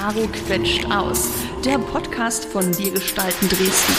[0.00, 1.28] Caro quetscht aus,
[1.62, 3.92] der Podcast von Wir gestalten Dresden.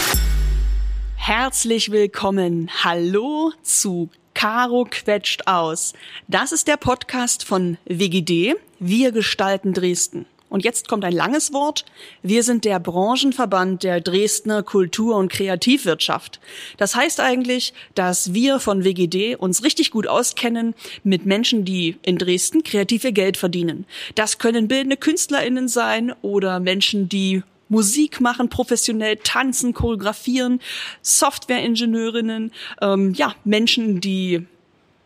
[1.14, 2.68] Herzlich willkommen.
[2.82, 5.92] Hallo zu Caro quetscht aus.
[6.26, 10.26] Das ist der Podcast von WGD, Wir gestalten Dresden.
[10.52, 11.86] Und jetzt kommt ein langes Wort.
[12.22, 16.40] Wir sind der Branchenverband der Dresdner Kultur- und Kreativwirtschaft.
[16.76, 22.18] Das heißt eigentlich, dass wir von WGD uns richtig gut auskennen mit Menschen, die in
[22.18, 23.86] Dresden kreativ ihr Geld verdienen.
[24.14, 30.60] Das können bildende KünstlerInnen sein oder Menschen, die Musik machen, professionell tanzen, choreografieren,
[31.00, 34.46] Softwareingenieurinnen, ähm, ja, Menschen, die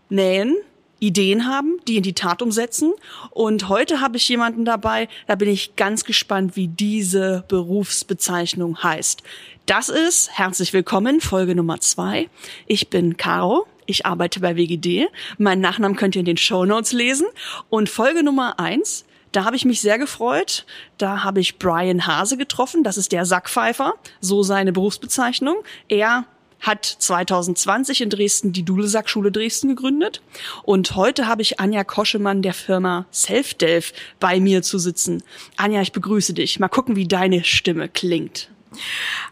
[0.09, 0.57] nähen,
[0.99, 2.93] Ideen haben, die in die Tat umsetzen.
[3.31, 9.23] Und heute habe ich jemanden dabei, da bin ich ganz gespannt, wie diese Berufsbezeichnung heißt.
[9.67, 12.29] Das ist, herzlich willkommen, Folge Nummer zwei.
[12.67, 13.67] Ich bin Caro.
[13.87, 15.09] Ich arbeite bei WGD.
[15.39, 17.27] Meinen Nachnamen könnt ihr in den Show Notes lesen.
[17.69, 20.67] Und Folge Nummer eins, da habe ich mich sehr gefreut.
[20.99, 22.83] Da habe ich Brian Hase getroffen.
[22.83, 25.57] Das ist der Sackpfeifer, so seine Berufsbezeichnung.
[25.89, 26.25] Er
[26.67, 30.21] hat 2020 in Dresden die Dudelsack-Schule Dresden gegründet.
[30.65, 35.23] Und heute habe ich Anja Koschemann der Firma Selfdelf bei mir zu sitzen.
[35.57, 36.59] Anja, ich begrüße dich.
[36.59, 38.51] Mal gucken, wie deine Stimme klingt.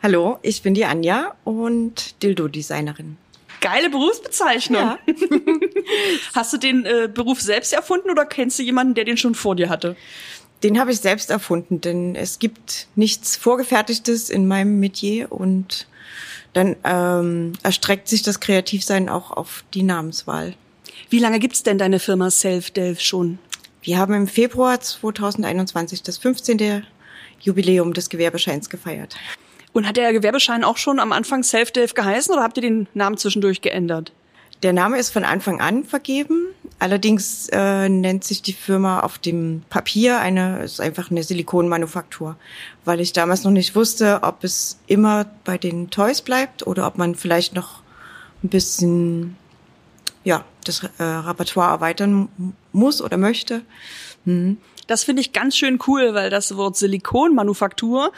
[0.02, 3.16] Hallo, ich bin die Anja und Dildo-Designerin.
[3.60, 4.80] Geile Berufsbezeichnung.
[4.80, 4.98] Ja.
[6.34, 9.56] Hast du den äh, Beruf selbst erfunden oder kennst du jemanden, der den schon vor
[9.56, 9.96] dir hatte?
[10.62, 15.86] Den habe ich selbst erfunden, denn es gibt nichts Vorgefertigtes in meinem Metier und
[16.54, 20.54] dann ähm, erstreckt sich das Kreativsein auch auf die Namenswahl.
[21.10, 23.38] Wie lange gibt's denn deine Firma Self-Delf schon?
[23.82, 26.84] Wir haben im Februar 2021 das 15.
[27.40, 29.16] Jubiläum des Gewerbescheins gefeiert.
[29.72, 33.18] Und hat der Gewerbeschein auch schon am Anfang Self-Delf geheißen oder habt ihr den Namen
[33.18, 34.12] zwischendurch geändert?
[34.64, 36.46] Der Name ist von Anfang an vergeben.
[36.78, 42.36] Allerdings äh, nennt sich die Firma auf dem Papier eine, ist einfach eine Silikonmanufaktur,
[42.86, 46.96] weil ich damals noch nicht wusste, ob es immer bei den Toys bleibt oder ob
[46.96, 47.82] man vielleicht noch
[48.42, 49.36] ein bisschen,
[50.24, 52.30] ja, das äh, Repertoire erweitern
[52.72, 53.60] muss oder möchte.
[54.24, 54.56] Mhm.
[54.86, 58.12] Das finde ich ganz schön cool, weil das Wort Silikonmanufaktur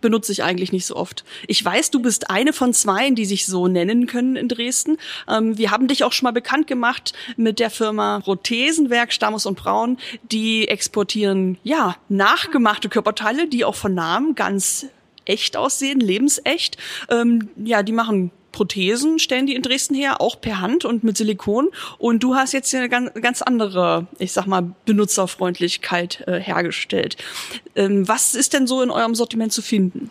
[0.00, 1.24] benutze ich eigentlich nicht so oft.
[1.46, 4.98] Ich weiß, du bist eine von zwei, die sich so nennen können in Dresden.
[5.28, 9.58] Ähm, wir haben dich auch schon mal bekannt gemacht mit der Firma Prothesenwerk Stammus und
[9.58, 9.98] Braun.
[10.30, 14.86] Die exportieren, ja, nachgemachte Körperteile, die auch von Namen ganz
[15.24, 16.76] echt aussehen, lebensecht.
[17.08, 21.16] Ähm, ja, die machen Prothesen stellen die in Dresden her, auch per Hand und mit
[21.16, 21.68] Silikon.
[21.98, 27.16] Und du hast jetzt eine ganz, ganz andere, ich sag mal, Benutzerfreundlichkeit äh, hergestellt.
[27.76, 30.10] Ähm, was ist denn so in eurem Sortiment zu finden?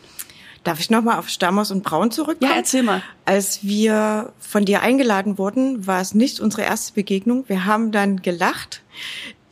[0.63, 2.51] Darf ich nochmal auf Stamos und Braun zurückkommen?
[2.51, 3.01] Ja, erzähl mal.
[3.25, 7.45] Als wir von dir eingeladen wurden, war es nicht unsere erste Begegnung.
[7.47, 8.81] Wir haben dann gelacht,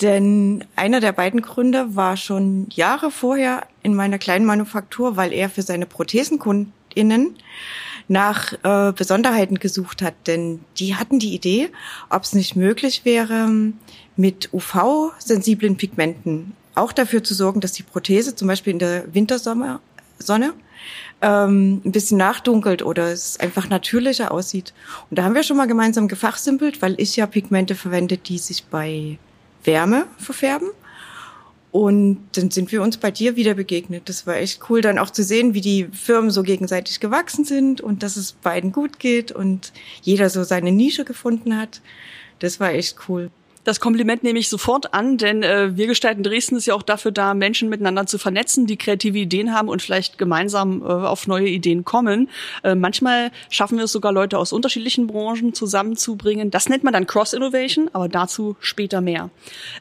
[0.01, 5.49] denn einer der beiden Gründer war schon Jahre vorher in meiner kleinen Manufaktur, weil er
[5.49, 7.37] für seine Prothesenkundinnen
[8.07, 10.15] nach äh, Besonderheiten gesucht hat.
[10.27, 11.69] Denn die hatten die Idee,
[12.09, 13.49] ob es nicht möglich wäre,
[14.15, 19.79] mit UV-sensiblen Pigmenten auch dafür zu sorgen, dass die Prothese zum Beispiel in der Wintersonne
[21.21, 24.73] ähm, ein bisschen nachdunkelt oder es einfach natürlicher aussieht.
[25.09, 28.65] Und da haben wir schon mal gemeinsam gefachsimpelt, weil ich ja Pigmente verwende, die sich
[28.65, 29.17] bei
[29.63, 30.69] Wärme verfärben.
[31.71, 34.07] Und dann sind wir uns bei dir wieder begegnet.
[34.09, 37.81] Das war echt cool, dann auch zu sehen, wie die Firmen so gegenseitig gewachsen sind
[37.81, 41.81] und dass es beiden gut geht und jeder so seine Nische gefunden hat.
[42.39, 43.31] Das war echt cool.
[43.67, 47.11] Das Kompliment nehme ich sofort an, denn äh, wir gestalten Dresden ist ja auch dafür
[47.11, 51.49] da, Menschen miteinander zu vernetzen, die kreative Ideen haben und vielleicht gemeinsam äh, auf neue
[51.49, 52.29] Ideen kommen.
[52.63, 56.49] Äh, manchmal schaffen wir es sogar, Leute aus unterschiedlichen Branchen zusammenzubringen.
[56.49, 59.31] Das nennt man dann Cross-Innovation, aber dazu später mehr.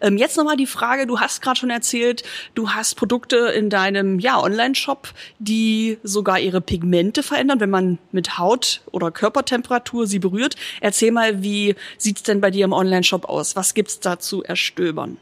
[0.01, 2.25] Ähm, jetzt nochmal die Frage, du hast gerade schon erzählt,
[2.57, 8.37] du hast Produkte in deinem ja, Online-Shop, die sogar ihre Pigmente verändern, wenn man mit
[8.37, 10.57] Haut oder Körpertemperatur sie berührt.
[10.81, 13.55] Erzähl mal, wie sieht's denn bei dir im Online-Shop aus?
[13.55, 15.19] Was gibt's da zu erstöbern?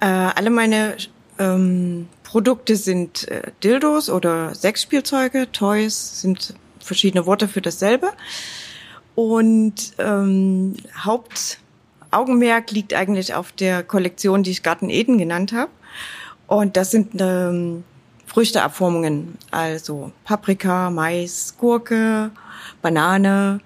[0.00, 0.96] Äh, alle meine
[1.38, 5.50] ähm, Produkte sind äh, Dildos oder Sexspielzeuge.
[5.52, 8.12] Toys sind verschiedene Worte für dasselbe.
[9.14, 15.70] Und ähm, Hauptaugenmerk liegt eigentlich auf der Kollektion, die ich Garten Eden genannt habe.
[16.46, 17.84] Und das sind ähm,
[18.26, 22.30] Früchteabformungen, also Paprika, Mais, Gurke,
[22.82, 23.60] Banane,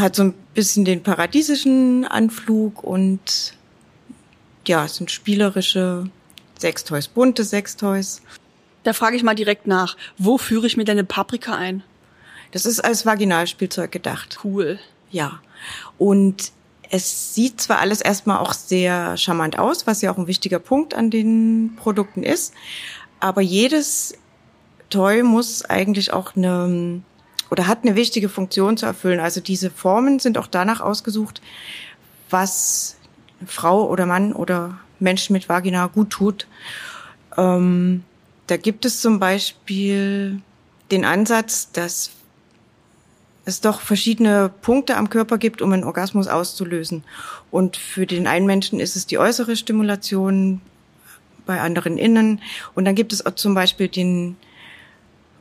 [0.00, 3.54] hat so ein bisschen den paradiesischen Anflug und
[4.66, 6.10] ja, es sind spielerische
[6.58, 8.22] Sextoys, bunte Sextoys.
[8.82, 11.82] Da frage ich mal direkt nach, wo führe ich mir denn eine Paprika ein?
[12.52, 14.38] Das ist als Vaginalspielzeug gedacht.
[14.44, 14.78] Cool.
[15.10, 15.40] Ja.
[15.98, 16.52] Und
[16.90, 20.94] es sieht zwar alles erstmal auch sehr charmant aus, was ja auch ein wichtiger Punkt
[20.94, 22.54] an den Produkten ist,
[23.18, 24.14] aber jedes
[24.90, 27.02] Toy muss eigentlich auch eine
[27.50, 29.20] oder hat eine wichtige Funktion zu erfüllen.
[29.20, 31.40] Also diese Formen sind auch danach ausgesucht,
[32.30, 32.96] was
[33.46, 36.46] Frau oder Mann oder Menschen mit Vagina gut tut.
[37.36, 38.02] Ähm,
[38.46, 40.40] da gibt es zum Beispiel
[40.90, 42.10] den Ansatz, dass
[43.44, 47.04] es doch verschiedene Punkte am Körper gibt, um einen Orgasmus auszulösen.
[47.50, 50.60] Und für den einen Menschen ist es die äußere Stimulation,
[51.46, 52.42] bei anderen innen.
[52.74, 54.36] Und dann gibt es auch zum Beispiel den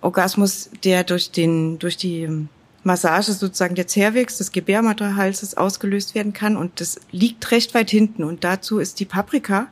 [0.06, 2.48] Orgasmus, der durch den, durch die
[2.84, 6.56] Massage sozusagen der Zervix des Gebärmutterhalses ausgelöst werden kann.
[6.56, 8.24] Und das liegt recht weit hinten.
[8.24, 9.68] Und dazu ist die Paprika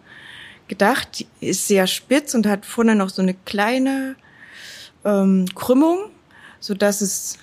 [0.68, 1.20] gedacht.
[1.20, 4.16] Die ist sehr spitz und hat vorne noch so eine kleine
[5.06, 6.10] ähm, Krümmung,
[6.60, 7.38] so dass es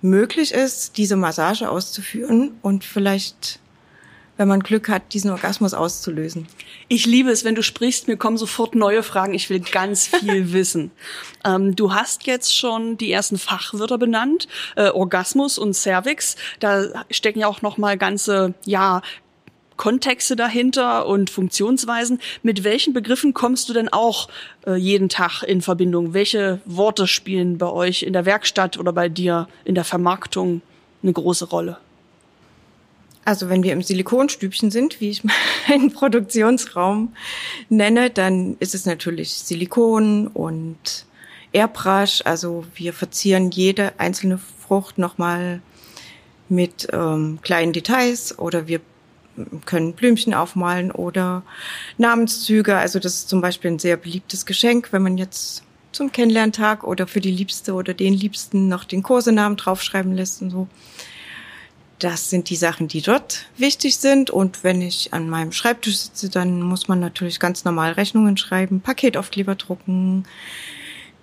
[0.00, 3.60] möglich ist, diese Massage auszuführen und vielleicht
[4.42, 6.48] wenn man Glück hat, diesen Orgasmus auszulösen.
[6.88, 9.34] Ich liebe es, wenn du sprichst, mir kommen sofort neue Fragen.
[9.34, 10.90] Ich will ganz viel wissen.
[11.44, 16.34] Ähm, du hast jetzt schon die ersten Fachwörter benannt, äh, Orgasmus und Cervix.
[16.58, 19.02] Da stecken ja auch noch mal ganze, ja,
[19.76, 22.20] Kontexte dahinter und Funktionsweisen.
[22.42, 24.26] Mit welchen Begriffen kommst du denn auch
[24.66, 26.14] äh, jeden Tag in Verbindung?
[26.14, 30.62] Welche Worte spielen bei euch in der Werkstatt oder bei dir in der Vermarktung
[31.04, 31.78] eine große Rolle?
[33.24, 35.22] Also wenn wir im Silikonstübchen sind, wie ich
[35.68, 37.14] meinen Produktionsraum
[37.68, 41.06] nenne, dann ist es natürlich Silikon und
[41.52, 42.22] Airbrush.
[42.24, 45.60] Also wir verzieren jede einzelne Frucht nochmal
[46.48, 48.80] mit ähm, kleinen Details oder wir
[49.64, 51.42] können Blümchen aufmalen oder
[51.96, 52.76] Namenszüge.
[52.76, 57.06] Also das ist zum Beispiel ein sehr beliebtes Geschenk, wenn man jetzt zum Kennenlerntag oder
[57.06, 60.68] für die Liebste oder den Liebsten noch den Kursenamen draufschreiben lässt und so.
[62.02, 64.28] Das sind die Sachen, die dort wichtig sind.
[64.28, 68.80] Und wenn ich an meinem Schreibtisch sitze, dann muss man natürlich ganz normal Rechnungen schreiben,
[68.80, 70.24] Paketaufkleber drucken,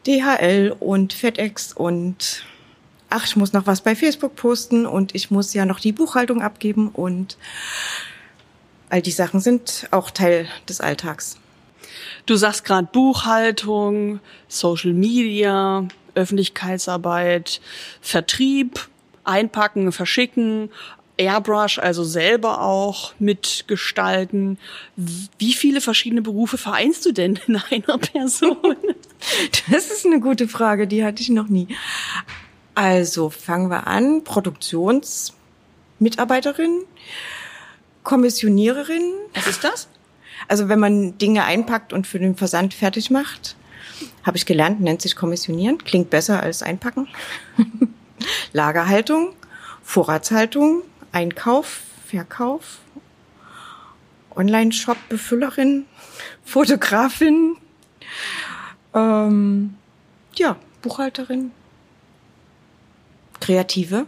[0.08, 2.46] DHL und FedEx und
[3.10, 6.42] ach, ich muss noch was bei Facebook posten und ich muss ja noch die Buchhaltung
[6.42, 7.38] abgeben und
[8.90, 11.36] all die Sachen sind auch Teil des Alltags.
[12.26, 15.86] Du sagst gerade Buchhaltung, Social Media,
[16.16, 17.60] Öffentlichkeitsarbeit,
[18.00, 18.88] Vertrieb
[19.24, 20.70] einpacken, verschicken,
[21.20, 24.58] Airbrush, also selber auch mitgestalten.
[24.96, 28.58] Wie viele verschiedene Berufe vereinst du denn in einer Person?
[29.70, 31.68] Das ist eine gute Frage, die hatte ich noch nie.
[32.74, 34.24] Also fangen wir an.
[34.24, 36.86] Produktionsmitarbeiterin,
[38.04, 39.12] Kommissioniererin.
[39.34, 39.90] Was ist das?
[40.48, 43.58] Also wenn man Dinge einpackt und für den Versand fertig macht,
[44.24, 45.80] habe ich gelernt, nennt sich Kommissionieren.
[45.80, 47.10] Klingt besser als einpacken.
[48.54, 49.34] Lagerhaltung,
[49.84, 52.80] Vorratshaltung, Einkauf, Verkauf,
[54.36, 55.86] Online-Shop-Befüllerin,
[56.46, 57.58] Fotografin,
[58.94, 59.76] ähm,
[60.36, 61.52] ja, Buchhalterin,
[63.40, 64.06] Kreative.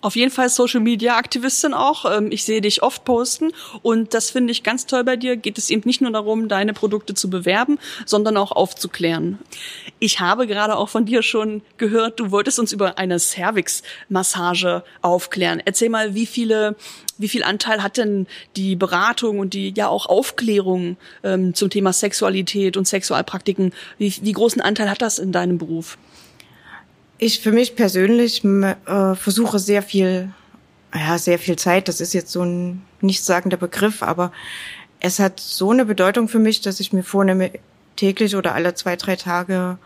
[0.00, 2.04] Auf jeden Fall Social Media Aktivistin auch.
[2.04, 3.52] Ähm, ich sehe dich oft posten
[3.82, 5.36] und das finde ich ganz toll bei dir.
[5.36, 9.38] Geht es eben nicht nur darum, deine Produkte zu bewerben, sondern auch aufzuklären.
[9.98, 15.60] Ich habe gerade auch von dir schon gehört, du wolltest uns über eine Cervix-Massage aufklären.
[15.64, 16.76] Erzähl mal, wie viele,
[17.18, 21.92] wie viel Anteil hat denn die Beratung und die ja auch Aufklärung ähm, zum Thema
[21.92, 23.72] Sexualität und Sexualpraktiken?
[23.98, 25.98] Wie, wie großen Anteil hat das in deinem Beruf?
[27.18, 30.32] Ich für mich persönlich äh, versuche sehr viel,
[30.94, 31.88] ja, sehr viel Zeit.
[31.88, 34.32] Das ist jetzt so ein nichtssagender Begriff, aber
[35.00, 37.50] es hat so eine Bedeutung für mich, dass ich mir vornehme,
[37.96, 39.78] täglich oder alle zwei, drei Tage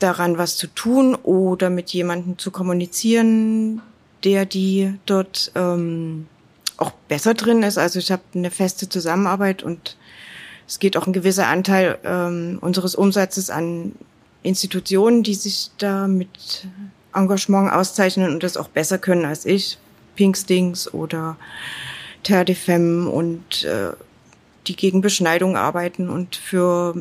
[0.00, 3.80] daran was zu tun oder mit jemandem zu kommunizieren,
[4.24, 6.26] der die dort ähm,
[6.76, 7.78] auch besser drin ist.
[7.78, 9.96] Also ich habe eine feste Zusammenarbeit und
[10.66, 13.92] es geht auch ein gewisser Anteil ähm, unseres Umsatzes an
[14.44, 16.68] Institutionen, die sich da mit
[17.14, 19.78] Engagement auszeichnen und das auch besser können als ich.
[20.14, 21.36] Pinkstings oder
[22.22, 23.92] Terre de Femme und äh,
[24.66, 26.94] die gegen Beschneidung arbeiten und für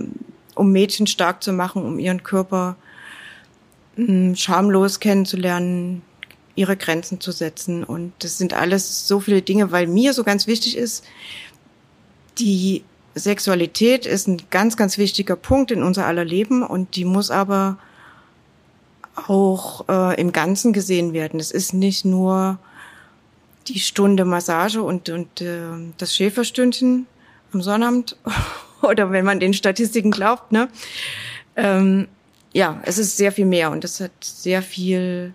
[0.56, 2.76] um Mädchen stark zu machen, um ihren Körper
[3.98, 6.02] mh, hm, schamlos kennenzulernen,
[6.56, 7.84] ihre Grenzen zu setzen.
[7.84, 11.04] Und das sind alles so viele Dinge, weil mir so ganz wichtig ist,
[12.40, 12.84] die
[13.16, 17.78] Sexualität ist ein ganz, ganz wichtiger Punkt in unser aller Leben und die muss aber
[19.28, 21.40] auch äh, im Ganzen gesehen werden.
[21.40, 22.58] Es ist nicht nur
[23.68, 25.62] die Stunde Massage und, und äh,
[25.98, 27.06] das Schäferstündchen
[27.54, 28.18] am Sonnabend
[28.82, 30.70] oder wenn man den Statistiken glaubt, ne?
[31.56, 32.08] Ähm,
[32.52, 35.34] ja, es ist sehr viel mehr und es hat sehr viel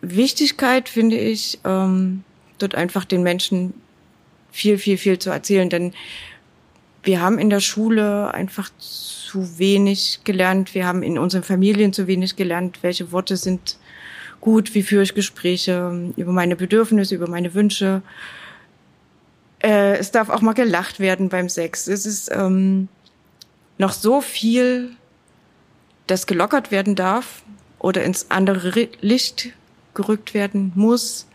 [0.00, 2.24] Wichtigkeit finde ich, ähm,
[2.58, 3.74] dort einfach den Menschen
[4.56, 5.68] viel, viel, viel zu erzählen.
[5.68, 5.92] Denn
[7.02, 10.74] wir haben in der Schule einfach zu wenig gelernt.
[10.74, 13.78] Wir haben in unseren Familien zu wenig gelernt, welche Worte sind
[14.40, 18.02] gut, wie führe ich Gespräche über meine Bedürfnisse, über meine Wünsche.
[19.62, 21.86] Äh, es darf auch mal gelacht werden beim Sex.
[21.86, 22.88] Es ist ähm,
[23.78, 24.90] noch so viel,
[26.06, 27.42] das gelockert werden darf
[27.78, 29.50] oder ins andere Licht
[29.94, 31.26] gerückt werden muss,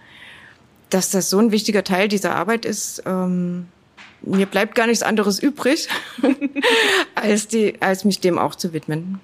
[0.92, 3.04] dass das so ein wichtiger Teil dieser Arbeit ist.
[3.06, 3.68] Ähm,
[4.22, 5.88] mir bleibt gar nichts anderes übrig,
[7.16, 9.20] als, die, als mich dem auch zu widmen.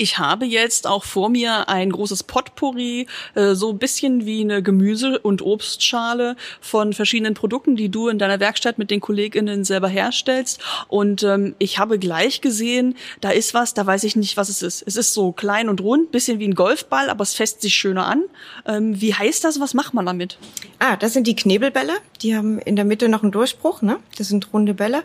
[0.00, 4.62] Ich habe jetzt auch vor mir ein großes Potpourri, äh, so ein bisschen wie eine
[4.62, 9.88] Gemüse- und Obstschale von verschiedenen Produkten, die du in deiner Werkstatt mit den KollegInnen selber
[9.88, 10.60] herstellst.
[10.86, 14.62] Und ähm, ich habe gleich gesehen, da ist was, da weiß ich nicht, was es
[14.62, 14.84] ist.
[14.86, 18.06] Es ist so klein und rund, bisschen wie ein Golfball, aber es fässt sich schöner
[18.06, 18.22] an.
[18.66, 19.58] Ähm, wie heißt das?
[19.58, 20.38] Was macht man damit?
[20.78, 21.94] Ah, das sind die Knebelbälle.
[22.22, 23.98] Die haben in der Mitte noch einen Durchbruch, ne?
[24.16, 25.02] Das sind runde Bälle.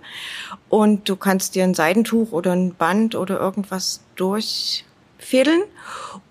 [0.70, 5.64] Und du kannst dir ein Seidentuch oder ein Band oder irgendwas durchfädeln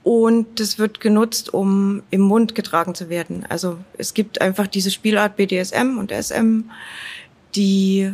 [0.02, 3.46] und das wird genutzt, um im Mund getragen zu werden.
[3.48, 6.64] Also es gibt einfach diese Spielart BDSM und SM,
[7.54, 8.12] die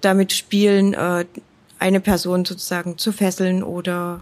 [0.00, 1.24] damit spielen, äh,
[1.78, 4.20] eine Person sozusagen zu fesseln oder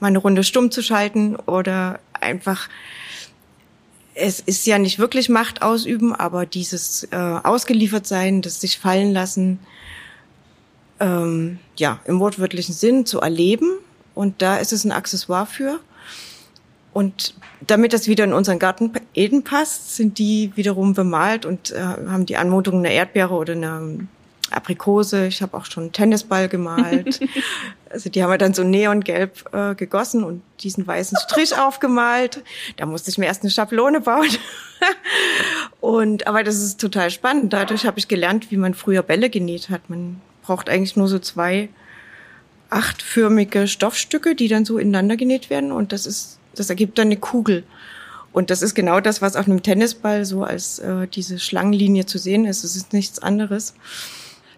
[0.00, 2.68] mal eine Runde stumm zu schalten oder einfach
[4.20, 9.12] es ist ja nicht wirklich Macht ausüben, aber dieses äh, ausgeliefert sein, das sich fallen
[9.12, 9.60] lassen,
[10.98, 13.78] ähm, ja, im wortwörtlichen Sinn zu erleben
[14.18, 15.78] und da ist es ein Accessoire für.
[16.92, 21.80] Und damit das wieder in unseren Garten Eden passt, sind die wiederum bemalt und äh,
[21.80, 23.80] haben die Anmutung einer Erdbeere oder einer
[24.50, 25.28] Aprikose.
[25.28, 27.20] Ich habe auch schon einen Tennisball gemalt.
[27.90, 32.42] also die haben wir dann so neongelb äh, gegossen und diesen weißen Strich aufgemalt.
[32.76, 34.30] Da musste ich mir erst eine Schablone bauen.
[35.80, 37.52] und aber das ist total spannend.
[37.52, 39.88] Dadurch habe ich gelernt, wie man früher Bälle genäht hat.
[39.88, 41.68] Man braucht eigentlich nur so zwei
[42.70, 47.16] achtförmige Stoffstücke, die dann so ineinander genäht werden und das ist, das ergibt dann eine
[47.16, 47.64] Kugel.
[48.32, 52.18] Und das ist genau das, was auf einem Tennisball so als äh, diese Schlangenlinie zu
[52.18, 52.62] sehen ist.
[52.62, 53.74] Es ist nichts anderes.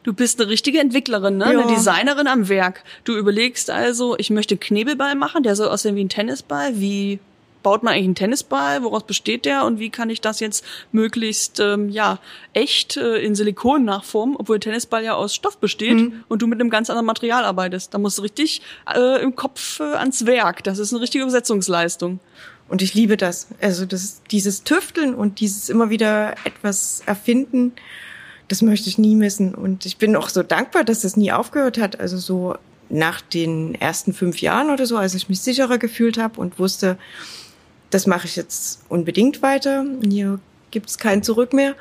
[0.02, 1.52] Du bist eine richtige Entwicklerin, ne?
[1.52, 1.60] Ja.
[1.60, 2.82] eine Designerin am Werk.
[3.04, 6.80] Du überlegst also, ich möchte Knebelball machen, der soll aussehen wie ein Tennisball.
[6.80, 7.20] Wie
[7.62, 8.82] baut man eigentlich einen Tennisball?
[8.82, 9.64] Woraus besteht der?
[9.64, 12.18] Und wie kann ich das jetzt möglichst ähm, ja
[12.52, 16.24] echt äh, in Silikon nachformen, obwohl der Tennisball ja aus Stoff besteht mhm.
[16.28, 17.94] und du mit einem ganz anderen Material arbeitest?
[17.94, 18.62] Da musst du richtig
[18.94, 20.64] äh, im Kopf äh, ans Werk.
[20.64, 22.20] Das ist eine richtige Übersetzungsleistung.
[22.68, 23.48] Und ich liebe das.
[23.60, 27.72] Also das, dieses Tüfteln und dieses immer wieder etwas erfinden,
[28.46, 29.54] das möchte ich nie missen.
[29.54, 31.98] Und ich bin auch so dankbar, dass das nie aufgehört hat.
[31.98, 32.54] Also so
[32.88, 36.98] nach den ersten fünf Jahren oder so, als ich mich sicherer gefühlt habe und wusste,
[37.90, 39.84] das mache ich jetzt unbedingt weiter.
[40.08, 40.38] Hier
[40.70, 41.74] gibt's kein Zurück mehr.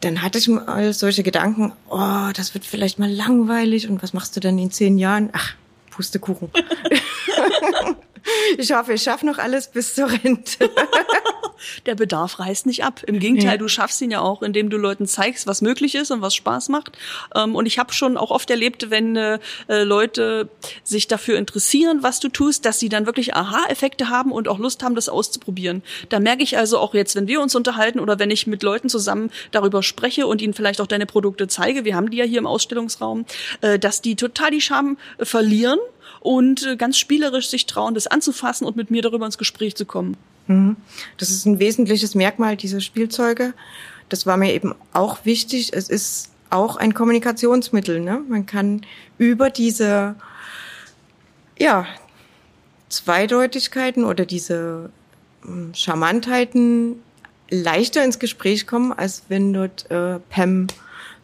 [0.00, 4.36] Dann hatte ich mal solche Gedanken, oh, das wird vielleicht mal langweilig und was machst
[4.36, 5.30] du dann in zehn Jahren?
[5.32, 5.54] Ach,
[5.90, 6.50] Pustekuchen.
[8.58, 10.70] ich hoffe, ich schaffe noch alles bis zur Rente.
[11.86, 13.02] der Bedarf reißt nicht ab.
[13.06, 13.56] Im Gegenteil, ja.
[13.56, 16.68] du schaffst ihn ja auch, indem du Leuten zeigst, was möglich ist und was Spaß
[16.68, 16.96] macht.
[17.34, 19.38] Ähm, und ich habe schon auch oft erlebt, wenn äh,
[19.68, 20.48] Leute
[20.82, 24.82] sich dafür interessieren, was du tust, dass sie dann wirklich Aha-Effekte haben und auch Lust
[24.82, 25.82] haben, das auszuprobieren.
[26.08, 28.88] Da merke ich also auch jetzt, wenn wir uns unterhalten oder wenn ich mit Leuten
[28.88, 32.38] zusammen darüber spreche und ihnen vielleicht auch deine Produkte zeige, wir haben die ja hier
[32.38, 33.24] im Ausstellungsraum,
[33.60, 35.78] äh, dass die total die Scham verlieren
[36.24, 39.84] und äh, ganz spielerisch sich trauen, das anzufassen und mit mir darüber ins Gespräch zu
[39.84, 40.16] kommen.
[40.46, 40.76] Mhm.
[41.18, 43.52] Das ist ein wesentliches Merkmal dieser Spielzeuge.
[44.08, 45.72] Das war mir eben auch wichtig.
[45.74, 48.00] Es ist auch ein Kommunikationsmittel.
[48.00, 48.22] Ne?
[48.26, 48.86] Man kann
[49.18, 50.16] über diese
[51.58, 51.86] ja,
[52.88, 54.90] Zweideutigkeiten oder diese
[55.42, 57.02] hm, Charmantheiten
[57.50, 60.68] leichter ins Gespräch kommen, als wenn dort äh, Pam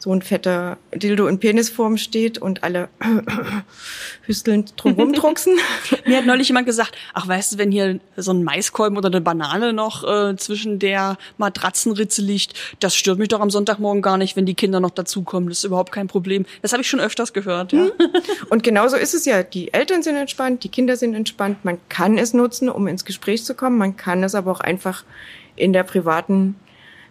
[0.00, 2.88] so ein fetter Dildo in Penisform steht und alle
[4.22, 5.58] hüstelnd drumherum drucksen.
[6.06, 9.20] Mir hat neulich jemand gesagt, ach weißt du, wenn hier so ein Maiskolben oder eine
[9.20, 14.36] Banane noch äh, zwischen der Matratzenritze liegt, das stört mich doch am Sonntagmorgen gar nicht,
[14.36, 15.50] wenn die Kinder noch dazukommen.
[15.50, 16.46] Das ist überhaupt kein Problem.
[16.62, 17.72] Das habe ich schon öfters gehört.
[17.72, 17.84] Ja.
[17.84, 17.90] Hm.
[18.48, 19.42] Und genauso ist es ja.
[19.42, 21.62] Die Eltern sind entspannt, die Kinder sind entspannt.
[21.62, 23.76] Man kann es nutzen, um ins Gespräch zu kommen.
[23.76, 25.04] Man kann es aber auch einfach
[25.56, 26.56] in der privaten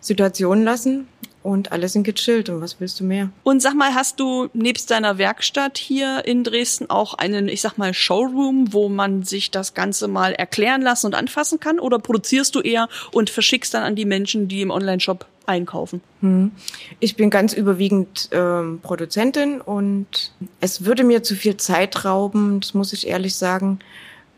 [0.01, 1.08] Situation lassen
[1.50, 3.29] und alle sind gechillt und was willst du mehr?
[3.44, 7.77] Und sag mal, hast du nebst deiner Werkstatt hier in Dresden auch einen, ich sag
[7.77, 11.79] mal, Showroom, wo man sich das Ganze mal erklären lassen und anfassen kann?
[11.79, 16.01] Oder produzierst du eher und verschickst dann an die Menschen, die im Online-Shop einkaufen?
[16.22, 16.51] Hm.
[17.00, 22.75] Ich bin ganz überwiegend ähm, Produzentin und es würde mir zu viel Zeit rauben, das
[22.75, 23.79] muss ich ehrlich sagen,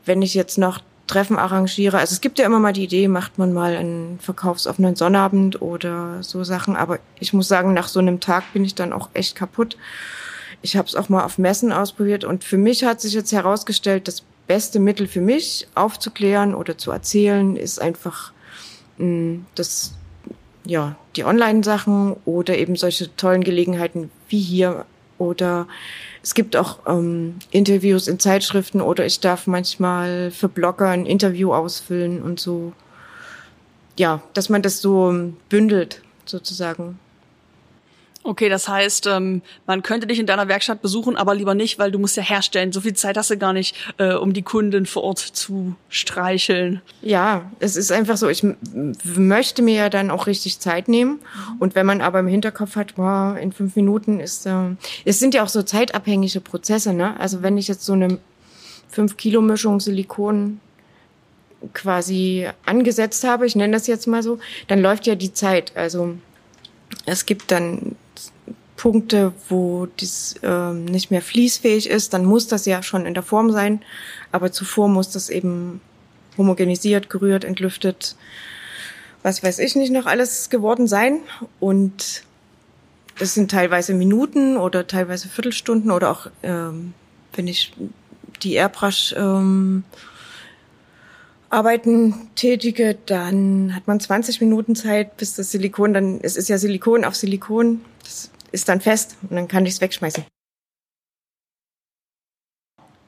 [0.06, 0.80] wenn ich jetzt noch
[1.12, 1.98] Treffen arrangiere.
[1.98, 6.24] Also es gibt ja immer mal die Idee, macht man mal einen verkaufsoffenen Sonnabend oder
[6.24, 6.78] so Sachen.
[6.78, 9.76] Aber ich muss sagen, nach so einem Tag bin ich dann auch echt kaputt.
[10.62, 14.08] Ich habe es auch mal auf Messen ausprobiert und für mich hat sich jetzt herausgestellt,
[14.08, 18.32] das beste Mittel für mich aufzuklären oder zu erzählen ist einfach
[18.98, 19.94] mh, mm, das
[20.64, 24.86] ja die Online-Sachen oder eben solche tollen Gelegenheiten wie hier
[25.22, 25.68] oder
[26.24, 31.54] es gibt auch ähm, Interviews in Zeitschriften oder ich darf manchmal für Blogger ein Interview
[31.54, 32.74] ausfüllen und so.
[33.98, 37.00] Ja, dass man das so bündelt sozusagen.
[38.24, 41.92] Okay, das heißt, ähm, man könnte dich in deiner Werkstatt besuchen, aber lieber nicht, weil
[41.92, 42.72] du musst ja herstellen.
[42.72, 46.82] So viel Zeit hast du gar nicht, äh, um die Kunden vor Ort zu streicheln.
[47.02, 48.30] Ja, es ist einfach so.
[48.30, 48.46] Ich
[49.16, 51.20] möchte mir ja dann auch richtig Zeit nehmen.
[51.58, 55.34] Und wenn man aber im Hinterkopf hat, wow, in fünf Minuten ist, äh, es sind
[55.34, 56.94] ja auch so zeitabhängige Prozesse.
[56.94, 57.20] Ne?
[57.20, 58.20] Also wenn ich jetzt so eine
[58.88, 60.60] fünf Kilo Mischung Silikon
[61.74, 64.38] quasi angesetzt habe, ich nenne das jetzt mal so,
[64.68, 65.76] dann läuft ja die Zeit.
[65.76, 66.18] Also
[67.06, 67.96] es gibt dann
[68.82, 73.22] Punkte, wo dies ähm, nicht mehr fließfähig ist, dann muss das ja schon in der
[73.22, 73.84] Form sein.
[74.32, 75.82] Aber zuvor muss das eben
[76.36, 78.16] homogenisiert, gerührt, entlüftet,
[79.22, 81.20] was weiß ich nicht noch alles geworden sein.
[81.60, 82.24] Und
[83.20, 86.96] das sind teilweise Minuten oder teilweise Viertelstunden oder auch, ähm,
[87.34, 87.74] wenn ich
[88.42, 89.84] die Airbrush ähm,
[91.52, 96.58] Arbeiten tätige, dann hat man 20 Minuten Zeit, bis das Silikon dann, es ist ja
[96.58, 97.82] Silikon auf Silikon,
[98.52, 100.26] ist dann fest und dann kann ich es wegschmeißen.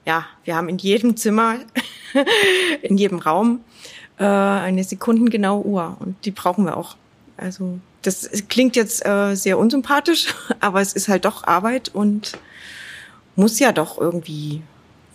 [0.05, 1.59] Ja, wir haben in jedem Zimmer,
[2.81, 3.61] in jedem Raum
[4.17, 6.97] äh, eine sekundengenaue Uhr und die brauchen wir auch.
[7.37, 12.37] Also das klingt jetzt äh, sehr unsympathisch, aber es ist halt doch Arbeit und
[13.35, 14.61] muss ja doch irgendwie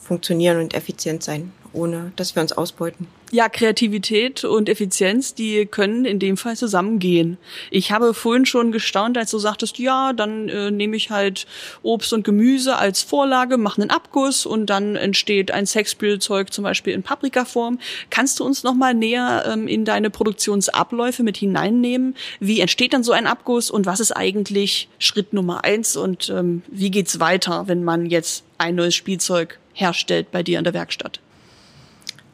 [0.08, 3.06] funktionieren und effizient sein ohne dass wir uns ausbeuten.
[3.30, 7.36] Ja, Kreativität und Effizienz, die können in dem Fall zusammengehen.
[7.70, 11.46] Ich habe vorhin schon gestaunt, als du sagtest, ja, dann äh, nehme ich halt
[11.82, 16.94] Obst und Gemüse als Vorlage, mache einen Abguss und dann entsteht ein Sexspielzeug zum Beispiel
[16.94, 17.78] in Paprikaform.
[18.08, 22.16] Kannst du uns noch mal näher ähm, in deine Produktionsabläufe mit hineinnehmen?
[22.40, 26.62] Wie entsteht dann so ein Abguss und was ist eigentlich Schritt Nummer eins und ähm,
[26.68, 31.20] wie geht's weiter, wenn man jetzt ein neues Spielzeug herstellt bei dir in der Werkstatt?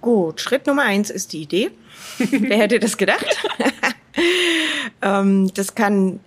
[0.00, 1.70] Gut, Schritt Nummer eins ist die Idee.
[2.18, 3.24] Wer hätte das gedacht?
[5.02, 6.20] ähm, das kann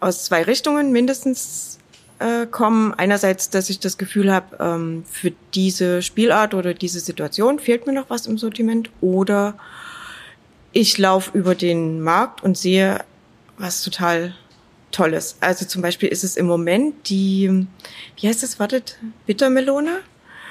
[0.00, 1.78] aus zwei Richtungen mindestens
[2.18, 2.94] äh, kommen.
[2.94, 7.92] Einerseits, dass ich das Gefühl habe, ähm, für diese Spielart oder diese Situation fehlt mir
[7.92, 8.90] noch was im Sortiment.
[9.00, 9.58] Oder
[10.72, 13.04] ich laufe über den Markt und sehe
[13.58, 14.34] was total
[14.92, 15.36] Tolles.
[15.40, 17.66] Also zum Beispiel ist es im Moment die,
[18.20, 20.00] wie heißt es, wartet, Bittermelone?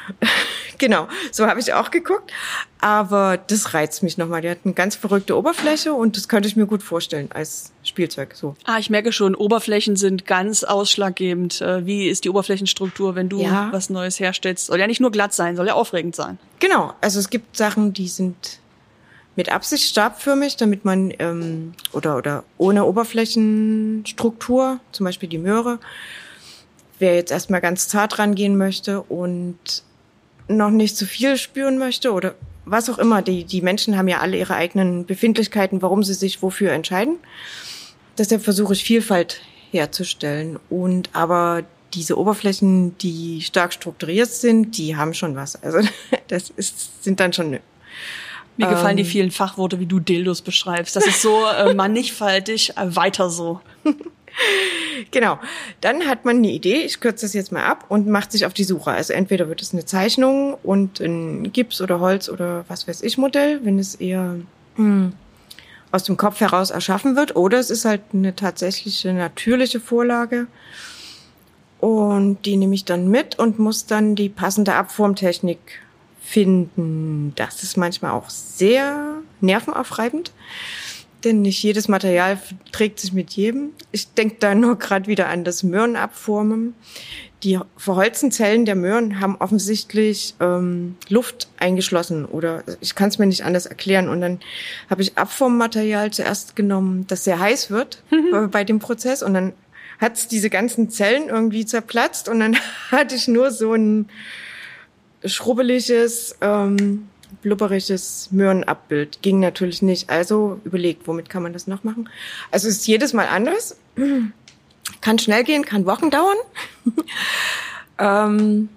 [0.78, 2.32] genau, so habe ich auch geguckt.
[2.80, 4.42] Aber das reizt mich nochmal.
[4.42, 8.36] Die hat eine ganz verrückte Oberfläche und das könnte ich mir gut vorstellen als Spielzeug.
[8.36, 8.56] So.
[8.66, 11.62] Ah, ich merke schon, Oberflächen sind ganz ausschlaggebend.
[11.62, 13.70] Äh, wie ist die Oberflächenstruktur, wenn du ja.
[13.72, 14.68] was Neues herstellst?
[14.68, 16.38] Soll ja nicht nur glatt sein, soll ja aufregend sein.
[16.60, 18.60] Genau, also es gibt Sachen, die sind
[19.36, 25.80] mit Absicht stabförmig, damit man ähm, oder oder ohne Oberflächenstruktur, zum Beispiel die Möhre,
[27.00, 29.84] wer jetzt erstmal ganz zart rangehen möchte und
[30.48, 33.22] noch nicht zu viel spüren möchte oder was auch immer.
[33.22, 37.18] Die, die Menschen haben ja alle ihre eigenen Befindlichkeiten, warum sie sich wofür entscheiden.
[38.18, 40.60] Deshalb versuche ich Vielfalt herzustellen.
[40.70, 45.62] Und aber diese Oberflächen, die stark strukturiert sind, die haben schon was.
[45.62, 45.80] Also
[46.28, 47.60] das ist, sind dann schon
[48.58, 49.10] mir gefallen die ähm.
[49.10, 50.96] vielen Fachworte, wie du Dildos beschreibst.
[50.96, 53.60] Das ist so äh, mannigfaltig, äh, weiter so.
[55.12, 55.40] genau.
[55.82, 58.54] Dann hat man eine Idee, ich kürze das jetzt mal ab und macht sich auf
[58.54, 58.92] die Suche.
[58.92, 63.18] Also entweder wird es eine Zeichnung und ein Gips oder Holz oder was weiß ich
[63.18, 64.36] Modell, wenn es eher
[64.76, 65.14] hm,
[65.92, 70.48] aus dem Kopf heraus erschaffen wird, oder es ist halt eine tatsächliche natürliche Vorlage.
[71.80, 75.60] Und die nehme ich dann mit und muss dann die passende Abformtechnik
[76.22, 77.34] finden.
[77.36, 80.32] Das ist manchmal auch sehr nervenaufreibend
[81.26, 82.40] denn nicht jedes Material
[82.72, 83.72] trägt sich mit jedem.
[83.92, 86.76] Ich denke da nur gerade wieder an das Möhrenabformen.
[87.44, 93.26] Die verholzten Zellen der Möhren haben offensichtlich ähm, Luft eingeschlossen oder ich kann es mir
[93.26, 94.10] nicht anders erklären.
[94.10, 94.40] Und dann
[94.90, 98.50] habe ich Abformmaterial zuerst genommen, das sehr heiß wird mhm.
[98.50, 99.54] bei dem Prozess und dann
[100.00, 102.58] hat diese ganzen Zellen irgendwie zerplatzt und dann
[102.92, 104.10] hatte ich nur so ein
[105.24, 107.08] schrubbeliges ähm,
[107.42, 109.22] blubberiges Möhrenabbild.
[109.22, 110.10] Ging natürlich nicht.
[110.10, 112.10] Also überlegt, womit kann man das noch machen?
[112.52, 113.78] Also es ist jedes Mal anders.
[115.02, 116.38] Kann schnell gehen, kann Wochen dauern.
[117.98, 118.70] ähm,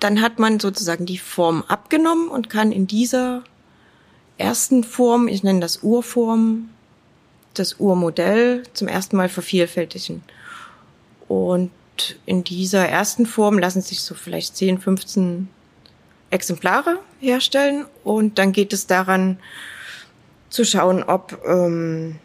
[0.00, 3.44] dann hat man sozusagen die Form abgenommen und kann in dieser
[4.36, 6.70] ersten Form, ich nenne das Urform,
[7.54, 10.22] das Urmodell zum ersten Mal vervielfältigen.
[11.26, 11.70] Und
[12.26, 15.48] in dieser ersten Form lassen sich so vielleicht 10, 15
[16.30, 19.38] Exemplare herstellen und dann geht es daran
[20.50, 22.16] zu schauen, ob ähm,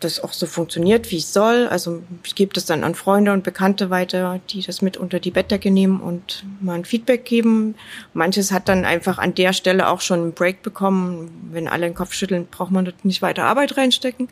[0.00, 1.66] das auch so funktioniert, wie es soll.
[1.66, 5.30] Also ich gebe das dann an Freunde und Bekannte weiter, die das mit unter die
[5.30, 7.74] Bettdecke nehmen und mal ein Feedback geben.
[8.12, 11.48] Manches hat dann einfach an der Stelle auch schon einen Break bekommen.
[11.50, 14.28] Wenn alle den Kopf schütteln, braucht man nicht weiter Arbeit reinstecken.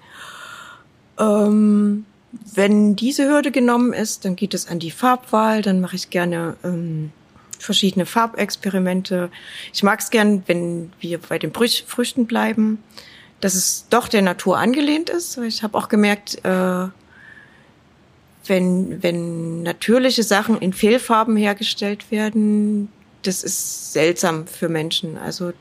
[1.18, 2.04] Ähm,
[2.54, 5.62] wenn diese Hürde genommen ist, dann geht es an die Farbwahl.
[5.62, 7.12] Dann mache ich gerne ähm,
[7.62, 9.30] verschiedene Farbexperimente.
[9.72, 12.78] Ich mag es gern, wenn wir bei den Früchten bleiben
[13.42, 15.36] dass es doch der Natur angelehnt ist.
[15.38, 16.86] Ich habe auch gemerkt, äh,
[18.46, 22.88] wenn, wenn natürliche Sachen in Fehlfarben hergestellt werden,
[23.22, 25.18] das ist seltsam für Menschen.
[25.18, 25.52] Also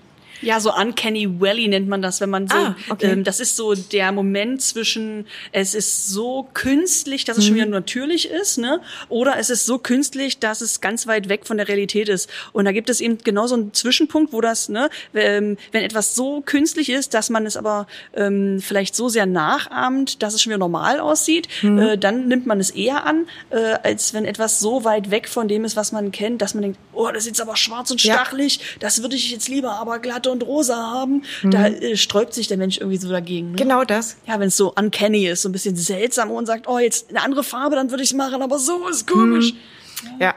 [0.42, 3.12] ja, so Uncanny Valley nennt man das, wenn man so, ah, okay.
[3.12, 7.48] ähm, das ist so der Moment zwischen, es ist so künstlich, dass es mhm.
[7.48, 8.82] schon wieder natürlich ist, ne?
[9.10, 12.30] Oder es ist so künstlich, dass es ganz weit weg von der Realität ist.
[12.54, 16.16] Und da gibt es eben genau so einen Zwischenpunkt, wo das, ne, ähm, wenn etwas
[16.16, 20.52] so künstlich ist, dass man es aber ähm, vielleicht so sehr nachahmt, dass es schon
[20.52, 21.80] wieder normal aussieht, mhm.
[21.80, 25.48] äh, dann nimmt man es eher an, äh, als wenn etwas so weit weg von
[25.48, 28.02] dem ist, was man kennt, dass man denkt, oh, das ist jetzt aber schwarz und
[28.02, 28.64] stachelig, ja.
[28.80, 31.52] das würde ich jetzt lieber aber glatt und rosa haben, mhm.
[31.52, 33.52] da äh, sträubt sich der Mensch irgendwie so dagegen.
[33.52, 33.58] Ne?
[33.58, 34.18] Genau das.
[34.28, 37.22] Ja, wenn es so uncanny ist, so ein bisschen seltsam und sagt, oh, jetzt eine
[37.22, 39.54] andere Farbe, dann würde ich es machen, aber so ist komisch.
[39.54, 40.10] Mhm.
[40.20, 40.36] Ja.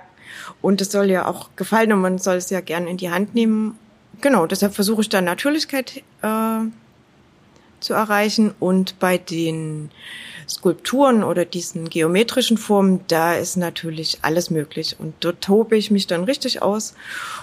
[0.60, 3.34] Und es soll ja auch gefallen und man soll es ja gerne in die Hand
[3.34, 3.78] nehmen.
[4.20, 6.58] Genau, deshalb versuche ich da Natürlichkeit äh,
[7.80, 9.90] zu erreichen und bei den
[10.48, 14.96] Skulpturen oder diesen geometrischen Formen, da ist natürlich alles möglich.
[14.98, 16.94] Und dort tobe ich mich dann richtig aus.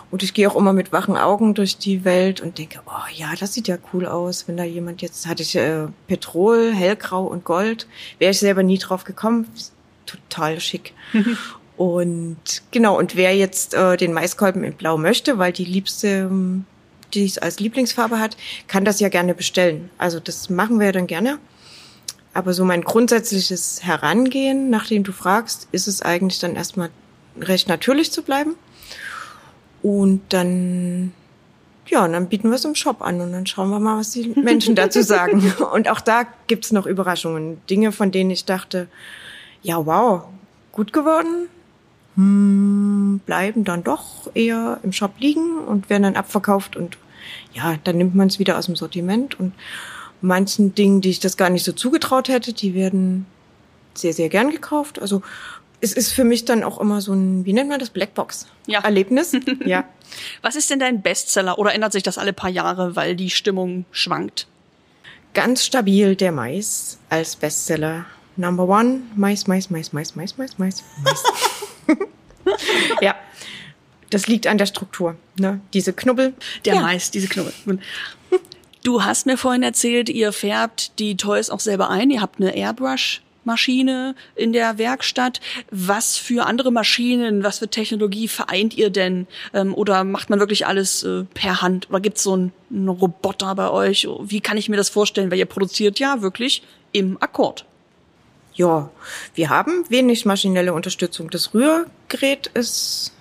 [0.10, 3.34] Und ich gehe auch immer mit wachen Augen durch die Welt und denke, oh ja,
[3.40, 4.48] das sieht ja cool aus.
[4.48, 7.88] Wenn da jemand jetzt, hatte ich äh, Petrol, hellgrau und Gold,
[8.20, 9.48] wäre ich selber nie drauf gekommen.
[10.06, 10.94] Total schick.
[11.78, 12.38] und
[12.72, 16.66] genau, und wer jetzt äh, den Maiskolben in Blau möchte, weil die liebste ähm,
[17.14, 18.38] die es als Lieblingsfarbe hat,
[18.68, 19.90] kann das ja gerne bestellen.
[19.98, 21.40] Also das machen wir dann gerne.
[22.34, 26.90] Aber so mein grundsätzliches Herangehen, nachdem du fragst, ist es eigentlich dann erstmal
[27.40, 28.56] recht natürlich zu bleiben.
[29.82, 31.12] Und dann,
[31.88, 34.12] ja, und dann bieten wir es im Shop an und dann schauen wir mal, was
[34.12, 35.54] die Menschen dazu sagen.
[35.74, 37.60] Und auch da gibt's noch Überraschungen.
[37.70, 38.88] Dinge, von denen ich dachte,
[39.62, 40.24] ja, wow,
[40.72, 41.50] gut geworden,
[42.16, 46.98] hm, bleiben dann doch eher im Shop liegen und werden dann abverkauft und
[47.54, 49.54] ja, dann nimmt man es wieder aus dem Sortiment und
[50.22, 53.26] manchen Dingen, die ich das gar nicht so zugetraut hätte, die werden
[53.94, 55.02] sehr, sehr gern gekauft.
[55.02, 55.22] Also
[55.82, 59.34] es ist für mich dann auch immer so ein, wie nennt man das, Blackbox-Erlebnis.
[59.34, 59.40] Ja.
[59.66, 59.84] ja.
[60.42, 63.86] Was ist denn dein Bestseller oder ändert sich das alle paar Jahre, weil die Stimmung
[63.92, 64.48] schwankt?
[65.34, 68.06] Ganz stabil der Mais als Bestseller.
[68.36, 71.24] Number one, Mais, Mais, Mais, Mais, Mais, Mais, Mais, Mais.
[73.02, 73.16] ja,
[74.10, 75.16] das liegt an der Struktur.
[75.38, 75.62] Ne?
[75.74, 76.34] Diese Knubbel.
[76.66, 76.82] Der ja.
[76.82, 77.54] Mais, diese Knubbel.
[78.84, 82.10] Du hast mir vorhin erzählt, ihr färbt die Toys auch selber ein.
[82.10, 85.40] Ihr habt eine Airbrush Maschine in der Werkstatt.
[85.72, 89.28] Was für andere Maschinen, was für Technologie vereint ihr denn?
[89.54, 91.90] Ähm, oder macht man wirklich alles äh, per Hand?
[91.90, 92.52] Oder gibt es so einen,
[92.88, 94.08] Roboter bei euch?
[94.22, 95.32] Wie kann ich mir das vorstellen?
[95.32, 97.66] Weil ihr produziert ja wirklich im Akkord.
[98.54, 98.90] Ja,
[99.34, 101.30] wir haben wenig maschinelle Unterstützung.
[101.30, 103.14] Das Rührgerät ist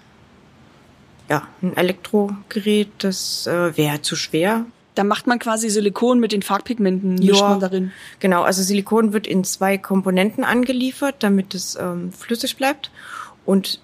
[1.29, 6.43] ja ein Elektrogerät, das äh, wäre zu schwer da macht man quasi Silikon mit den
[6.43, 7.93] Farbpigmenten, mischt man darin.
[8.19, 12.91] Genau, also Silikon wird in zwei Komponenten angeliefert, damit es ähm, flüssig bleibt.
[13.47, 13.81] Und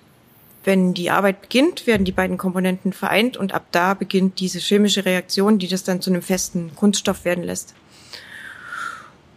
[0.64, 5.05] wenn die Arbeit beginnt, werden die beiden Komponenten vereint und ab da beginnt diese chemische
[5.05, 7.75] Reaktion, die das dann zu einem festen Kunststoff werden lässt.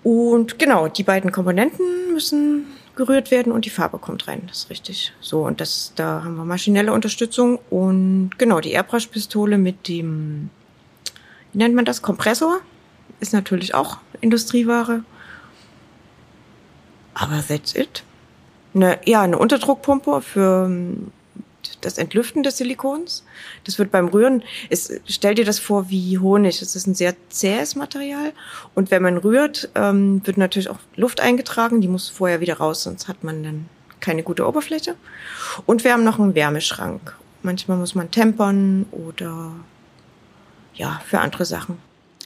[0.03, 4.41] Und genau, die beiden Komponenten müssen gerührt werden und die Farbe kommt rein.
[4.47, 5.13] Das ist richtig.
[5.21, 10.49] So, und das, da haben wir maschinelle Unterstützung und genau, die Airbrush-Pistole mit dem
[11.53, 12.01] wie nennt man das?
[12.01, 12.59] Kompressor.
[13.19, 15.03] Ist natürlich auch Industrieware.
[17.13, 18.03] Aber that's it.
[18.73, 21.11] Eine, ja, eine Unterdruckpumpe für ähm,
[21.81, 23.23] das Entlüften des Silikons.
[23.65, 26.61] Das wird beim Rühren, es, stell dir das vor wie Honig.
[26.61, 28.33] Es ist ein sehr zähes Material.
[28.75, 31.81] Und wenn man rührt, ähm, wird natürlich auch Luft eingetragen.
[31.81, 34.95] Die muss vorher wieder raus, sonst hat man dann keine gute Oberfläche.
[35.65, 37.15] Und wir haben noch einen Wärmeschrank.
[37.41, 39.51] Manchmal muss man tempern oder
[40.79, 41.77] ja, für andere Sachen.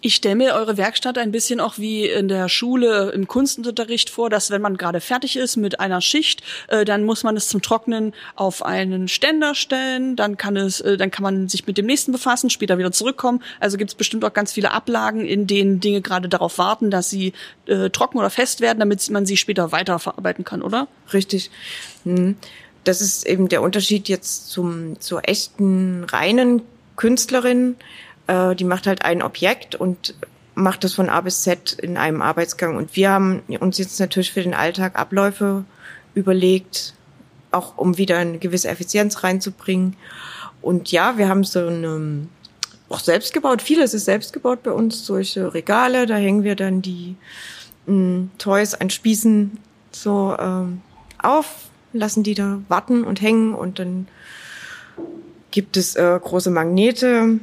[0.05, 4.29] Ich stelle mir eure Werkstatt ein bisschen auch wie in der Schule im Kunstunterricht vor,
[4.29, 7.61] dass wenn man gerade fertig ist mit einer Schicht, äh, dann muss man es zum
[7.61, 11.85] Trocknen auf einen Ständer stellen, dann kann es, äh, dann kann man sich mit dem
[11.85, 13.41] nächsten befassen, später wieder zurückkommen.
[13.61, 17.09] Also gibt es bestimmt auch ganz viele Ablagen, in denen Dinge gerade darauf warten, dass
[17.09, 17.31] sie
[17.67, 20.89] äh, trocken oder fest werden, damit man sie später weiterverarbeiten kann, oder?
[21.13, 21.49] Richtig.
[22.03, 22.35] Hm.
[22.83, 26.61] Das ist eben der Unterschied jetzt zum zur echten reinen
[26.97, 27.77] Künstlerin
[28.27, 30.15] äh, die macht halt ein Objekt und
[30.55, 32.75] macht das von A bis Z in einem Arbeitsgang.
[32.77, 35.65] Und wir haben uns jetzt natürlich für den Alltag Abläufe
[36.13, 36.93] überlegt,
[37.51, 39.95] auch um wieder eine gewisse Effizienz reinzubringen.
[40.61, 42.27] Und ja, wir haben so eine,
[42.89, 43.61] auch selbst gebaut.
[43.61, 46.05] Vieles ist selbst gebaut bei uns, solche Regale.
[46.05, 47.15] Da hängen wir dann die
[47.85, 49.57] mh, hm, Toys an Spießen
[49.91, 50.81] so ähm,
[51.21, 54.07] auf, lassen die da warten und hängen und dann
[55.51, 57.39] gibt es äh, große Magnete,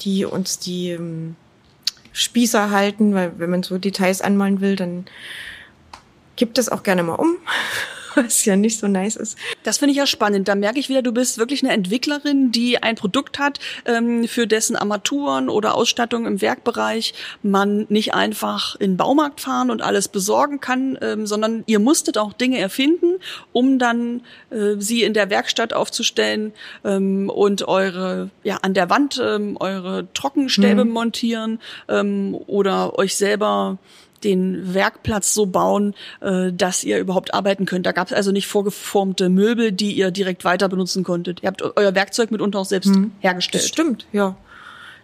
[0.00, 1.36] die uns die ähm,
[2.12, 5.06] Spießer halten, weil wenn man so Details anmalen will, dann
[6.36, 7.36] kippt das auch gerne mal um.
[8.16, 9.38] Was ja nicht so nice ist.
[9.62, 10.48] Das finde ich ja spannend.
[10.48, 14.46] Da merke ich wieder, du bist wirklich eine Entwicklerin, die ein Produkt hat, ähm, für
[14.46, 20.08] dessen Armaturen oder Ausstattung im Werkbereich man nicht einfach in den Baumarkt fahren und alles
[20.08, 23.18] besorgen kann, ähm, sondern ihr musstet auch Dinge erfinden,
[23.52, 26.52] um dann äh, sie in der Werkstatt aufzustellen
[26.84, 30.90] ähm, und eure, ja, an der Wand ähm, eure Trockenstäbe mhm.
[30.90, 33.78] montieren ähm, oder euch selber
[34.24, 37.86] den Werkplatz so bauen, äh, dass ihr überhaupt arbeiten könnt.
[37.86, 41.42] Da gab es also nicht vorgeformte Möbel, die ihr direkt weiter benutzen konntet.
[41.42, 43.12] Ihr habt euer Werkzeug mitunter auch selbst hm.
[43.20, 43.64] hergestellt.
[43.64, 44.36] Das stimmt, ja.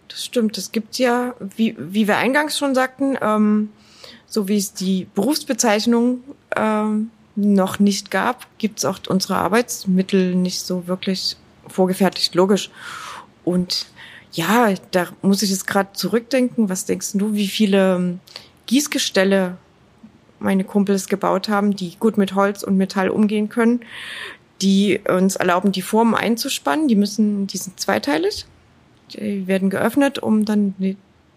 [0.08, 0.56] Das stimmt.
[0.56, 3.70] Das gibt ja, wie, wie wir eingangs schon sagten, ähm,
[4.26, 6.22] so wie es die Berufsbezeichnung
[6.56, 12.70] ähm, noch nicht gab, gibt es auch unsere Arbeitsmittel nicht so wirklich vorgefertigt, logisch.
[13.44, 13.86] Und
[14.32, 16.68] ja, da muss ich jetzt gerade zurückdenken.
[16.68, 18.18] Was denkst du, wie viele
[18.66, 19.56] Gießgestelle
[20.38, 23.80] meine Kumpels gebaut haben, die gut mit Holz und Metall umgehen können,
[24.60, 26.88] die uns erlauben, die Formen einzuspannen.
[26.88, 28.46] Die müssen, die sind zweiteilig.
[29.12, 30.74] Die werden geöffnet, um dann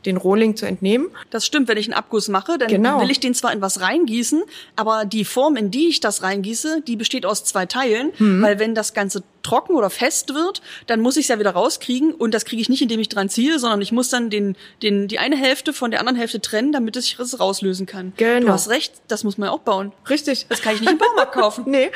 [0.06, 1.08] den Rohling zu entnehmen.
[1.30, 3.02] Das stimmt, wenn ich einen Abguss mache, dann genau.
[3.02, 4.44] will ich den zwar in was reingießen,
[4.76, 8.42] aber die Form, in die ich das reingieße, die besteht aus zwei Teilen, mhm.
[8.42, 12.14] weil wenn das Ganze trocken oder fest wird, dann muss ich es ja wieder rauskriegen
[12.14, 15.08] und das kriege ich nicht, indem ich dran ziehe, sondern ich muss dann den, den,
[15.08, 18.14] die eine Hälfte von der anderen Hälfte trennen, damit ich es rauslösen kann.
[18.18, 18.48] Genau.
[18.48, 19.92] Du hast recht, das muss man ja auch bauen.
[20.10, 20.48] Richtig.
[20.50, 21.64] Das kann ich nicht im Baumarkt kaufen.
[21.68, 21.92] nee.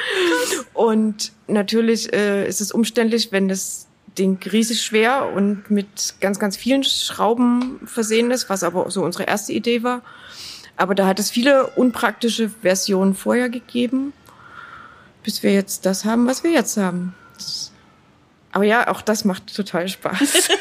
[0.74, 3.89] Und natürlich äh, ist es umständlich, wenn das
[4.20, 9.24] Ding riesig schwer und mit ganz, ganz vielen Schrauben versehen ist, was aber so unsere
[9.24, 10.02] erste Idee war.
[10.78, 14.14] Aber da hat es viele unpraktische Versionen vorher gegeben,
[15.24, 17.16] bis wir jetzt das haben, was wir jetzt haben.
[18.52, 20.50] Aber ja, auch das macht total Spaß.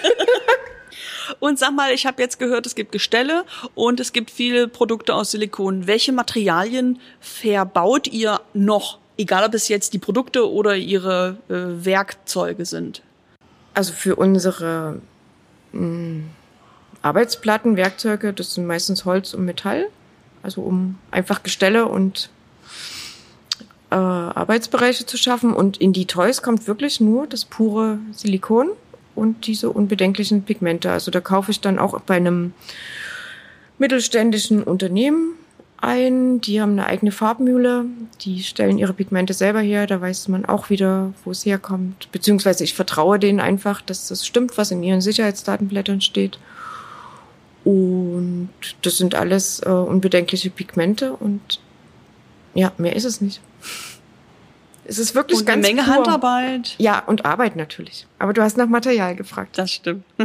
[1.40, 3.44] Und sag mal, ich habe jetzt gehört, es gibt Gestelle
[3.74, 5.86] und es gibt viele Produkte aus Silikon.
[5.86, 8.98] Welche Materialien verbaut ihr noch?
[9.16, 13.02] Egal, ob es jetzt die Produkte oder ihre äh, Werkzeuge sind.
[13.78, 15.00] Also für unsere
[15.70, 16.30] mh, hm,
[17.00, 19.86] Arbeitsplatten, Werkzeuge, das sind meistens Holz und Metall.
[20.42, 22.28] Also um einfach Gestelle und
[23.90, 25.52] äh, Arbeitsbereiche zu schaffen.
[25.54, 28.70] Und in die Toys kommt wirklich nur das pure Silikon
[29.14, 30.90] und diese unbedenklichen Pigmente.
[30.90, 32.54] Also da kaufe ich dann auch bei einem
[33.78, 35.34] mittelständischen Unternehmen
[35.80, 36.40] ein.
[36.40, 37.86] Die haben eine eigene Farbmühle.
[38.20, 39.86] Die stellen ihre Pigmente selber her.
[39.86, 42.10] Da weiß man auch wieder, wo es herkommt.
[42.12, 46.38] Beziehungsweise ich vertraue denen einfach, dass das stimmt, was in ihren Sicherheitsdatenblättern steht.
[47.64, 48.50] Und
[48.82, 51.60] das sind alles äh, unbedenkliche Pigmente und
[52.54, 53.40] ja, mehr ist es nicht.
[54.84, 55.96] Es ist wirklich und ganz eine Menge pur.
[55.96, 56.74] Handarbeit.
[56.78, 58.06] Ja, und Arbeit natürlich.
[58.18, 59.58] Aber du hast nach Material gefragt.
[59.58, 60.04] Das stimmt.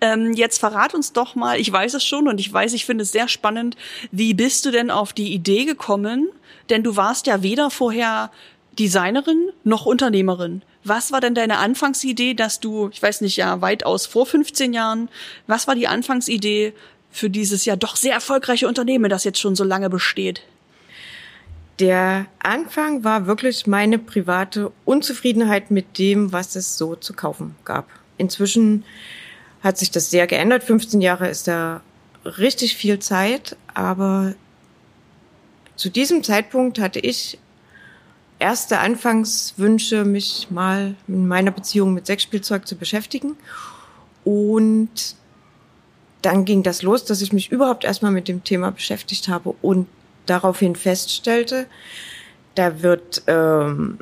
[0.00, 3.02] Ähm, jetzt verrat uns doch mal, ich weiß es schon und ich weiß, ich finde
[3.02, 3.76] es sehr spannend,
[4.12, 6.28] wie bist du denn auf die Idee gekommen?
[6.68, 8.30] Denn du warst ja weder vorher
[8.78, 10.62] Designerin noch Unternehmerin.
[10.84, 15.08] Was war denn deine Anfangsidee, dass du, ich weiß nicht, ja, weitaus vor 15 Jahren,
[15.46, 16.74] was war die Anfangsidee
[17.10, 20.42] für dieses ja doch sehr erfolgreiche Unternehmen, das jetzt schon so lange besteht?
[21.78, 27.88] Der Anfang war wirklich meine private Unzufriedenheit mit dem, was es so zu kaufen gab.
[28.16, 28.84] Inzwischen
[29.62, 30.64] hat sich das sehr geändert.
[30.64, 31.82] 15 Jahre ist da
[32.24, 34.34] richtig viel Zeit, aber
[35.76, 37.38] zu diesem Zeitpunkt hatte ich
[38.38, 43.36] erste Anfangswünsche, mich mal in meiner Beziehung mit Sexspielzeug zu beschäftigen.
[44.24, 45.16] Und
[46.22, 49.86] dann ging das los, dass ich mich überhaupt erstmal mit dem Thema beschäftigt habe und
[50.26, 51.66] daraufhin feststellte,
[52.56, 53.98] da wird ähm,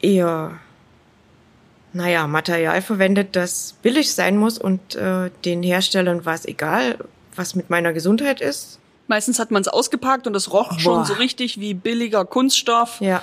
[0.00, 0.60] eher
[1.92, 6.98] naja, Material verwendet, das billig sein muss und äh, den Herstellern war es egal,
[7.36, 8.78] was mit meiner Gesundheit ist.
[9.08, 10.78] Meistens hat man es ausgepackt und es roch Boah.
[10.78, 13.22] schon so richtig wie billiger Kunststoff ja.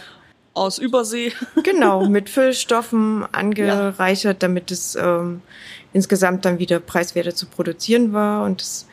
[0.54, 1.34] aus Übersee.
[1.64, 4.48] Genau, mit Füllstoffen angereichert, ja.
[4.48, 5.42] damit es ähm,
[5.94, 8.44] insgesamt dann wieder preiswerter zu produzieren war.
[8.44, 8.86] Und das,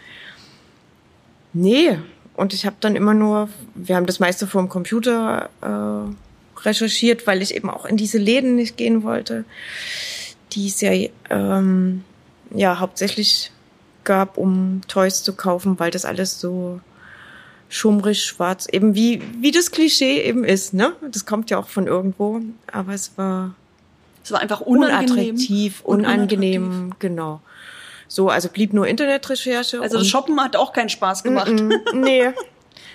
[1.53, 1.99] nee,
[2.35, 6.26] und ich habe dann immer nur, wir haben das meiste vor dem Computer äh,
[6.67, 9.45] recherchiert, weil ich eben auch in diese Läden nicht gehen wollte,
[10.53, 10.93] die es ja,
[11.31, 12.05] ähm,
[12.51, 13.53] ja hauptsächlich
[14.05, 16.81] gab, um Toys zu kaufen, weil das alles so
[17.69, 20.95] schummrig, schwarz, eben wie, wie das Klischee eben ist, ne?
[21.11, 23.55] Das kommt ja auch von irgendwo, aber es war,
[24.23, 25.31] es war einfach unangenehm.
[25.31, 26.99] unattraktiv, unangenehm, unattraktiv.
[27.01, 27.41] genau.
[28.09, 29.81] So, also blieb nur Internetrecherche.
[29.81, 31.51] Also das Shoppen hat auch keinen Spaß gemacht.
[31.51, 32.31] Mm -mm, nee.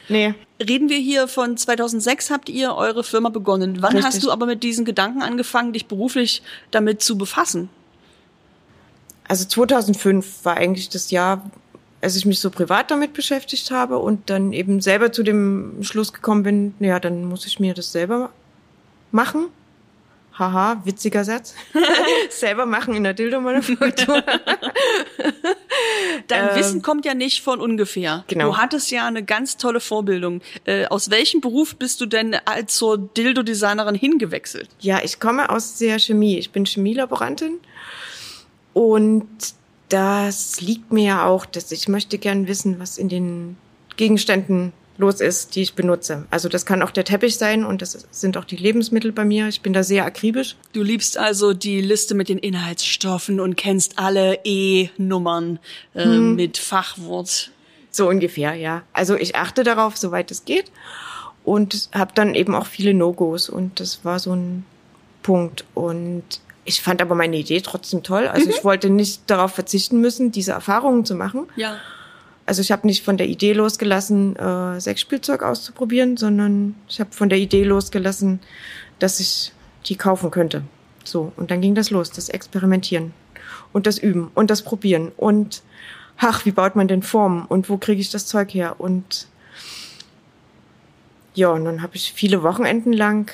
[0.08, 0.34] Nee.
[0.68, 3.82] Reden wir hier von 2006 habt ihr eure Firma begonnen.
[3.82, 4.06] Wann Richtig.
[4.06, 7.70] hast du aber mit diesen Gedanken angefangen, dich beruflich damit zu befassen?
[9.28, 11.50] Also 2005 war eigentlich das Jahr,
[12.02, 16.14] als ich mich so privat damit beschäftigt habe und dann eben selber zu dem Schluss
[16.14, 18.30] gekommen bin, ja, dann muss ich mir das selber
[19.12, 19.48] machen.
[20.38, 21.56] Haha, witziger Satz.
[22.30, 24.24] Selber machen in der Dildo-Manufaktur.
[26.28, 28.24] Dein ähm, Wissen kommt ja nicht von ungefähr.
[28.28, 28.52] Genau.
[28.52, 30.42] Du hattest ja eine ganz tolle Vorbildung.
[30.66, 32.36] Äh, aus welchem Beruf bist du denn
[32.68, 34.70] zur Dildo-Designerin hingewechselt?
[34.80, 36.38] Ja, ich komme aus der Chemie.
[36.38, 37.60] Ich bin Chemielaborantin.
[38.74, 39.28] Und
[39.90, 43.58] das liegt mir ja auch, dass ich möchte gern wissen, was in den
[43.98, 46.26] Gegenständen los ist, die ich benutze.
[46.32, 49.48] Also das kann auch der Teppich sein und das sind auch die Lebensmittel bei mir.
[49.48, 50.56] Ich bin da sehr akribisch.
[50.74, 55.60] Du liebst also die Liste mit den Inhaltsstoffen und kennst alle E-Nummern
[55.94, 56.36] äh, hm.
[56.36, 57.52] mit Fachwort.
[57.90, 58.84] So ungefähr, ja.
[58.94, 60.72] Also ich achte darauf, soweit es geht
[61.44, 64.66] und habe dann eben auch viele No-Gos und das war so ein
[65.24, 66.24] Punkt und
[66.64, 68.28] ich fand aber meine Idee trotzdem toll.
[68.28, 68.52] Also mhm.
[68.52, 71.48] ich wollte nicht darauf verzichten müssen, diese Erfahrungen zu machen.
[71.56, 71.78] Ja.
[72.46, 77.30] Also ich habe nicht von der Idee losgelassen, äh, Sexspielzeug auszuprobieren, sondern ich habe von
[77.30, 78.40] der Idee losgelassen,
[79.00, 79.52] dass ich
[79.86, 80.64] die kaufen könnte.
[81.04, 83.14] So, und dann ging das los, das Experimentieren
[83.74, 85.64] und das Üben und das Probieren und
[86.18, 88.76] ach, wie baut man denn Formen und wo kriege ich das Zeug her?
[88.80, 89.28] Und
[91.34, 93.32] ja, und dann habe ich viele Wochenenden lang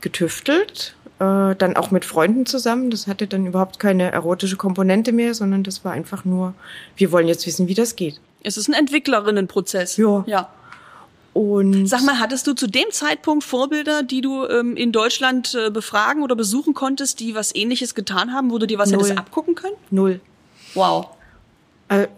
[0.00, 2.90] getüftelt äh, dann auch mit Freunden zusammen.
[2.90, 6.54] Das hatte dann überhaupt keine erotische Komponente mehr, sondern das war einfach nur,
[6.96, 8.20] wir wollen jetzt wissen, wie das geht.
[8.42, 9.96] Es ist ein Entwicklerinnenprozess.
[9.98, 10.24] Ja.
[10.26, 10.48] Ja.
[11.32, 15.70] Und Sag mal, hattest du zu dem Zeitpunkt Vorbilder, die du ähm, in Deutschland äh,
[15.70, 19.00] befragen oder besuchen konntest, die was ähnliches getan haben, wo du dir was Null.
[19.00, 19.76] hättest abgucken können?
[19.90, 20.20] Null.
[20.74, 21.06] Wow.
[21.88, 22.08] Äh,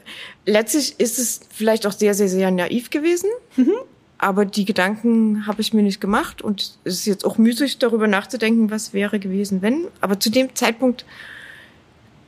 [0.46, 3.28] letztlich ist es vielleicht auch sehr, sehr, sehr naiv gewesen.
[3.56, 3.74] Mhm.
[4.24, 8.06] Aber die Gedanken habe ich mir nicht gemacht und es ist jetzt auch müßig, darüber
[8.06, 9.86] nachzudenken, was wäre gewesen, wenn.
[10.00, 11.04] Aber zu dem Zeitpunkt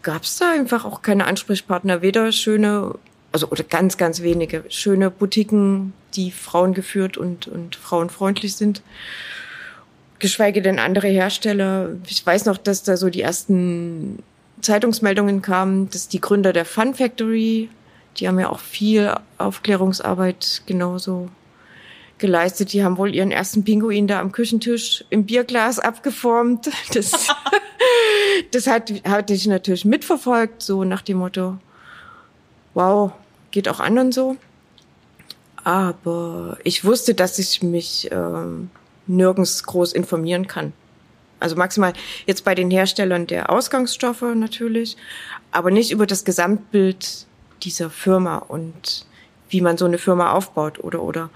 [0.03, 2.97] gab es da einfach auch keine Ansprechpartner, weder schöne,
[3.33, 8.83] also oder ganz, ganz wenige schöne Boutiquen, die Frauen geführt und, und frauenfreundlich sind.
[10.19, 11.89] Geschweige denn andere Hersteller.
[12.07, 14.23] Ich weiß noch, dass da so die ersten
[14.61, 17.71] Zeitungsmeldungen kamen, dass die Gründer der Fun Factory,
[18.19, 21.31] die haben ja auch viel Aufklärungsarbeit genauso
[22.19, 22.73] geleistet.
[22.73, 26.71] Die haben wohl ihren ersten Pinguin da am Küchentisch im Bierglas abgeformt.
[26.93, 27.13] Das,
[28.53, 31.59] das hat, hatte ich natürlich mitverfolgt, so nach dem Motto,
[32.75, 33.13] wow,
[33.51, 34.37] geht auch anderen so.
[35.65, 38.71] Aber ich wusste, dass ich mich ähm,
[39.07, 40.73] nirgends groß informieren kann.
[41.41, 41.93] Also maximal
[42.27, 44.97] jetzt bei den Herstellern der Ausgangsstoffe natürlich,
[45.51, 47.27] aber nicht über das Gesamtbild
[47.63, 49.07] dieser Firma und
[49.49, 51.31] wie man so eine Firma aufbaut oder oder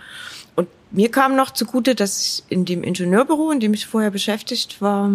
[0.90, 5.10] mir kam noch zugute, dass ich in dem Ingenieurbüro, in dem ich vorher beschäftigt war,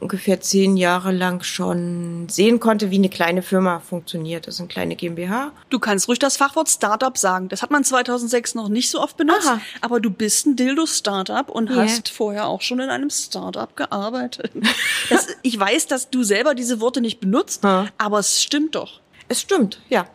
[0.00, 4.46] ungefähr zehn Jahre lang schon sehen konnte, wie eine kleine Firma funktioniert.
[4.46, 5.52] Das ist eine kleine GmbH.
[5.68, 7.48] Du kannst ruhig das Fachwort Startup sagen.
[7.48, 9.46] Das hat man 2006 noch nicht so oft benutzt.
[9.46, 9.60] Aha.
[9.80, 11.82] Aber du bist ein Dildo-Startup und yeah.
[11.82, 14.52] hast vorher auch schon in einem Startup gearbeitet.
[15.08, 17.88] Das, ich weiß, dass du selber diese Worte nicht benutzt, ha.
[17.98, 19.00] aber es stimmt doch.
[19.28, 20.06] Es stimmt, ja.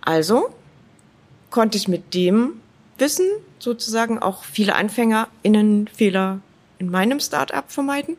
[0.00, 0.52] Also
[1.50, 2.60] konnte ich mit dem
[2.98, 3.26] Wissen
[3.58, 6.40] sozusagen auch viele AnfängerInnen Fehler
[6.78, 8.16] in meinem Startup vermeiden.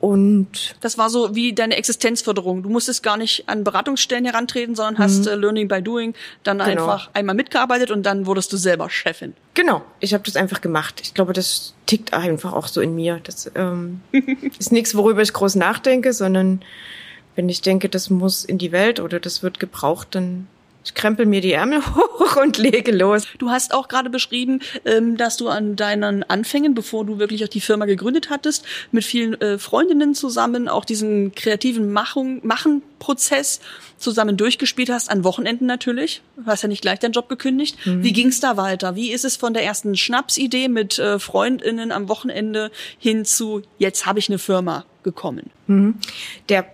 [0.00, 2.62] Und das war so wie deine Existenzförderung.
[2.62, 5.28] Du musstest gar nicht an Beratungsstellen herantreten, sondern hast mhm.
[5.28, 6.14] äh, Learning by Doing
[6.44, 6.70] dann genau.
[6.70, 9.34] einfach einmal mitgearbeitet und dann wurdest du selber Chefin.
[9.54, 11.00] Genau, ich habe das einfach gemacht.
[11.02, 13.20] Ich glaube, das tickt einfach auch so in mir.
[13.24, 14.00] Das ähm,
[14.58, 16.62] ist nichts, worüber ich groß nachdenke, sondern
[17.34, 20.46] wenn ich denke, das muss in die Welt oder das wird gebraucht, dann
[20.88, 23.24] ich krempel mir die Ärmel hoch und lege los.
[23.38, 27.48] Du hast auch gerade beschrieben, ähm, dass du an deinen Anfängen, bevor du wirklich auch
[27.48, 33.60] die Firma gegründet hattest, mit vielen äh, Freundinnen zusammen auch diesen kreativen Machung, Machen-Prozess
[33.98, 36.22] zusammen durchgespielt hast, an Wochenenden natürlich.
[36.36, 37.84] Du hast ja nicht gleich deinen Job gekündigt.
[37.84, 38.02] Mhm.
[38.02, 38.94] Wie ging's da weiter?
[38.94, 44.06] Wie ist es von der ersten Schnapsidee mit äh, Freundinnen am Wochenende hin zu jetzt
[44.06, 45.50] habe ich eine Firma gekommen?
[45.66, 45.96] Mhm.
[46.48, 46.66] Der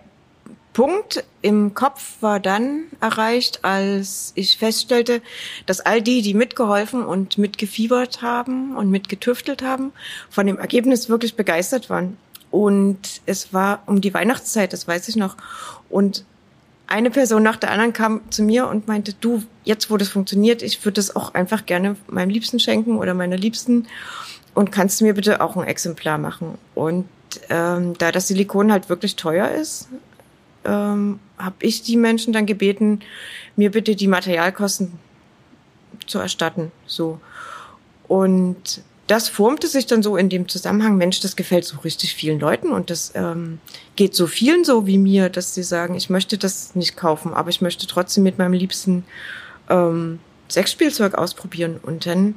[0.75, 5.21] Punkt im Kopf war dann erreicht, als ich feststellte,
[5.65, 9.93] dass all die, die mitgeholfen und mitgefiebert haben und mitgetüftelt haben,
[10.29, 12.17] von dem Ergebnis wirklich begeistert waren.
[12.51, 15.37] Und es war um die Weihnachtszeit, das weiß ich noch.
[15.89, 16.25] Und
[16.87, 20.61] eine Person nach der anderen kam zu mir und meinte, du, jetzt wo das funktioniert,
[20.61, 23.87] ich würde das auch einfach gerne meinem Liebsten schenken oder meiner Liebsten
[24.53, 26.57] und kannst du mir bitte auch ein Exemplar machen?
[26.75, 27.07] Und
[27.49, 29.87] ähm, da das Silikon halt wirklich teuer ist,
[30.65, 33.01] ähm, habe ich die Menschen dann gebeten,
[33.55, 34.93] mir bitte die Materialkosten
[36.07, 36.71] zu erstatten.
[36.85, 37.19] So.
[38.07, 42.39] Und das formte sich dann so in dem Zusammenhang, Mensch, das gefällt so richtig vielen
[42.39, 43.59] Leuten und das ähm,
[43.95, 47.49] geht so vielen so wie mir, dass sie sagen, ich möchte das nicht kaufen, aber
[47.49, 49.05] ich möchte trotzdem mit meinem Liebsten
[49.69, 51.79] ähm, Sexspielzeug ausprobieren.
[51.81, 52.35] Und dann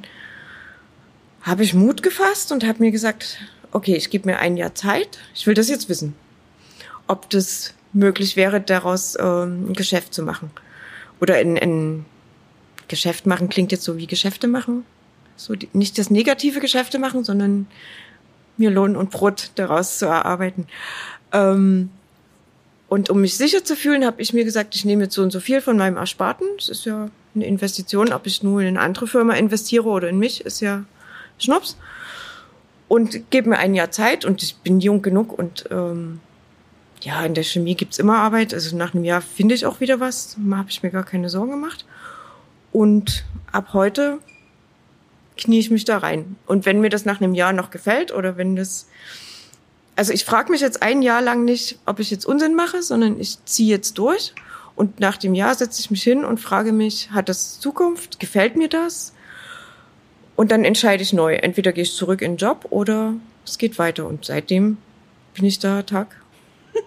[1.41, 3.39] habe ich Mut gefasst und habe mir gesagt,
[3.71, 6.15] okay, ich gebe mir ein Jahr Zeit, ich will das jetzt wissen,
[7.07, 10.51] ob das möglich wäre, daraus ähm, ein Geschäft zu machen.
[11.19, 12.05] Oder ein, ein
[12.87, 14.85] Geschäft machen klingt jetzt so wie Geschäfte machen.
[15.35, 17.67] So die, nicht das negative Geschäfte machen, sondern
[18.57, 20.67] mir Lohn und Brot daraus zu erarbeiten.
[21.31, 21.89] Ähm,
[22.89, 25.31] und um mich sicher zu fühlen, habe ich mir gesagt, ich nehme jetzt so und
[25.31, 26.47] so viel von meinem Ersparten.
[26.57, 28.11] Das ist ja eine Investition.
[28.11, 30.83] Ob ich nur in eine andere Firma investiere oder in mich, ist ja
[31.37, 31.77] Schnups.
[32.87, 36.19] Und gebe mir ein Jahr Zeit und ich bin jung genug und ähm,
[37.01, 38.53] ja, in der Chemie gibt's immer Arbeit.
[38.53, 40.37] Also nach einem Jahr finde ich auch wieder was.
[40.37, 41.85] Da habe ich mir gar keine Sorgen gemacht.
[42.71, 44.19] Und ab heute
[45.37, 46.35] knie ich mich da rein.
[46.45, 48.87] Und wenn mir das nach einem Jahr noch gefällt oder wenn das...
[49.95, 53.19] Also ich frage mich jetzt ein Jahr lang nicht, ob ich jetzt Unsinn mache, sondern
[53.19, 54.33] ich ziehe jetzt durch.
[54.75, 58.19] Und nach dem Jahr setze ich mich hin und frage mich, hat das Zukunft?
[58.19, 59.13] Gefällt mir das?
[60.37, 61.35] Und dann entscheide ich neu.
[61.35, 63.13] Entweder gehe ich zurück in den Job oder
[63.45, 64.05] es geht weiter.
[64.07, 64.77] Und seitdem
[65.33, 66.18] bin ich da Tag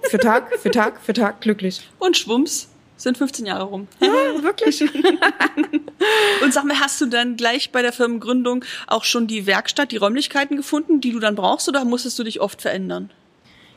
[0.03, 1.89] für Tag, für Tag, für Tag glücklich.
[1.99, 3.89] Und schwumms, sind 15 Jahre rum.
[4.01, 4.81] Ja, wirklich.
[6.43, 9.97] Und sag mal, hast du dann gleich bei der Firmengründung auch schon die Werkstatt, die
[9.97, 13.11] Räumlichkeiten gefunden, die du dann brauchst, oder musstest du dich oft verändern?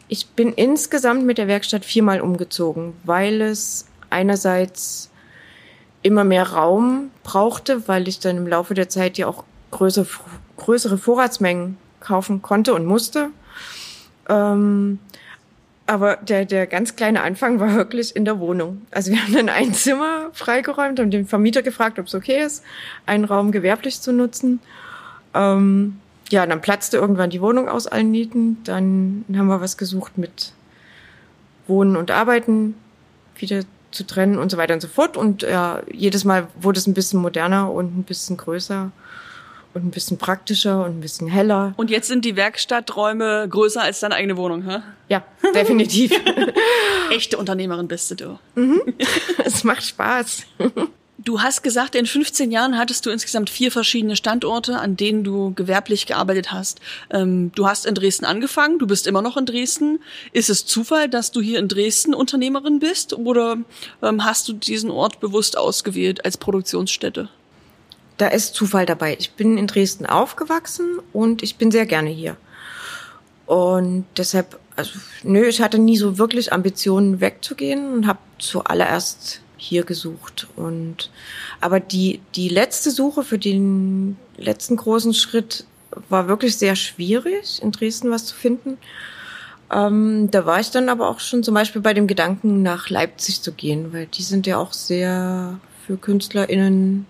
[0.07, 5.09] Ich bin insgesamt mit der Werkstatt viermal umgezogen, weil es einerseits
[6.03, 10.05] immer mehr Raum brauchte, weil ich dann im Laufe der Zeit ja auch größere,
[10.57, 13.29] größere Vorratsmengen kaufen konnte und musste.
[14.29, 14.99] Ähm,
[15.87, 18.81] aber der, der ganz kleine Anfang war wirklich in der Wohnung.
[18.91, 22.63] Also wir haben dann ein Zimmer freigeräumt, haben den Vermieter gefragt, ob es okay ist,
[23.05, 24.59] einen Raum gewerblich zu nutzen.
[25.33, 28.63] Ähm, ja, dann platzte irgendwann die Wohnung aus allen Nieten.
[28.63, 30.53] Dann haben wir was gesucht mit
[31.67, 32.75] Wohnen und Arbeiten
[33.37, 33.61] wieder
[33.91, 35.17] zu trennen und so weiter und so fort.
[35.17, 38.91] Und ja, jedes Mal wurde es ein bisschen moderner und ein bisschen größer
[39.75, 41.73] und ein bisschen praktischer und ein bisschen heller.
[41.75, 44.79] Und jetzt sind die Werkstatträume größer als deine eigene Wohnung, hä?
[45.09, 45.23] Ja,
[45.53, 46.11] definitiv.
[47.11, 48.39] Echte Unternehmerin bist du.
[48.55, 48.81] Mhm.
[49.43, 50.43] Es macht Spaß.
[51.17, 55.53] Du hast gesagt, in 15 Jahren hattest du insgesamt vier verschiedene Standorte, an denen du
[55.53, 56.79] gewerblich gearbeitet hast.
[57.09, 59.99] Ähm, du hast in Dresden angefangen, du bist immer noch in Dresden.
[60.31, 63.57] Ist es Zufall, dass du hier in Dresden Unternehmerin bist oder
[64.01, 67.29] ähm, hast du diesen Ort bewusst ausgewählt als Produktionsstätte?
[68.17, 69.15] Da ist Zufall dabei.
[69.19, 72.37] Ich bin in Dresden aufgewachsen und ich bin sehr gerne hier.
[73.45, 74.91] Und deshalb, also,
[75.23, 80.47] nö, ich hatte nie so wirklich Ambitionen wegzugehen und habe zuallererst hier gesucht.
[80.55, 81.11] Und
[81.61, 85.65] aber die die letzte Suche für den letzten großen Schritt
[86.09, 88.77] war wirklich sehr schwierig, in Dresden was zu finden.
[89.71, 93.41] Ähm, da war ich dann aber auch schon zum Beispiel bei dem Gedanken, nach Leipzig
[93.41, 97.05] zu gehen, weil die sind ja auch sehr für KünstlerInnen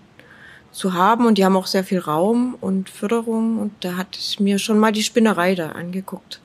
[0.76, 4.38] zu haben und die haben auch sehr viel Raum und Förderung und da hatte ich
[4.40, 6.40] mir schon mal die Spinnerei da angeguckt.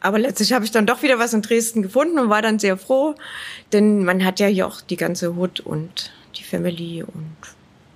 [0.00, 2.76] Aber letztlich habe ich dann doch wieder was in Dresden gefunden und war dann sehr
[2.76, 3.14] froh,
[3.72, 7.36] denn man hat ja hier auch die ganze Hut und die Family und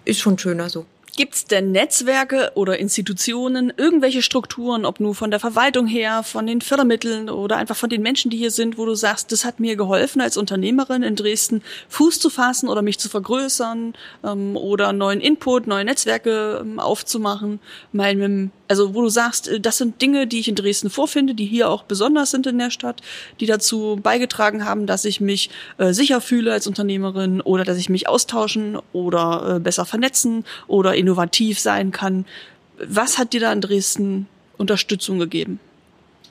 [0.04, 0.86] ist schon schöner so.
[1.14, 6.62] Gibt's denn Netzwerke oder Institutionen, irgendwelche Strukturen, ob nur von der Verwaltung her, von den
[6.62, 9.76] Fördermitteln oder einfach von den Menschen, die hier sind, wo du sagst, das hat mir
[9.76, 13.92] geholfen, als Unternehmerin in Dresden Fuß zu fassen oder mich zu vergrößern
[14.24, 17.60] ähm, oder neuen Input, neue Netzwerke ähm, aufzumachen?
[17.92, 21.44] Meinem, also wo du sagst, äh, das sind Dinge, die ich in Dresden vorfinde, die
[21.44, 23.02] hier auch besonders sind in der Stadt,
[23.38, 27.90] die dazu beigetragen haben, dass ich mich äh, sicher fühle als Unternehmerin oder dass ich
[27.90, 32.24] mich austauschen oder äh, besser vernetzen oder innovativ sein kann.
[32.78, 35.60] Was hat dir da in Dresden Unterstützung gegeben?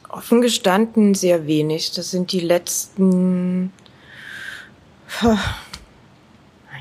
[0.09, 1.91] Offen gestanden sehr wenig.
[1.91, 3.71] Das sind die letzten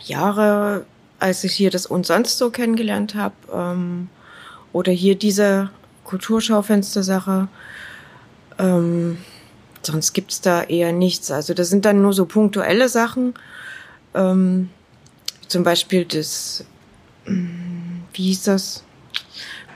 [0.06, 0.86] Jahre,
[1.18, 4.08] als ich hier das und sonst so kennengelernt habe, ähm,
[4.72, 5.70] oder hier diese
[6.04, 7.48] Kulturschaufenster-Sache.
[8.58, 9.18] Ähm,
[9.82, 11.30] sonst gibt's da eher nichts.
[11.30, 13.34] Also das sind dann nur so punktuelle Sachen.
[14.14, 14.70] Ähm,
[15.48, 16.64] zum Beispiel das
[18.12, 18.84] wie hieß das?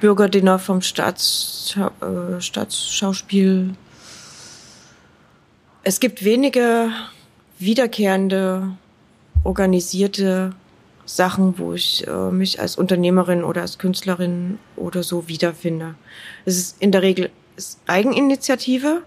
[0.00, 3.74] Bürgerdinner vom Staatsschau äh, Staatsschauspiel.
[5.82, 6.90] Es gibt wenige
[7.58, 8.76] wiederkehrende,
[9.44, 10.52] organisierte
[11.06, 15.94] Sachen, wo ich äh, mich als Unternehmerin oder als Künstlerin oder so wiederfinde.
[16.44, 17.30] Es ist in der Regel
[17.86, 19.02] Eigeninitiative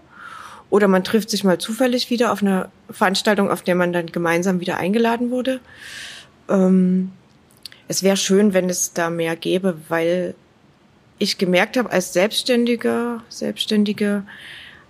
[0.70, 4.60] oder man trifft sich mal zufällig wieder auf einer Veranstaltung, auf der man dann gemeinsam
[4.60, 5.60] wieder eingeladen wurde.
[6.48, 7.12] Ähm,
[7.88, 10.34] es wäre schön, wenn es da mehr gäbe, weil
[11.18, 14.24] ich gemerkt habe, als Selbstständiger, Selbstständige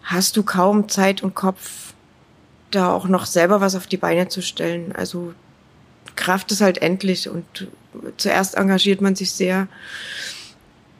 [0.03, 1.95] hast du kaum Zeit und Kopf,
[2.71, 4.93] da auch noch selber was auf die Beine zu stellen.
[4.95, 5.33] Also
[6.19, 7.69] Kraft ist halt endlich und
[8.17, 9.69] zuerst engagiert man sich sehr,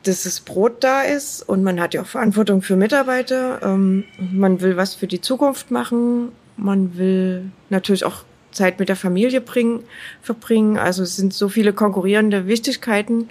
[0.05, 3.61] dass das Brot da ist und man hat ja auch Verantwortung für Mitarbeiter.
[3.63, 6.31] Ähm, man will was für die Zukunft machen.
[6.57, 9.83] Man will natürlich auch Zeit mit der Familie bringen,
[10.23, 10.79] verbringen.
[10.79, 13.29] Also es sind so viele konkurrierende Wichtigkeiten.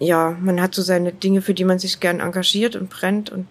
[0.00, 3.46] Ja, man hat so seine Dinge, für die man sich gern engagiert und brennt und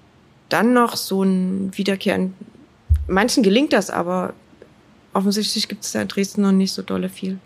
[0.49, 2.33] dann noch so ein Wiederkehren.
[3.07, 4.33] Manchen gelingt das, aber
[5.13, 7.39] offensichtlich gibt es da in Dresden noch nicht so dolle viel.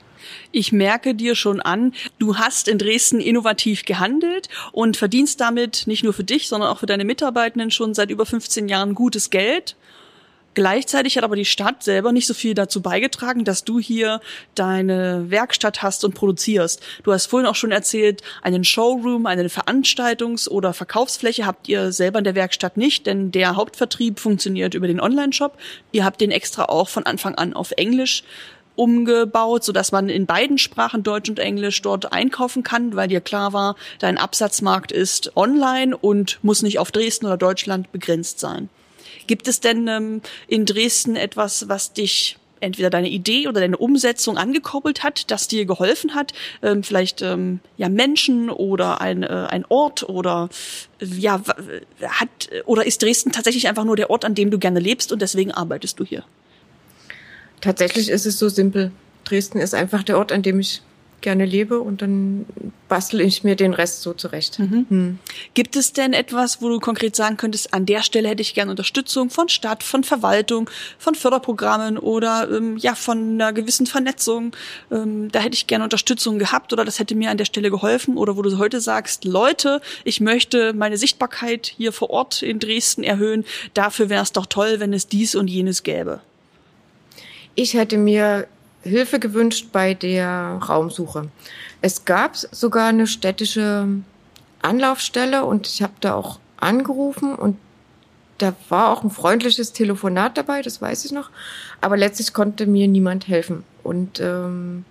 [0.52, 6.04] Ich merke dir schon an, du hast in Dresden innovativ gehandelt und verdienst damit nicht
[6.04, 9.76] nur für dich, sondern auch für deine Mitarbeitenden schon seit über 15 Jahren gutes Geld.
[10.58, 14.22] Gleichzeitig hat aber die Stadt selber nicht so viel dazu beigetragen, dass du hier
[14.56, 16.82] deine Werkstatt hast und produzierst.
[17.04, 22.18] Du hast vorhin auch schon erzählt, einen Showroom, eine Veranstaltungs- oder Verkaufsfläche habt ihr selber
[22.18, 25.60] in der Werkstatt nicht, denn der Hauptvertrieb funktioniert über den Online-Shop.
[25.92, 28.24] Ihr habt den extra auch von Anfang an auf Englisch
[28.76, 33.22] umgebaut, so dass man in beiden Sprachen Deutsch und Englisch dort einkaufen kann, weil dir
[33.22, 38.70] klar war, dein Absatzmarkt ist online und muss nicht auf Dresden oder Deutschland begrenzt sein.
[39.28, 44.38] Gibt es denn ähm, in Dresden etwas, was dich entweder deine Idee oder deine Umsetzung
[44.38, 49.66] angekoppelt hat, das dir geholfen hat, ähm, vielleicht ähm, ja Menschen oder ein, äh, ein
[49.70, 50.50] Ort oder
[51.00, 51.42] äh, ja
[52.08, 55.22] hat oder ist Dresden tatsächlich einfach nur der Ort, an dem du gerne lebst und
[55.22, 56.24] deswegen arbeitest du hier?
[57.62, 58.92] Tatsächlich ist es so simpel.
[59.24, 60.82] Dresden ist einfach der Ort, an dem ich
[61.22, 62.46] gerne lebe und dann
[62.88, 64.60] bastel ich mir den Rest so zurecht.
[64.60, 64.86] Mhm.
[64.90, 65.20] Hm.
[65.54, 68.72] Gibt es denn etwas, wo du konkret sagen könntest, an der Stelle hätte ich gerne
[68.72, 74.56] Unterstützung von Stadt, von Verwaltung, von Förderprogrammen oder ähm, ja von einer gewissen Vernetzung?
[74.92, 78.18] Ähm, da hätte ich gerne Unterstützung gehabt oder das hätte mir an der Stelle geholfen
[78.18, 83.04] oder wo du heute sagst, Leute, ich möchte meine Sichtbarkeit hier vor Ort in Dresden
[83.04, 83.44] erhöhen.
[83.74, 86.22] Dafür wäre es doch toll, wenn es dies und jenes gäbe.
[87.56, 88.48] Ich hätte mir
[88.82, 91.30] Hilfe gewünscht bei der Raumsuche.
[91.82, 93.88] Es gab sogar eine städtische
[94.62, 97.58] Anlaufstelle und ich habe da auch angerufen und
[98.38, 101.30] da war auch ein freundliches Telefonat dabei, das weiß ich noch.
[101.82, 103.64] Aber letztlich konnte mir niemand helfen.
[103.84, 104.86] Und ähm,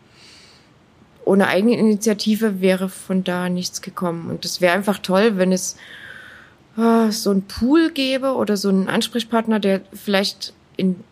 [1.24, 4.30] ohne Eigeninitiative wäre von da nichts gekommen.
[4.30, 5.76] Und es wäre einfach toll, wenn es
[6.76, 11.04] äh, so ein Pool gäbe oder so einen Ansprechpartner, der vielleicht in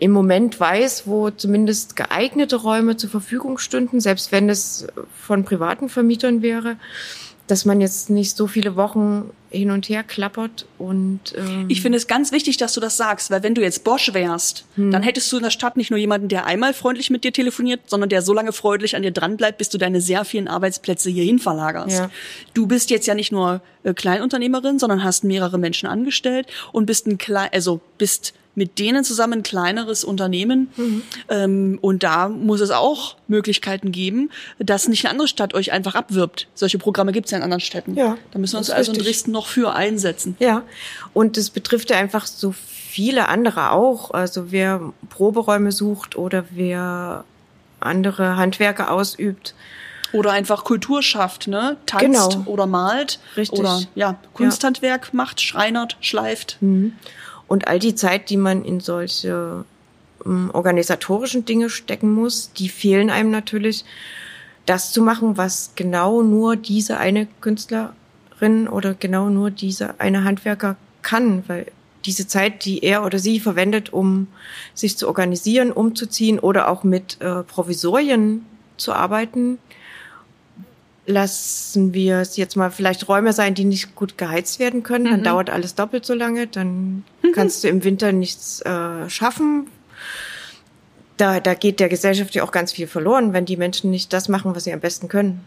[0.00, 5.90] im Moment weiß, wo zumindest geeignete Räume zur Verfügung stünden, selbst wenn es von privaten
[5.90, 6.76] Vermietern wäre,
[7.46, 11.98] dass man jetzt nicht so viele Wochen hin und her klappert und ähm ich finde
[11.98, 14.92] es ganz wichtig, dass du das sagst, weil wenn du jetzt Bosch wärst, hm.
[14.92, 17.80] dann hättest du in der Stadt nicht nur jemanden, der einmal freundlich mit dir telefoniert,
[17.88, 21.10] sondern der so lange freundlich an dir dran bleibt, bis du deine sehr vielen Arbeitsplätze
[21.10, 21.98] hierhin verlagerst.
[21.98, 22.10] Ja.
[22.54, 27.08] Du bist jetzt ja nicht nur äh, Kleinunternehmerin, sondern hast mehrere Menschen angestellt und bist
[27.08, 30.70] ein klein, also bist mit denen zusammen ein kleineres Unternehmen.
[30.76, 31.02] Mhm.
[31.28, 35.94] Ähm, und da muss es auch Möglichkeiten geben, dass nicht eine andere Stadt euch einfach
[35.94, 36.48] abwirbt.
[36.54, 37.94] Solche Programme gibt es ja in anderen Städten.
[37.94, 39.06] Ja, da müssen wir uns also richtig.
[39.06, 40.36] in Dresden noch für einsetzen.
[40.40, 40.62] Ja,
[41.14, 44.10] und es betrifft ja einfach so viele andere auch.
[44.10, 47.24] Also wer Proberäume sucht oder wer
[47.78, 49.54] andere Handwerke ausübt.
[50.12, 51.76] Oder einfach Kultur schafft, ne?
[51.86, 52.42] Tanzt Genau.
[52.46, 53.20] oder malt.
[53.36, 53.60] Richtig.
[53.60, 56.58] Oder ja, Kunsthandwerk macht, schreinert, schleift.
[57.50, 59.64] Und all die Zeit, die man in solche
[60.24, 63.84] ähm, organisatorischen Dinge stecken muss, die fehlen einem natürlich,
[64.66, 70.76] das zu machen, was genau nur diese eine Künstlerin oder genau nur dieser eine Handwerker
[71.02, 71.66] kann, weil
[72.04, 74.28] diese Zeit, die er oder sie verwendet, um
[74.72, 78.46] sich zu organisieren, umzuziehen oder auch mit äh, Provisorien
[78.76, 79.58] zu arbeiten,
[81.10, 85.22] lassen wir es jetzt mal vielleicht Räume sein, die nicht gut geheizt werden können, dann
[85.22, 87.04] dauert alles doppelt so lange, dann
[87.34, 89.66] kannst du im Winter nichts äh, schaffen.
[91.16, 94.28] Da, da geht der Gesellschaft ja auch ganz viel verloren, wenn die Menschen nicht das
[94.28, 95.44] machen, was sie am besten können.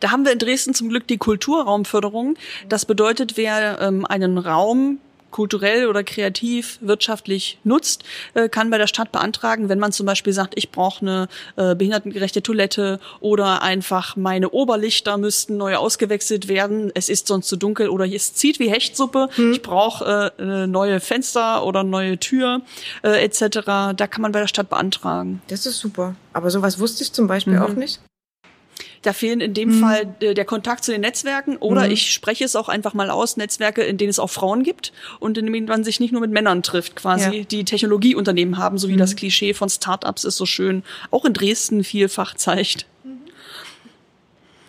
[0.00, 2.36] Da haben wir in Dresden zum Glück die Kulturraumförderung.
[2.68, 4.98] Das bedeutet, wer ähm, einen Raum
[5.36, 10.32] kulturell oder kreativ, wirtschaftlich nutzt, äh, kann bei der Stadt beantragen, wenn man zum Beispiel
[10.32, 16.90] sagt, ich brauche eine äh, behindertengerechte Toilette oder einfach meine Oberlichter müssten neu ausgewechselt werden,
[16.94, 21.66] es ist sonst zu dunkel oder es zieht wie Hechtsuppe, ich brauche äh, neue Fenster
[21.66, 22.62] oder neue Tür
[23.02, 23.58] äh, etc.
[23.94, 25.42] Da kann man bei der Stadt beantragen.
[25.48, 26.16] Das ist super.
[26.32, 28.00] Aber sowas wusste ich zum Beispiel auch nicht.
[29.06, 32.56] Da fehlen in dem Fall äh, der Kontakt zu den Netzwerken oder ich spreche es
[32.56, 35.84] auch einfach mal aus, Netzwerke, in denen es auch Frauen gibt und in denen man
[35.84, 37.44] sich nicht nur mit Männern trifft, quasi, Ja.
[37.44, 40.82] die Technologieunternehmen haben, so wie das Klischee von Startups ist so schön
[41.12, 42.86] auch in Dresden vielfach zeigt.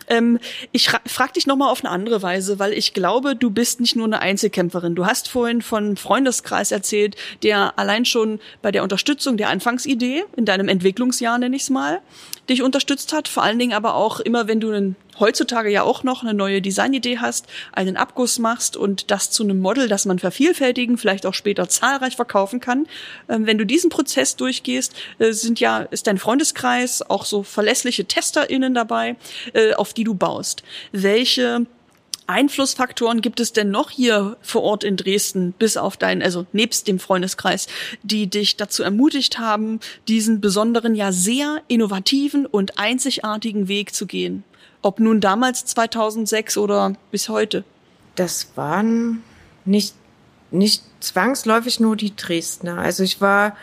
[0.10, 0.40] Ähm,
[0.72, 3.96] ich fra- frag dich nochmal auf eine andere Weise, weil ich glaube, du bist nicht
[3.96, 4.96] nur eine Einzelkämpferin.
[4.96, 10.24] Du hast vorhin von einem Freundeskreis erzählt, der allein schon bei der Unterstützung der Anfangsidee,
[10.38, 12.00] in deinem Entwicklungsjahr nenne ich es mal,
[12.50, 13.28] dich unterstützt hat.
[13.28, 16.62] Vor allen Dingen aber auch immer, wenn du einen, heutzutage ja auch noch eine neue
[16.62, 21.34] Designidee hast, einen Abguss machst und das zu einem Model, das man vervielfältigen, vielleicht auch
[21.34, 22.88] später zahlreich verkaufen kann.
[23.30, 28.06] Ähm, wenn du diesen Prozess durchgehst, äh, sind ja, ist dein Freundeskreis auch so verlässliche
[28.06, 29.16] TesterInnen dabei,
[29.54, 30.64] äh, auf die du baust.
[30.92, 31.66] Welche
[32.28, 36.88] Einflussfaktoren gibt es denn noch hier vor Ort in Dresden, bis auf deinen, also nebst
[36.88, 37.68] dem Freundeskreis,
[38.04, 44.44] die dich dazu ermutigt haben, diesen besonderen, ja sehr innovativen und einzigartigen Weg zu gehen?
[44.82, 47.64] Ob nun damals 2006 oder bis heute?
[48.16, 49.24] Das waren
[49.66, 49.96] nicht,
[50.52, 52.78] nicht zwangsläufig nur die Dresdner.
[52.78, 53.56] Also ich war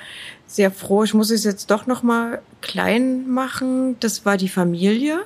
[0.47, 3.97] sehr froh, ich muss es jetzt doch noch mal klein machen.
[4.01, 5.21] Das war die Familie.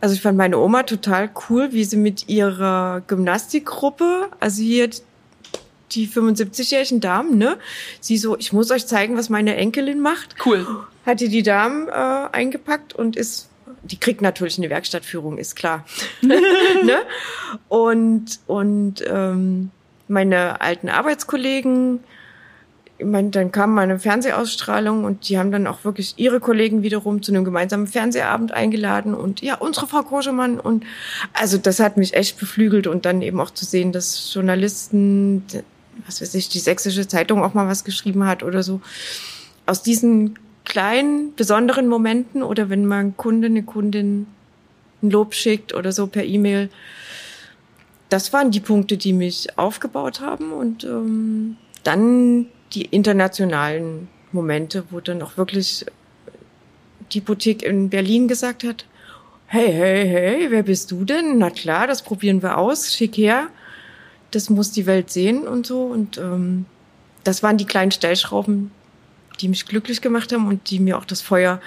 [0.00, 4.90] Also ich fand meine Oma total cool, wie sie mit ihrer Gymnastikgruppe, also hier
[5.92, 7.56] die 75-jährigen Damen, ne?
[8.00, 10.34] Sie so, ich muss euch zeigen, was meine Enkelin macht.
[10.44, 10.66] Cool.
[11.06, 13.48] Hat die die Damen äh, eingepackt und ist,
[13.82, 15.84] die kriegt natürlich eine Werkstattführung, ist klar.
[16.22, 16.98] ne?
[17.68, 19.70] Und, und ähm,
[20.08, 22.00] meine alten Arbeitskollegen,
[22.96, 26.82] ich meine, dann kam mal eine Fernsehausstrahlung und die haben dann auch wirklich ihre Kollegen
[26.82, 30.84] wiederum zu einem gemeinsamen Fernsehabend eingeladen und ja, unsere Frau Koschemann und
[31.32, 35.44] also das hat mich echt beflügelt und dann eben auch zu sehen, dass Journalisten,
[36.06, 38.80] was weiß ich, die sächsische Zeitung auch mal was geschrieben hat oder so.
[39.66, 44.26] Aus diesen kleinen, besonderen Momenten oder wenn mal ein Kunde, eine Kundin
[45.02, 46.70] ein Lob schickt oder so per E-Mail,
[48.08, 55.00] das waren die Punkte, die mich aufgebaut haben und ähm, dann die internationalen Momente, wo
[55.00, 55.86] dann auch wirklich
[57.12, 58.84] die Boutique in Berlin gesagt hat,
[59.46, 61.38] hey, hey, hey, wer bist du denn?
[61.38, 63.48] Na klar, das probieren wir aus, schick her.
[64.30, 65.84] Das muss die Welt sehen und so.
[65.84, 66.66] Und ähm,
[67.22, 68.72] das waren die kleinen Stellschrauben,
[69.40, 71.60] die mich glücklich gemacht haben und die mir auch das Feuer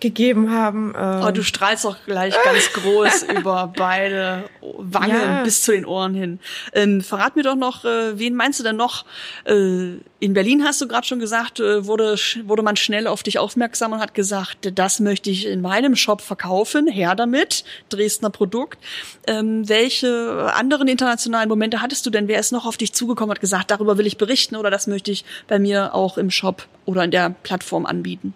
[0.00, 0.94] gegeben haben.
[0.98, 4.44] Ähm, Oh, du strahlst auch gleich ganz groß über beide
[4.78, 5.42] Wangen Ja.
[5.42, 6.38] bis zu den Ohren hin.
[6.72, 9.04] Ähm, verrat mir doch noch, äh, wen meinst du denn noch?
[9.44, 13.38] Äh, in Berlin hast du gerade schon gesagt, äh, wurde, wurde man schnell auf dich
[13.38, 18.78] aufmerksam und hat gesagt, das möchte ich in meinem Shop verkaufen, her damit, Dresdner Produkt.
[19.26, 22.28] Ähm, welche anderen internationalen Momente hattest du denn?
[22.28, 24.86] Wer ist noch auf dich zugekommen und hat gesagt, darüber will ich berichten oder das
[24.86, 28.34] möchte ich bei mir auch im Shop oder in der Plattform anbieten?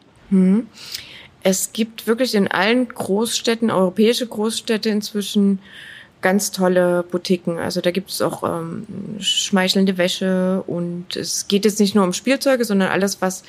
[1.44, 5.58] Es gibt wirklich in allen Großstädten, europäische Großstädte inzwischen
[6.22, 7.58] ganz tolle Boutiquen.
[7.58, 8.86] Also da gibt es auch ähm,
[9.20, 13.42] schmeichelnde Wäsche und es geht jetzt nicht nur um Spielzeuge, sondern alles, was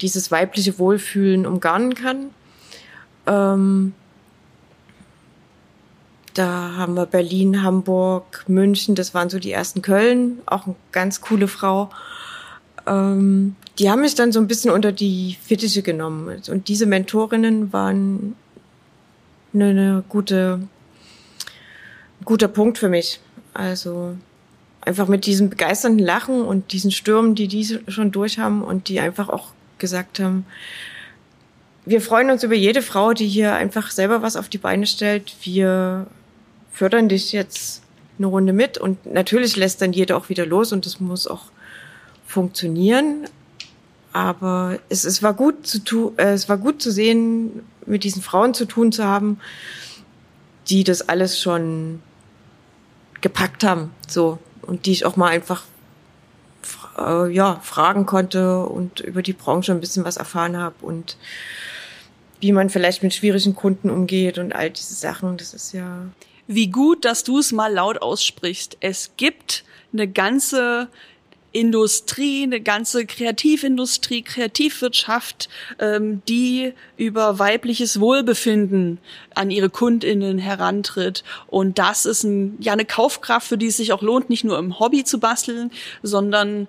[0.00, 2.30] dieses weibliche Wohlfühlen umgarnen kann.
[3.26, 3.94] Ähm,
[6.34, 11.20] da haben wir Berlin, Hamburg, München, das waren so die ersten Köln, auch eine ganz
[11.20, 11.90] coole Frau.
[12.86, 16.42] Ähm, die haben mich dann so ein bisschen unter die Fittiche genommen.
[16.48, 18.36] Und diese Mentorinnen waren
[19.52, 20.60] eine, eine gute,
[22.20, 23.20] ein guter Punkt für mich.
[23.52, 24.16] Also
[24.80, 29.00] einfach mit diesem begeisternden Lachen und diesen Stürmen, die die schon durch haben und die
[29.00, 30.44] einfach auch gesagt haben,
[31.86, 35.34] wir freuen uns über jede Frau, die hier einfach selber was auf die Beine stellt.
[35.42, 36.06] Wir
[36.72, 37.82] fördern dich jetzt
[38.18, 41.46] eine Runde mit und natürlich lässt dann jeder auch wieder los und das muss auch
[42.34, 43.28] funktionieren.
[44.12, 48.22] Aber es, es war gut zu tun, äh, es war gut zu sehen, mit diesen
[48.22, 49.40] Frauen zu tun zu haben,
[50.68, 52.00] die das alles schon
[53.20, 55.64] gepackt haben, so und die ich auch mal einfach
[56.98, 61.16] äh, ja fragen konnte und über die Branche ein bisschen was erfahren habe und
[62.40, 65.36] wie man vielleicht mit schwierigen Kunden umgeht und all diese Sachen.
[65.38, 66.06] Das ist ja
[66.46, 68.76] wie gut, dass du es mal laut aussprichst.
[68.80, 70.88] Es gibt eine ganze
[71.54, 75.48] Industrie, eine ganze Kreativindustrie, Kreativwirtschaft,
[75.78, 78.98] ähm, die über weibliches Wohlbefinden
[79.34, 81.22] an ihre Kundinnen herantritt.
[81.46, 84.58] Und das ist ein, ja eine Kaufkraft, für die es sich auch lohnt, nicht nur
[84.58, 85.70] im Hobby zu basteln,
[86.02, 86.66] sondern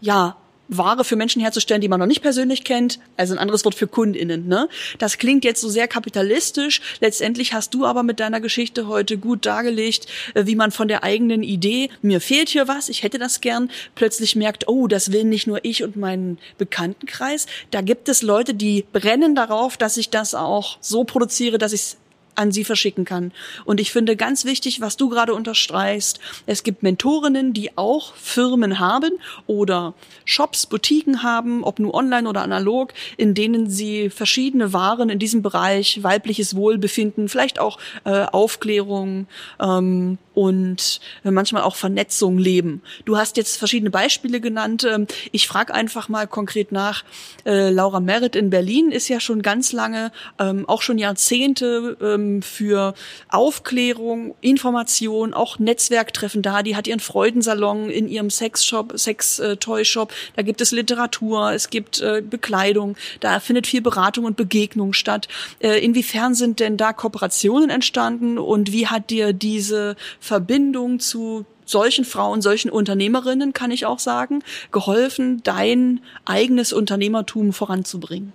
[0.00, 0.36] ja
[0.68, 3.86] Ware für Menschen herzustellen, die man noch nicht persönlich kennt, also ein anderes Wort für
[3.86, 4.46] KundInnen.
[4.46, 4.68] Ne?
[4.98, 6.80] Das klingt jetzt so sehr kapitalistisch.
[7.00, 11.04] Letztendlich hast du aber mit deiner Geschichte heute gut dargelegt, äh, wie man von der
[11.04, 15.24] eigenen Idee, mir fehlt hier was, ich hätte das gern, plötzlich merkt, oh, das will
[15.24, 17.46] nicht nur ich und mein Bekanntenkreis.
[17.70, 21.80] Da gibt es Leute, die brennen darauf, dass ich das auch so produziere, dass ich
[21.80, 21.96] es
[22.34, 23.32] an sie verschicken kann.
[23.64, 28.78] Und ich finde ganz wichtig, was du gerade unterstreichst, es gibt Mentorinnen, die auch Firmen
[28.78, 29.12] haben
[29.46, 35.18] oder Shops, Boutiquen haben, ob nur online oder analog, in denen sie verschiedene Waren in
[35.18, 39.26] diesem Bereich weibliches Wohlbefinden, vielleicht auch äh, Aufklärung
[39.60, 42.82] ähm, und manchmal auch Vernetzung leben.
[43.04, 44.84] Du hast jetzt verschiedene Beispiele genannt.
[44.84, 47.04] Ähm, ich frage einfach mal konkret nach.
[47.46, 52.23] Äh, Laura Merritt in Berlin ist ja schon ganz lange, ähm, auch schon Jahrzehnte ähm,
[52.42, 52.94] für
[53.28, 56.62] Aufklärung, Information, auch Netzwerktreffen da.
[56.62, 60.12] Die hat ihren Freudensalon in ihrem Sexshop, Sex-Toy-Shop.
[60.36, 62.96] Da gibt es Literatur, es gibt äh, Bekleidung.
[63.20, 65.28] Da findet viel Beratung und Begegnung statt.
[65.60, 72.04] Äh, inwiefern sind denn da Kooperationen entstanden und wie hat dir diese Verbindung zu solchen
[72.04, 78.32] Frauen, solchen Unternehmerinnen, kann ich auch sagen, geholfen, dein eigenes Unternehmertum voranzubringen?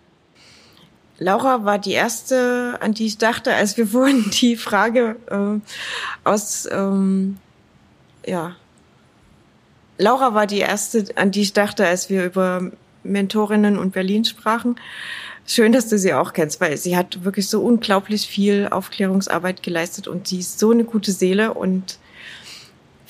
[1.20, 6.67] Laura war die erste, an die ich dachte, als wir vorhin die Frage äh, aus,
[6.72, 7.38] ähm,
[8.26, 8.55] ja,
[9.97, 12.72] Laura war die erste, an die ich dachte, als wir über
[13.03, 14.78] Mentorinnen und Berlin sprachen.
[15.45, 20.07] Schön, dass du sie auch kennst, weil sie hat wirklich so unglaublich viel Aufklärungsarbeit geleistet
[20.07, 21.97] und sie ist so eine gute Seele und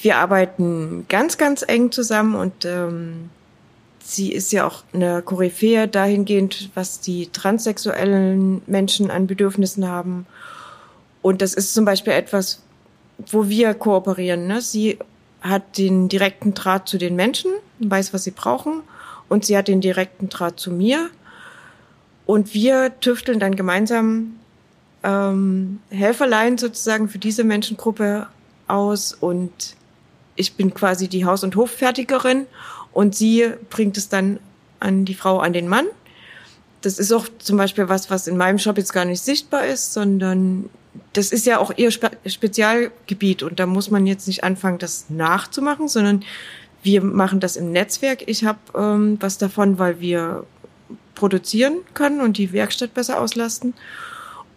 [0.02, 3.30] wir arbeiten ganz, ganz eng zusammen und ähm,
[4.10, 10.26] sie ist ja auch eine Koryphäe dahingehend, was die transsexuellen Menschen an Bedürfnissen haben.
[11.22, 12.62] Und das ist zum Beispiel etwas,
[13.28, 14.48] wo wir kooperieren.
[14.48, 14.62] Ne?
[14.62, 14.98] Sie
[15.42, 18.82] hat den direkten Draht zu den Menschen, weiß, was sie brauchen,
[19.30, 21.10] und sie hat den direkten Draht zu mir.
[22.26, 24.40] Und wir tüfteln dann gemeinsam
[25.04, 28.28] ähm, Helferlein sozusagen für diese Menschengruppe
[28.68, 29.76] aus und
[30.36, 32.46] ich bin quasi die Haus- und Hoffertigerin
[32.94, 34.40] und sie bringt es dann
[34.80, 35.86] an die Frau, an den Mann.
[36.82, 39.94] Das ist auch zum Beispiel was, was in meinem Shop jetzt gar nicht sichtbar ist,
[39.94, 40.70] sondern
[41.14, 45.06] das ist ja auch ihr Spe Spezialgebiet und da muss man jetzt nicht anfangen, das
[45.10, 46.24] nachzumachen, sondern
[46.82, 48.24] wir machen das im Netzwerk.
[48.28, 50.46] Ich habe ähm, was davon, weil wir
[51.16, 53.74] produzieren können und die Werkstatt besser auslasten.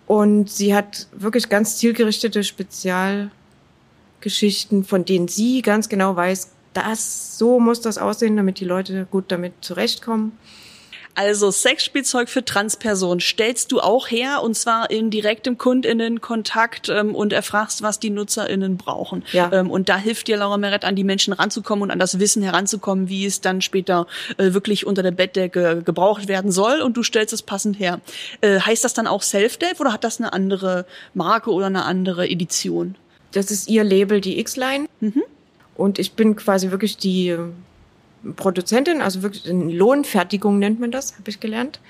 [0.07, 7.61] Und sie hat wirklich ganz zielgerichtete Spezialgeschichten, von denen sie ganz genau weiß, das, so
[7.61, 10.39] muss das aussehen, damit die Leute gut damit zurechtkommen.
[11.15, 17.35] Also Sexspielzeug für Transpersonen stellst du auch her und zwar in direktem KundInnen-Kontakt ähm, und
[17.35, 19.23] erfragst, was die NutzerInnen brauchen.
[19.33, 19.53] Ja.
[19.53, 22.43] Ähm, und da hilft dir Laura Meret an die Menschen ranzukommen und an das Wissen
[22.43, 24.07] heranzukommen, wie es dann später
[24.39, 28.01] äh, wirklich unter der Bettdecke gebraucht werden soll und du stellst es passend her.
[28.41, 32.27] Äh, heißt das dann auch Self-Dev oder hat das eine andere Marke oder eine andere
[32.29, 32.97] Edition?
[33.33, 34.87] Das ist ihr Label, die X-Line.
[35.01, 35.23] Mhm.
[35.83, 37.37] Und ich bin quasi wirklich die
[38.37, 41.81] Produzentin, also wirklich in Lohnfertigung nennt man das, habe ich gelernt.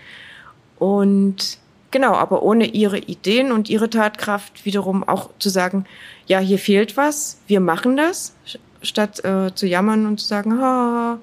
[0.78, 1.58] Und
[1.90, 5.84] genau, aber ohne ihre Ideen und ihre Tatkraft wiederum auch zu sagen,
[6.26, 8.34] ja, hier fehlt was, wir machen das,
[8.80, 11.18] statt äh, zu jammern und zu sagen, ha,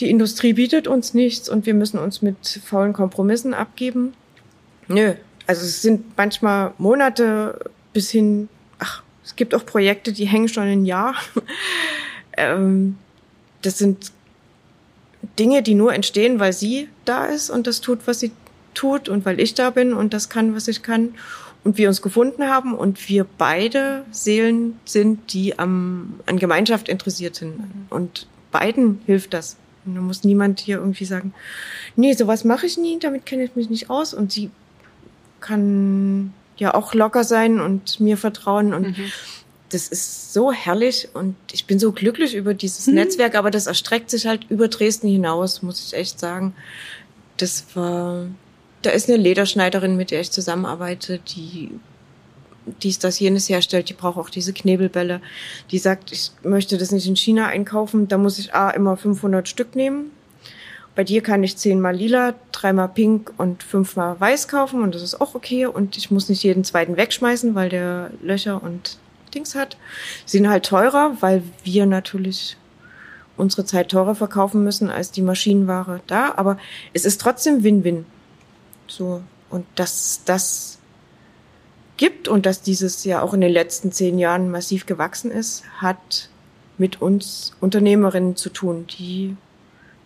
[0.00, 4.12] die Industrie bietet uns nichts und wir müssen uns mit faulen Kompromissen abgeben.
[4.86, 5.14] Nö,
[5.46, 8.50] also es sind manchmal Monate bis hin,
[9.28, 11.14] es gibt auch Projekte, die hängen schon ein Jahr.
[12.38, 12.96] ähm,
[13.60, 14.10] das sind
[15.38, 18.32] Dinge, die nur entstehen, weil sie da ist und das tut, was sie
[18.72, 21.14] tut und weil ich da bin und das kann, was ich kann
[21.62, 27.34] und wir uns gefunden haben und wir beide Seelen sind, die am, an Gemeinschaft interessiert
[27.34, 27.60] sind.
[27.90, 29.56] Und beiden hilft das.
[29.84, 31.34] Und da muss niemand hier irgendwie sagen,
[31.96, 34.14] nee, sowas mache ich nie, damit kenne ich mich nicht aus.
[34.14, 34.50] Und sie
[35.40, 39.12] kann ja auch locker sein und mir vertrauen und mhm.
[39.70, 42.94] das ist so herrlich und ich bin so glücklich über dieses mhm.
[42.94, 46.54] Netzwerk, aber das erstreckt sich halt über Dresden hinaus, muss ich echt sagen.
[47.36, 48.26] Das war,
[48.82, 51.70] da ist eine Lederschneiderin, mit der ich zusammenarbeite, die
[52.82, 55.22] dies, das, jenes herstellt, die braucht auch diese Knebelbälle.
[55.70, 59.48] Die sagt, ich möchte das nicht in China einkaufen, da muss ich A immer 500
[59.48, 60.10] Stück nehmen
[60.98, 65.20] bei dir kann ich zehnmal lila, dreimal pink und fünfmal weiß kaufen und das ist
[65.20, 65.64] auch okay.
[65.64, 68.98] Und ich muss nicht jeden zweiten wegschmeißen, weil der Löcher und
[69.32, 69.76] Dings hat.
[70.26, 72.56] Sie sind halt teurer, weil wir natürlich
[73.36, 76.34] unsere Zeit teurer verkaufen müssen als die Maschinenware da.
[76.34, 76.58] Aber
[76.92, 78.04] es ist trotzdem Win-Win.
[78.88, 79.22] So.
[79.50, 80.80] Und dass das
[81.96, 86.28] gibt und dass dieses ja auch in den letzten zehn Jahren massiv gewachsen ist, hat
[86.76, 89.36] mit uns Unternehmerinnen zu tun, die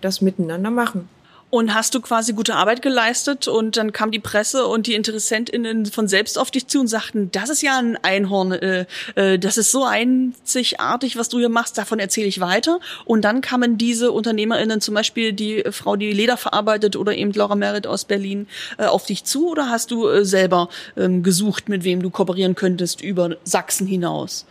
[0.02, 1.08] das miteinander machen.
[1.54, 5.84] Und hast du quasi gute Arbeit geleistet und dann kam die Presse und die InteressentInnen
[5.84, 8.86] von selbst auf dich zu und sagten, das ist ja ein Einhorn, äh,
[9.16, 12.80] äh, das ist so einzigartig, was du hier machst, davon erzähle ich weiter.
[13.04, 17.54] Und dann kamen diese UnternehmerInnen, zum Beispiel die Frau, die Leder verarbeitet oder eben Laura
[17.54, 18.46] Merritt aus Berlin,
[18.78, 22.54] äh, auf dich zu oder hast du äh, selber ähm, gesucht, mit wem du kooperieren
[22.54, 24.46] könntest über Sachsen hinaus?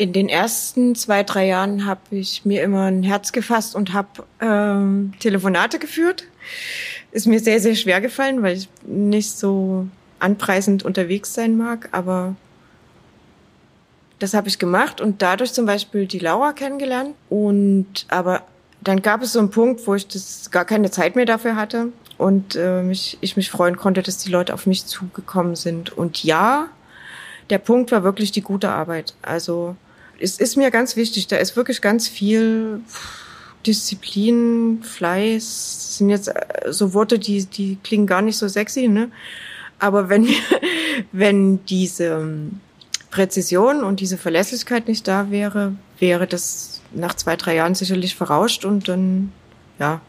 [0.00, 4.08] In den ersten zwei, drei Jahren habe ich mir immer ein Herz gefasst und habe
[4.40, 6.24] ähm, Telefonate geführt.
[7.12, 9.88] Ist mir sehr, sehr schwer gefallen, weil ich nicht so
[10.18, 12.34] anpreisend unterwegs sein mag, aber
[14.20, 17.14] das habe ich gemacht und dadurch zum Beispiel die Laura kennengelernt.
[17.28, 18.44] Und aber
[18.80, 21.88] dann gab es so einen Punkt, wo ich das gar keine Zeit mehr dafür hatte
[22.16, 25.92] und äh, mich, ich mich freuen konnte, dass die Leute auf mich zugekommen sind.
[25.92, 26.68] Und ja,
[27.50, 29.12] der Punkt war wirklich die gute Arbeit.
[29.20, 29.76] Also
[30.20, 32.80] es ist mir ganz wichtig, da ist wirklich ganz viel
[33.66, 39.10] Disziplin, Fleiß, sind jetzt äh, so Worte, die, die klingen gar nicht so sexy, ne?
[39.78, 40.28] Aber wenn,
[41.12, 42.60] wenn diese ähm,
[43.10, 48.64] Präzision und diese Verlässlichkeit nicht da wäre, wäre das nach zwei, drei Jahren sicherlich verrauscht
[48.64, 49.32] und dann,
[49.78, 50.00] ja,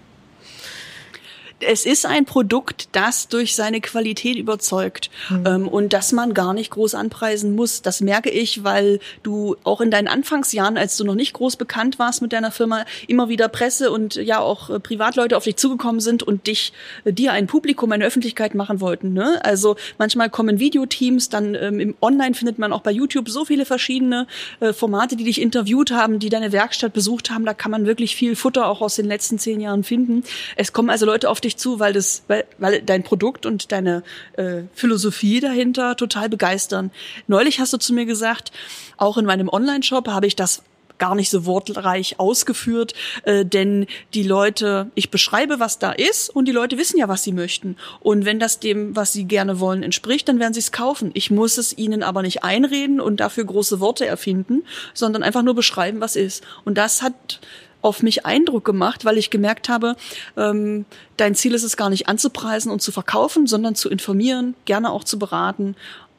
[1.64, 5.43] es ist ein Produkt, das durch seine Qualität überzeugt mhm.
[5.45, 7.82] ähm, und das man gar nicht groß anpreisen muss.
[7.82, 11.99] Das merke ich, weil du auch in deinen Anfangsjahren, als du noch nicht groß bekannt
[11.99, 16.01] warst mit deiner Firma, immer wieder Presse und ja auch äh, Privatleute auf dich zugekommen
[16.01, 16.74] sind und dich
[17.05, 19.14] äh, dir ein Publikum, eine Öffentlichkeit machen wollten.
[19.14, 19.39] Ne?
[19.43, 23.66] Also manchmal kommen Videoteams, dann ähm, im Online findet man auch bei YouTube so viele
[23.66, 24.28] verschiedene
[24.59, 27.45] äh, Formate, die dich interviewt haben, die deine Werkstatt besucht haben.
[27.45, 30.24] Da kann man wirklich viel Futter auch aus den letzten zehn Jahren finden.
[30.55, 33.72] Es kommen also Leute auf dich dich zu, weil das, weil, weil dein Produkt und
[33.72, 36.91] deine äh, Philosophie dahinter total begeistern.
[37.28, 38.52] Neulich hast du zu mir gesagt,
[38.97, 40.64] auch in meinem Online-Shop habe ich das
[40.97, 42.93] gar nicht so wortreich ausgeführt,
[43.24, 47.24] äh, denn die Leute, ich beschreibe, was da ist und die Leute wissen ja, was
[47.24, 47.76] sie möchten.
[48.02, 51.10] Und wenn das dem, was sie gerne wollen, entspricht, dann werden sie es kaufen.
[51.16, 54.62] Ich muss es ihnen aber nicht einreden und dafür große Worte erfinden,
[54.93, 56.43] sondern einfach nur beschreiben, was ist.
[56.66, 57.39] Und das hat
[57.82, 59.95] auf mich Eindruck gemacht, weil ich gemerkt habe,
[60.38, 60.86] ähm,
[61.17, 65.03] dein Ziel ist es gar nicht anzupreisen und zu verkaufen, sondern zu informieren, gerne auch
[65.03, 65.75] zu beraten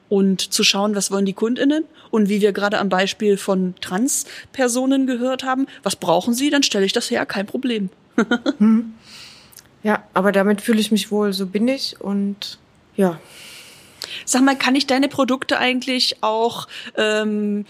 [0.09, 5.07] und zu schauen, was wollen die Kundinnen und wie wir gerade am Beispiel von Transpersonen
[5.07, 7.89] gehört haben, was brauchen sie, dann stelle ich das her, kein Problem.
[8.59, 8.93] hm.
[9.83, 12.59] Ja, aber damit fühle ich mich wohl, so bin ich und
[12.95, 13.19] ja.
[14.25, 17.65] Sag mal, kann ich deine Produkte eigentlich auch ähm,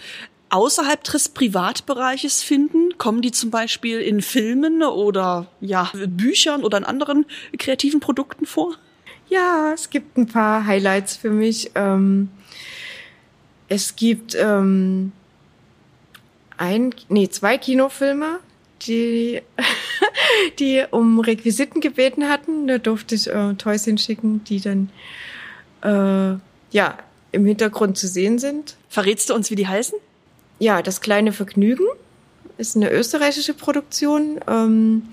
[0.53, 2.97] außerhalb des Privatbereiches finden?
[2.97, 7.25] Kommen die zum Beispiel in Filmen oder ja, Büchern oder in anderen
[7.57, 8.75] kreativen Produkten vor?
[9.29, 11.71] Ja, es gibt ein paar Highlights für mich.
[11.73, 12.29] Ähm,
[13.67, 15.11] es gibt ähm,
[16.57, 18.39] ein, nee, zwei Kinofilme,
[18.83, 19.41] die,
[20.59, 22.67] die um Requisiten gebeten hatten.
[22.67, 24.91] Da durfte ich äh, Toys hinschicken, die dann
[25.81, 26.37] äh,
[26.69, 26.97] ja
[27.31, 28.75] im Hintergrund zu sehen sind.
[28.87, 29.97] Verrätst du uns, wie die heißen?
[30.59, 31.85] Ja, das kleine Vergnügen
[32.57, 34.39] ist eine österreichische Produktion.
[34.47, 35.03] Ähm,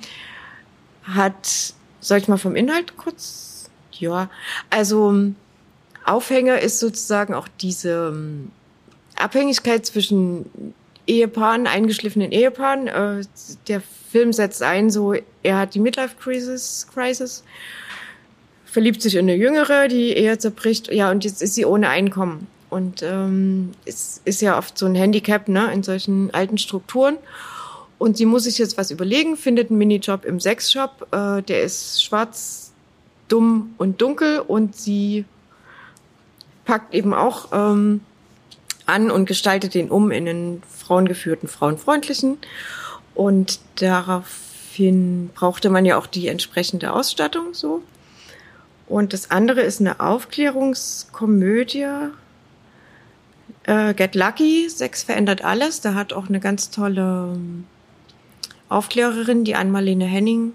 [1.03, 3.71] hat, soll ich mal vom Inhalt kurz?
[3.93, 4.31] Ja,
[4.71, 5.33] also
[6.05, 8.51] Aufhänger ist sozusagen auch diese ähm,
[9.17, 10.75] Abhängigkeit zwischen
[11.07, 12.87] Ehepaaren, eingeschliffenen Ehepaaren.
[12.87, 13.25] Äh,
[13.69, 17.45] der Film setzt ein, so er hat die Midlife Crisis, Crisis,
[18.65, 22.47] verliebt sich in eine Jüngere, die Ehe zerbricht, ja, und jetzt ist sie ohne Einkommen.
[22.71, 27.17] Und ähm, es ist ja oft so ein Handicap ne, in solchen alten Strukturen.
[27.99, 31.09] Und sie muss sich jetzt was überlegen, findet einen Minijob im Sexshop.
[31.13, 32.73] Äh, der ist schwarz,
[33.29, 35.25] dumm und dunkel und sie
[36.65, 38.01] packt eben auch ähm,
[38.87, 42.39] an und gestaltet den um in einen frauengeführten, frauenfreundlichen.
[43.15, 47.83] Und darauf daraufhin brauchte man ja auch die entsprechende Ausstattung so.
[48.87, 51.87] Und das andere ist eine Aufklärungskomödie.
[53.65, 55.81] Äh, Get Lucky, Sex verändert alles.
[55.81, 57.65] Da hat auch eine ganz tolle ähm,
[58.69, 60.53] Aufklärerin, die Ann-Marlene Henning,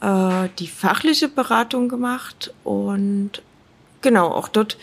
[0.00, 2.52] äh, die fachliche Beratung gemacht.
[2.64, 3.42] Und
[4.00, 4.76] genau, auch dort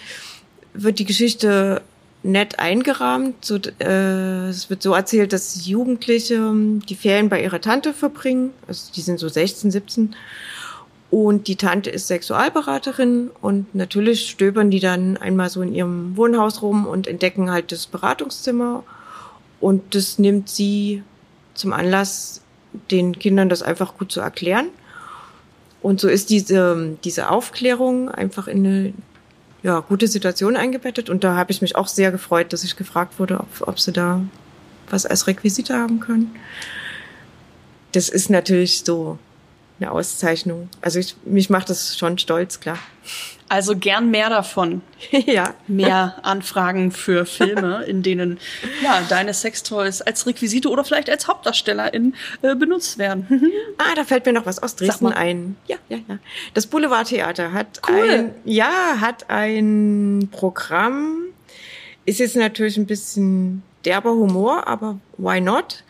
[0.73, 1.81] wird die Geschichte
[2.23, 3.45] nett eingerahmt.
[3.45, 8.51] So, äh, es wird so erzählt, dass Jugendliche ähm, die Ferien bei ihrer Tante verbringen.
[8.67, 10.15] Also die sind so 16, 17.
[11.11, 16.61] Und die Tante ist Sexualberaterin und natürlich stöbern die dann einmal so in ihrem Wohnhaus
[16.61, 18.83] rum und entdecken halt das Beratungszimmer.
[19.59, 21.03] Und das nimmt sie
[21.55, 22.41] zum Anlass,
[22.91, 24.67] den Kindern das einfach gut zu erklären.
[25.81, 28.93] Und so ist diese, diese Aufklärung einfach in eine
[29.63, 31.09] ja, gute Situation eingebettet.
[31.09, 33.91] Und da habe ich mich auch sehr gefreut, dass ich gefragt wurde, ob, ob sie
[33.91, 34.21] da
[34.89, 36.35] was als Requisite haben können.
[37.93, 39.17] Das ist natürlich so
[39.79, 40.69] eine Auszeichnung.
[40.81, 42.77] Also ich, mich macht das schon stolz, klar.
[43.47, 44.81] Also gern mehr davon.
[45.11, 45.55] ja.
[45.67, 48.37] Mehr Anfragen für Filme, in denen
[48.83, 52.13] ja deine Sextoys als Requisite oder vielleicht als Hauptdarstellerin
[52.43, 53.51] äh, benutzt werden.
[53.79, 55.55] ah, da fällt mir noch was aus Dresden ein.
[55.67, 56.19] Ja, ja, ja.
[56.53, 58.09] Das Boulevardtheater hat Cool.
[58.09, 61.23] ein, ja, hat ein Programm.
[62.05, 65.83] Ist jetzt natürlich ein bisschen derber Humor, aber why not?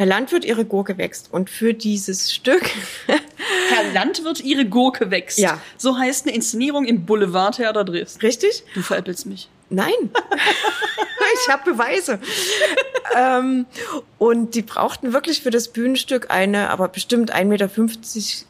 [0.00, 1.30] Herr Landwirt, ihre Gurke wächst.
[1.30, 2.70] Und für dieses Stück
[3.06, 5.36] Herr Landwirt, ihre Gurke wächst.
[5.36, 5.60] Ja.
[5.76, 8.22] So heißt eine Inszenierung im Boulevardtheater Dresden.
[8.22, 8.64] Richtig?
[8.72, 9.50] Du veräppelst mich.
[9.68, 9.92] Nein,
[11.44, 12.18] ich habe Beweise.
[13.14, 13.66] ähm,
[14.16, 17.68] und die brauchten wirklich für das Bühnenstück eine, aber bestimmt 1,50 Meter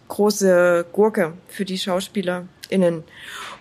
[0.07, 3.03] große Gurke für die SchauspielerInnen.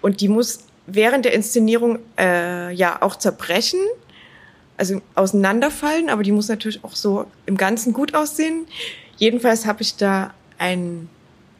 [0.01, 3.79] Und die muss während der Inszenierung äh, ja auch zerbrechen,
[4.79, 8.65] also auseinanderfallen, aber die muss natürlich auch so im Ganzen gut aussehen.
[9.17, 11.09] Jedenfalls habe ich da ein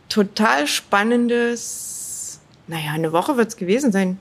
[0.08, 4.20] total spannendes, naja, eine Woche wird's gewesen sein,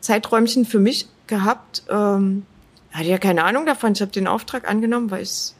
[0.00, 1.82] Zeiträumchen für mich gehabt.
[1.88, 2.44] Ähm,
[2.92, 3.92] hatte ja keine Ahnung davon.
[3.92, 5.52] Ich habe den Auftrag angenommen, weil ich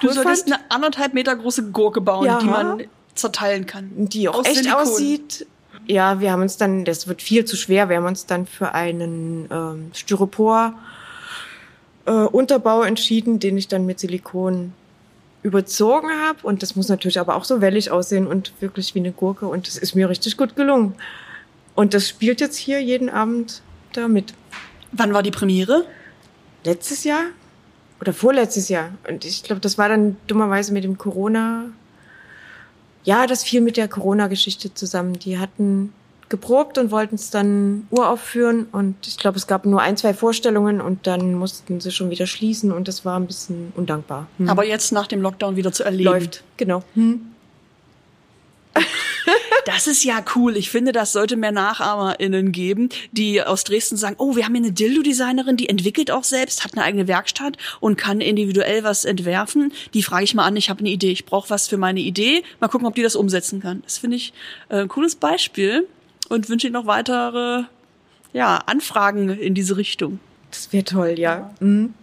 [0.00, 2.38] Du cool solltest fand, eine anderthalb Meter große Gurke bauen, Ja.
[2.40, 2.82] die man
[3.14, 3.90] zerteilen kann.
[3.94, 4.80] die auch aus echt Silikon.
[4.80, 5.46] aussieht.
[5.86, 8.72] Ja, wir haben uns dann, das wird viel zu schwer, wir haben uns dann für
[8.74, 10.74] einen ähm, Styropor
[12.06, 14.72] äh, Unterbau entschieden, den ich dann mit Silikon
[15.42, 16.38] überzogen habe.
[16.42, 19.46] Und das muss natürlich aber auch so wellig aussehen und wirklich wie eine Gurke.
[19.46, 20.94] Und das ist mir richtig gut gelungen.
[21.74, 24.34] Und das spielt jetzt hier jeden Abend da mit.
[24.92, 25.86] Wann war die Premiere?
[26.64, 27.26] letztes Jahr
[28.00, 28.92] oder vorletztes Jahr.
[29.08, 31.66] Und ich glaube, das war dann dummerweise mit dem Corona.
[33.04, 35.18] Ja, das fiel mit der Corona-Geschichte zusammen.
[35.18, 35.92] Die hatten
[36.34, 38.66] geprobt und wollten es dann uraufführen.
[38.72, 42.26] Und ich glaube, es gab nur ein, zwei Vorstellungen und dann mussten sie schon wieder
[42.26, 44.26] schließen und das war ein bisschen undankbar.
[44.38, 44.48] Hm.
[44.48, 46.04] Aber jetzt nach dem Lockdown wieder zu erleben.
[46.10, 46.82] läuft, genau.
[46.94, 47.20] Hm.
[49.64, 50.56] Das ist ja cool.
[50.58, 54.64] Ich finde, das sollte mehr NachahmerInnen geben, die aus Dresden sagen, oh, wir haben hier
[54.64, 59.72] eine Dildo-Designerin, die entwickelt auch selbst, hat eine eigene Werkstatt und kann individuell was entwerfen.
[59.94, 62.42] Die frage ich mal an, ich habe eine Idee, ich brauche was für meine Idee.
[62.60, 63.82] Mal gucken, ob die das umsetzen kann.
[63.84, 64.34] Das finde ich
[64.68, 65.86] äh, ein cooles Beispiel
[66.28, 67.64] und wünsche Ihnen noch weitere
[68.32, 70.20] ja, Anfragen in diese Richtung.
[70.50, 71.50] Das wäre toll, ja.
[71.60, 71.94] Hm.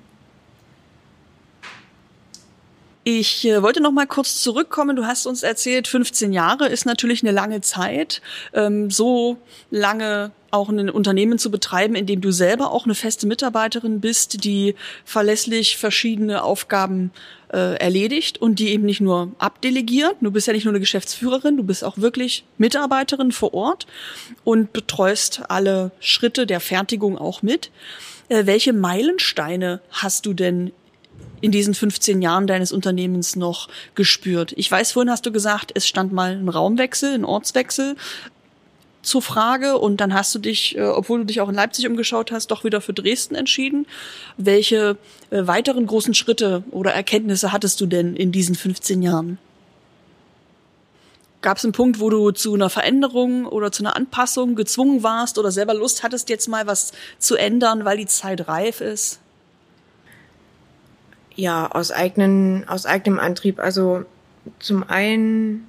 [3.03, 4.95] Ich äh, wollte noch mal kurz zurückkommen.
[4.95, 8.21] Du hast uns erzählt, 15 Jahre ist natürlich eine lange Zeit.
[8.53, 9.37] Ähm, so
[9.71, 14.43] lange auch ein Unternehmen zu betreiben, in dem du selber auch eine feste Mitarbeiterin bist,
[14.43, 14.75] die
[15.05, 17.11] verlässlich verschiedene Aufgaben
[17.51, 20.17] äh, erledigt und die eben nicht nur abdelegiert.
[20.21, 23.87] Du bist ja nicht nur eine Geschäftsführerin, du bist auch wirklich Mitarbeiterin vor Ort
[24.43, 27.71] und betreust alle Schritte der Fertigung auch mit.
[28.29, 30.71] Äh, welche Meilensteine hast du denn
[31.41, 34.53] in diesen 15 Jahren deines Unternehmens noch gespürt?
[34.55, 37.95] Ich weiß, vorhin hast du gesagt, es stand mal ein Raumwechsel, ein Ortswechsel
[39.01, 42.31] zur Frage und dann hast du dich, äh, obwohl du dich auch in Leipzig umgeschaut
[42.31, 43.87] hast, doch wieder für Dresden entschieden.
[44.37, 44.97] Welche
[45.29, 49.37] äh, weiteren großen Schritte oder Erkenntnisse hattest du denn in diesen 15 Jahren?
[51.41, 55.39] Gab es einen Punkt, wo du zu einer Veränderung oder zu einer Anpassung gezwungen warst
[55.39, 59.19] oder selber Lust hattest, jetzt mal was zu ändern, weil die Zeit reif ist?
[61.35, 63.59] Ja, aus eigenen, aus eigenem Antrieb.
[63.59, 64.05] Also
[64.59, 65.67] zum einen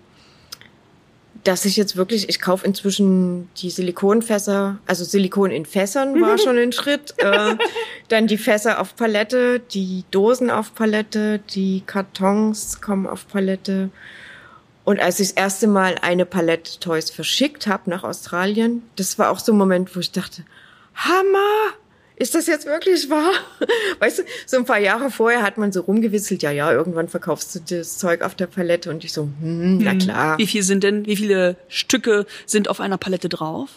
[1.43, 6.57] dass ich jetzt wirklich, ich kaufe inzwischen die Silikonfässer, also Silikon in Fässern war schon
[6.57, 7.55] ein Schritt, äh,
[8.07, 13.89] dann die Fässer auf Palette, die Dosen auf Palette, die Kartons kommen auf Palette.
[14.83, 19.29] Und als ich das erste Mal eine Palette Toys verschickt habe nach Australien, das war
[19.29, 20.43] auch so ein Moment, wo ich dachte,
[20.95, 21.73] Hammer!
[22.19, 23.31] Ist das jetzt wirklich wahr?
[23.99, 27.55] Weißt du, so ein paar Jahre vorher hat man so rumgewitzelt, ja, ja, irgendwann verkaufst
[27.55, 30.37] du das Zeug auf der Palette und ich so, hm, na klar.
[30.37, 33.69] Wie viel sind denn, wie viele Stücke sind auf einer Palette drauf?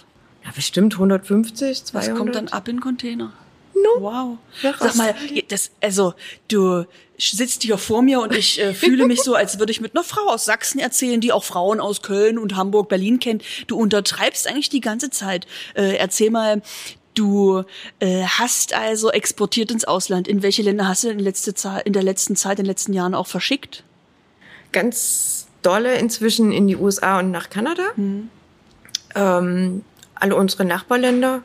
[0.45, 2.17] Ja, bestimmt 150, Was 200.
[2.17, 3.33] kommt dann ab in Container?
[3.75, 4.03] No.
[4.03, 4.39] Wow.
[4.61, 5.15] Ja, Sag mal,
[5.49, 6.15] das, also,
[6.49, 6.85] du
[7.17, 10.05] sitzt hier vor mir und ich äh, fühle mich so, als würde ich mit einer
[10.05, 13.45] Frau aus Sachsen erzählen, die auch Frauen aus Köln und Hamburg, Berlin kennt.
[13.69, 15.47] Du untertreibst eigentlich die ganze Zeit.
[15.75, 16.63] Äh, erzähl mal,
[17.15, 17.65] du
[18.01, 20.29] äh, hast also exportiert ins Ausland.
[20.29, 22.93] In welche Länder hast du in, letzte Zeit, in der letzten Zeit, in den letzten
[22.93, 23.85] Jahren auch verschickt?
[24.73, 27.83] Ganz dolle inzwischen in die USA und nach Kanada.
[29.15, 29.85] Ähm,
[30.15, 31.43] alle unsere Nachbarländer,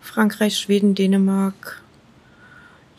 [0.00, 1.82] Frankreich, Schweden, Dänemark,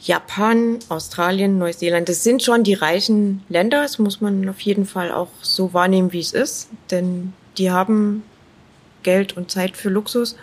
[0.02, 3.82] Japan, Australien, Neuseeland, das sind schon die reichen Länder.
[3.82, 6.70] Das muss man auf jeden Fall auch so wahrnehmen, wie es ist.
[6.90, 8.24] Denn die haben
[9.04, 10.38] Geld und Zeit für Luxus.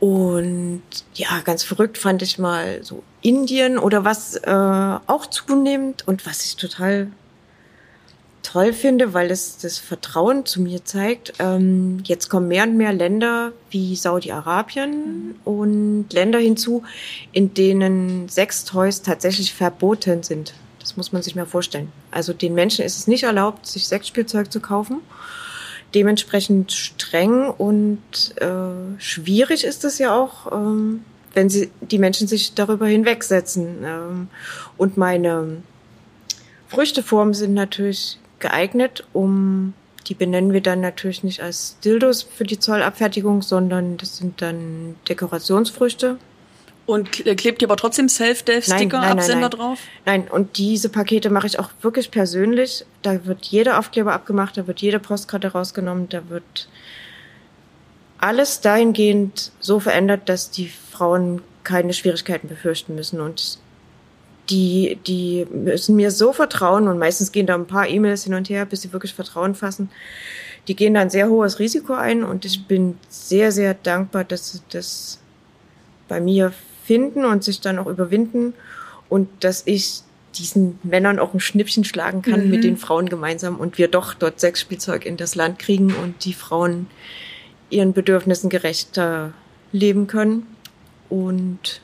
[0.00, 0.82] Und
[1.14, 6.44] ja, ganz verrückt fand ich mal so Indien oder was äh, auch zunehmend und was
[6.44, 7.08] ich total
[8.44, 11.34] toll finde, weil es das Vertrauen zu mir zeigt.
[11.38, 16.82] Ähm, jetzt kommen mehr und mehr Länder wie Saudi-Arabien und Länder hinzu,
[17.32, 20.54] in denen Sextoys tatsächlich verboten sind.
[20.80, 21.92] Das muss man sich mal vorstellen.
[22.10, 25.00] Also den Menschen ist es nicht erlaubt, sich Sexspielzeug zu kaufen.
[25.94, 28.00] Dementsprechend streng und
[28.36, 33.84] äh, schwierig ist es ja auch, ähm, wenn sie die Menschen sich darüber hinwegsetzen.
[33.84, 34.28] Ähm,
[34.76, 35.62] und meine
[36.68, 39.72] Früchteformen sind natürlich geeignet, um
[40.08, 44.96] die benennen wir dann natürlich nicht als Dildos für die Zollabfertigung, sondern das sind dann
[45.08, 46.18] Dekorationsfrüchte.
[46.88, 49.50] Und kle- klebt ihr aber trotzdem Self-Dev-Sticker, Absender nein.
[49.50, 49.78] drauf?
[50.06, 52.86] Nein, und diese Pakete mache ich auch wirklich persönlich.
[53.02, 56.66] Da wird jeder Aufkleber abgemacht, da wird jede Postkarte rausgenommen, da wird
[58.16, 63.20] alles dahingehend so verändert, dass die Frauen keine Schwierigkeiten befürchten müssen.
[63.20, 63.58] Und
[64.48, 68.48] die, die müssen mir so vertrauen und meistens gehen da ein paar E-Mails hin und
[68.48, 69.90] her, bis sie wirklich Vertrauen fassen.
[70.68, 74.62] Die gehen da ein sehr hohes Risiko ein und ich bin sehr, sehr dankbar, dass
[74.70, 75.18] das
[76.08, 76.54] bei mir
[76.88, 78.54] finden und sich dann auch überwinden
[79.10, 80.00] und dass ich
[80.34, 82.50] diesen Männern auch ein Schnippchen schlagen kann Mhm.
[82.50, 86.32] mit den Frauen gemeinsam und wir doch dort Sexspielzeug in das Land kriegen und die
[86.32, 86.86] Frauen
[87.70, 89.32] ihren Bedürfnissen gerechter
[89.72, 90.46] leben können.
[91.10, 91.82] Und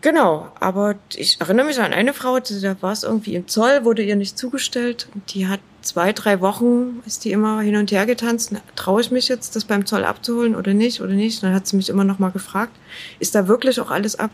[0.00, 3.84] genau, aber ich erinnere mich an eine Frau, die- da war es irgendwie im Zoll,
[3.84, 5.08] wurde ihr nicht zugestellt.
[5.30, 8.52] Die hat zwei, drei Wochen, ist die immer hin und her getanzt.
[8.76, 11.42] Traue ich mich jetzt, das beim Zoll abzuholen oder nicht oder nicht?
[11.42, 12.72] Dann hat sie mich immer noch mal gefragt,
[13.18, 14.30] ist da wirklich auch alles ab?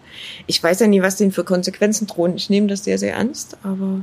[0.46, 2.36] Ich weiß ja nie, was denen für Konsequenzen drohen.
[2.36, 4.00] Ich nehme das sehr, sehr ernst, aber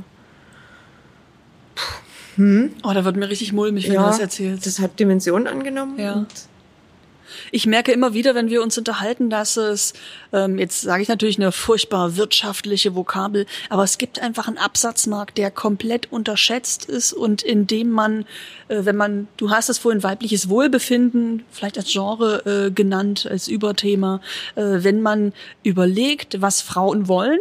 [2.38, 4.66] Oh, da wird mir richtig mulmig, wenn du das erzählst.
[4.66, 5.98] das hat Dimensionen angenommen.
[5.98, 6.26] Ja.
[7.50, 9.92] Ich merke immer wieder, wenn wir uns unterhalten, dass es,
[10.32, 15.38] ähm, jetzt sage ich natürlich eine furchtbar wirtschaftliche Vokabel, aber es gibt einfach einen Absatzmarkt,
[15.38, 18.26] der komplett unterschätzt ist und in dem man,
[18.68, 23.48] äh, wenn man, du hast es vorhin weibliches Wohlbefinden, vielleicht als Genre äh, genannt, als
[23.48, 24.20] Überthema,
[24.54, 25.32] äh, wenn man
[25.62, 27.40] überlegt, was Frauen wollen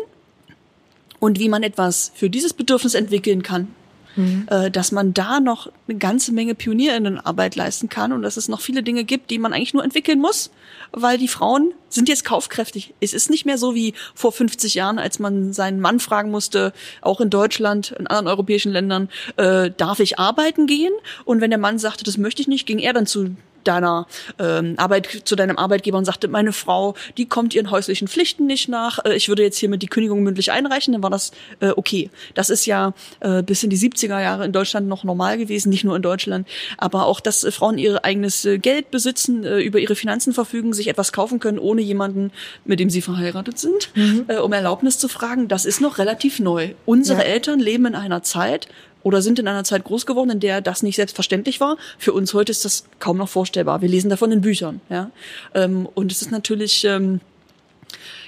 [1.19, 3.67] und wie man etwas für dieses Bedürfnis entwickeln kann,
[4.15, 4.47] mhm.
[4.49, 8.61] äh, dass man da noch eine ganze Menge Pionierinnenarbeit leisten kann und dass es noch
[8.61, 10.51] viele Dinge gibt, die man eigentlich nur entwickeln muss,
[10.91, 12.93] weil die Frauen sind jetzt kaufkräftig.
[12.99, 16.73] Es ist nicht mehr so wie vor 50 Jahren, als man seinen Mann fragen musste,
[17.01, 20.93] auch in Deutschland, in anderen europäischen Ländern, äh, darf ich arbeiten gehen?
[21.23, 23.35] Und wenn der Mann sagte, das möchte ich nicht, ging er dann zu
[23.67, 24.07] deiner
[24.39, 28.69] ähm, Arbeit zu deinem Arbeitgeber und sagte, meine Frau, die kommt ihren häuslichen Pflichten nicht
[28.69, 29.03] nach.
[29.05, 32.09] Äh, ich würde jetzt hiermit die Kündigung mündlich einreichen, dann war das äh, okay.
[32.33, 35.83] Das ist ja äh, bis in die 70er Jahre in Deutschland noch normal gewesen, nicht
[35.83, 36.47] nur in Deutschland,
[36.77, 40.73] aber auch, dass äh, Frauen ihr eigenes äh, Geld besitzen, äh, über ihre Finanzen verfügen,
[40.73, 42.31] sich etwas kaufen können, ohne jemanden,
[42.63, 44.25] mit dem sie verheiratet sind, mhm.
[44.27, 46.73] äh, um Erlaubnis zu fragen, das ist noch relativ neu.
[46.85, 47.25] Unsere ja.
[47.25, 48.67] Eltern leben in einer Zeit,
[49.05, 51.77] oder sind in einer Zeit groß geworden, in der das nicht selbstverständlich war.
[51.99, 53.81] Für uns heute ist das kaum noch vorstellbar.
[53.83, 54.81] Wir lesen davon in Büchern.
[54.89, 55.11] Ja?
[55.53, 57.21] Ähm, und es ist natürlich ähm,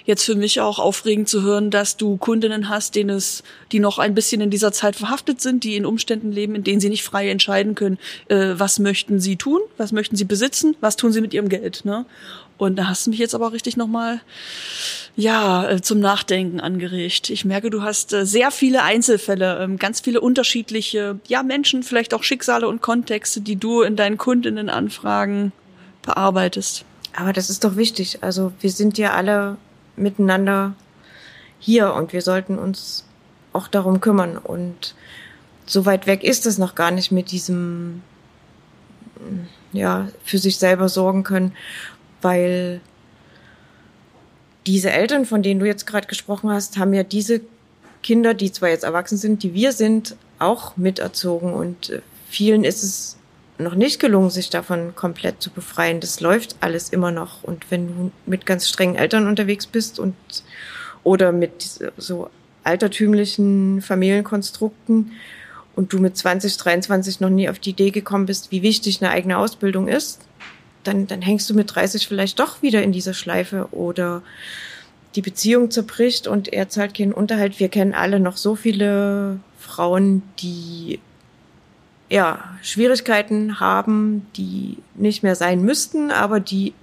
[0.07, 3.43] jetzt für mich auch aufregend zu hören, dass du Kundinnen hast, denen es,
[3.73, 6.79] die noch ein bisschen in dieser Zeit verhaftet sind, die in Umständen leben, in denen
[6.79, 10.95] sie nicht frei entscheiden können, äh, was möchten sie tun, was möchten sie besitzen, was
[10.95, 11.83] tun sie mit ihrem Geld.
[11.83, 12.05] Ne?
[12.57, 14.21] Und da hast du mich jetzt aber richtig nochmal,
[15.17, 17.29] ja, äh, zum Nachdenken angeregt.
[17.29, 22.13] Ich merke, du hast äh, sehr viele Einzelfälle, ähm, ganz viele unterschiedliche, ja, Menschen, vielleicht
[22.13, 25.51] auch Schicksale und Kontexte, die du in deinen Kundinnenanfragen
[26.01, 26.85] bearbeitest.
[27.13, 28.19] Aber das ist doch wichtig.
[28.21, 29.57] Also wir sind ja alle
[29.97, 30.73] miteinander
[31.59, 33.05] hier und wir sollten uns
[33.53, 34.37] auch darum kümmern.
[34.37, 34.95] Und
[35.65, 38.01] so weit weg ist es noch gar nicht mit diesem,
[39.73, 41.53] ja, für sich selber sorgen können
[42.21, 42.81] weil
[44.65, 47.41] diese Eltern, von denen du jetzt gerade gesprochen hast, haben ja diese
[48.03, 52.83] Kinder, die zwar jetzt erwachsen sind, die wir sind, auch miterzogen und äh, vielen ist
[52.83, 53.16] es
[53.57, 55.99] noch nicht gelungen, sich davon komplett zu befreien.
[55.99, 57.43] Das läuft alles immer noch.
[57.43, 60.15] Und wenn du mit ganz strengen Eltern unterwegs bist und
[61.03, 62.29] oder mit so
[62.63, 65.13] altertümlichen Familienkonstrukten
[65.75, 69.11] und du mit 20, 23 noch nie auf die Idee gekommen bist, wie wichtig eine
[69.11, 70.21] eigene Ausbildung ist,
[70.83, 74.21] dann, dann hängst du mit 30 vielleicht doch wieder in dieser Schleife oder
[75.15, 77.59] die Beziehung zerbricht und er zahlt keinen Unterhalt.
[77.59, 80.99] Wir kennen alle noch so viele Frauen, die
[82.09, 86.73] ja Schwierigkeiten haben, die nicht mehr sein müssten, aber die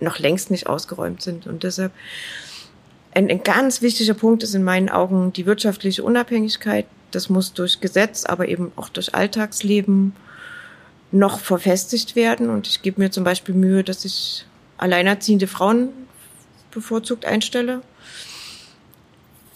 [0.00, 1.46] noch längst nicht ausgeräumt sind.
[1.46, 1.92] Und deshalb
[3.14, 6.86] ein, ein ganz wichtiger Punkt ist in meinen Augen die wirtschaftliche Unabhängigkeit.
[7.10, 10.14] Das muss durch Gesetz, aber eben auch durch Alltagsleben
[11.12, 12.50] noch verfestigt werden.
[12.50, 14.44] Und ich gebe mir zum Beispiel Mühe, dass ich
[14.78, 15.90] alleinerziehende Frauen
[16.72, 17.82] bevorzugt einstelle,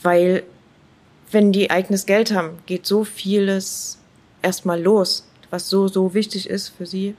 [0.03, 0.45] weil
[1.33, 3.98] wenn die eigenes Geld haben, geht so vieles
[4.43, 7.15] erstmal los, was so, so wichtig ist für sie.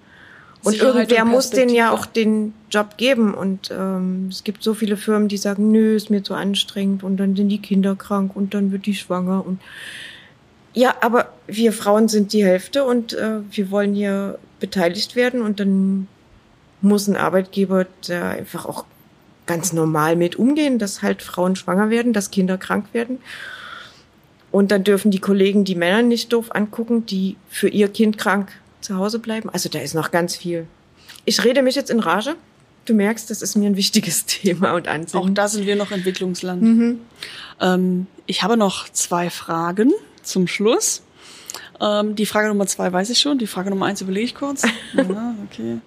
[0.64, 3.34] Und Sicherheit irgendwer und muss denen ja auch den Job geben.
[3.34, 7.18] Und ähm, es gibt so viele Firmen, die sagen, nö, ist mir zu anstrengend und
[7.18, 9.60] dann sind die Kinder krank und dann wird die schwanger und
[10.74, 15.60] ja, aber wir Frauen sind die Hälfte und äh, wir wollen hier beteiligt werden und
[15.60, 16.08] dann
[16.82, 18.86] muss ein Arbeitgeber da einfach auch
[19.46, 23.18] ganz normal mit umgehen, dass halt Frauen schwanger werden, dass Kinder krank werden.
[24.52, 28.52] Und dann dürfen die Kollegen die Männer nicht doof angucken, die für ihr Kind krank
[28.82, 29.50] zu Hause bleiben.
[29.50, 30.66] Also da ist noch ganz viel.
[31.26, 32.36] Ich rede mich jetzt in Rage.
[32.86, 35.24] Du merkst, das ist mir ein wichtiges Thema und Ansinnen.
[35.24, 36.62] Auch da sind wir noch Entwicklungsland.
[36.62, 37.00] Mhm.
[37.62, 39.94] Ähm, ich habe noch zwei Fragen
[40.24, 41.04] zum Schluss.
[41.82, 43.38] Ähm, die Frage Nummer zwei weiß ich schon.
[43.38, 44.64] Die Frage Nummer eins überlege ich kurz.
[44.94, 45.80] ja, okay.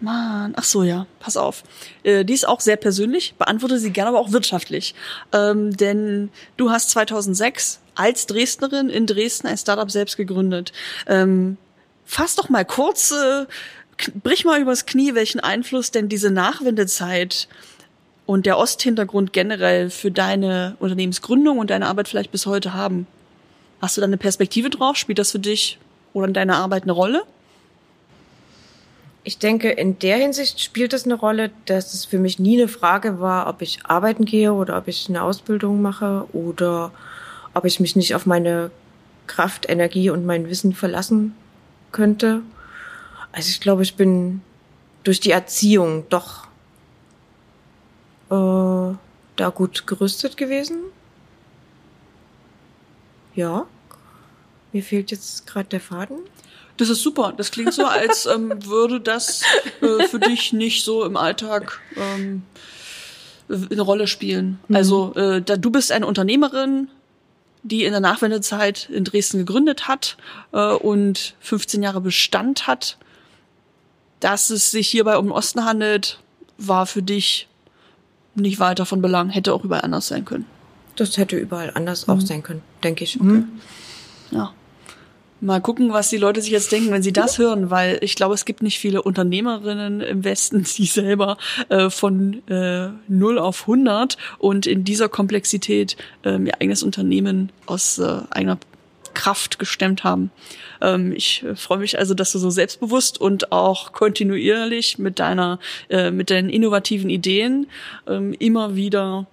[0.00, 1.62] Mann, ach so, ja, pass auf.
[2.02, 4.94] Äh, die ist auch sehr persönlich, beantworte sie gerne, aber auch wirtschaftlich.
[5.32, 10.72] Ähm, denn du hast 2006 als Dresdnerin in Dresden ein Startup selbst gegründet.
[11.06, 11.56] Ähm,
[12.04, 13.46] fass doch mal kurz, äh,
[14.22, 17.48] brich mal übers Knie, welchen Einfluss denn diese Nachwendezeit
[18.26, 23.06] und der Osthintergrund generell für deine Unternehmensgründung und deine Arbeit vielleicht bis heute haben.
[23.80, 24.96] Hast du da eine Perspektive drauf?
[24.96, 25.78] Spielt das für dich
[26.12, 27.22] oder in deiner Arbeit eine Rolle?
[29.26, 32.68] Ich denke, in der Hinsicht spielt es eine Rolle, dass es für mich nie eine
[32.68, 36.92] Frage war, ob ich arbeiten gehe oder ob ich eine Ausbildung mache oder
[37.52, 38.70] ob ich mich nicht auf meine
[39.26, 41.34] Kraft, Energie und mein Wissen verlassen
[41.90, 42.42] könnte.
[43.32, 44.42] Also ich glaube, ich bin
[45.02, 46.46] durch die Erziehung doch
[48.30, 48.94] äh,
[49.34, 50.78] da gut gerüstet gewesen.
[53.34, 53.66] Ja.
[54.72, 56.18] Mir fehlt jetzt gerade der Faden.
[56.76, 57.32] Das ist super.
[57.36, 59.42] Das klingt so, als ähm, würde das
[59.80, 62.42] äh, für dich nicht so im Alltag ähm,
[63.48, 64.58] eine Rolle spielen.
[64.68, 64.76] Mhm.
[64.76, 66.88] Also äh, da, du bist eine Unternehmerin,
[67.62, 70.16] die in der Nachwendezeit in Dresden gegründet hat
[70.52, 72.98] äh, und 15 Jahre Bestand hat.
[74.20, 76.20] Dass es sich hierbei um den Osten handelt,
[76.58, 77.48] war für dich
[78.34, 80.46] nicht weiter von Belang, hätte auch überall anders sein können.
[80.96, 82.14] Das hätte überall anders mhm.
[82.14, 83.16] auch sein können, denke ich.
[83.16, 83.26] Okay.
[83.26, 83.60] Mhm.
[84.30, 84.52] Ja.
[85.46, 88.34] Mal gucken, was die Leute sich jetzt denken, wenn sie das hören, weil ich glaube,
[88.34, 94.16] es gibt nicht viele Unternehmerinnen im Westen, die selber äh, von äh, 0 auf 100
[94.38, 98.58] und in dieser Komplexität äh, ihr eigenes Unternehmen aus äh, eigener
[99.14, 100.32] Kraft gestemmt haben.
[100.80, 105.60] Ähm, ich äh, freue mich also, dass du so selbstbewusst und auch kontinuierlich mit deiner,
[105.88, 107.68] äh, mit deinen innovativen Ideen
[108.08, 109.28] ähm, immer wieder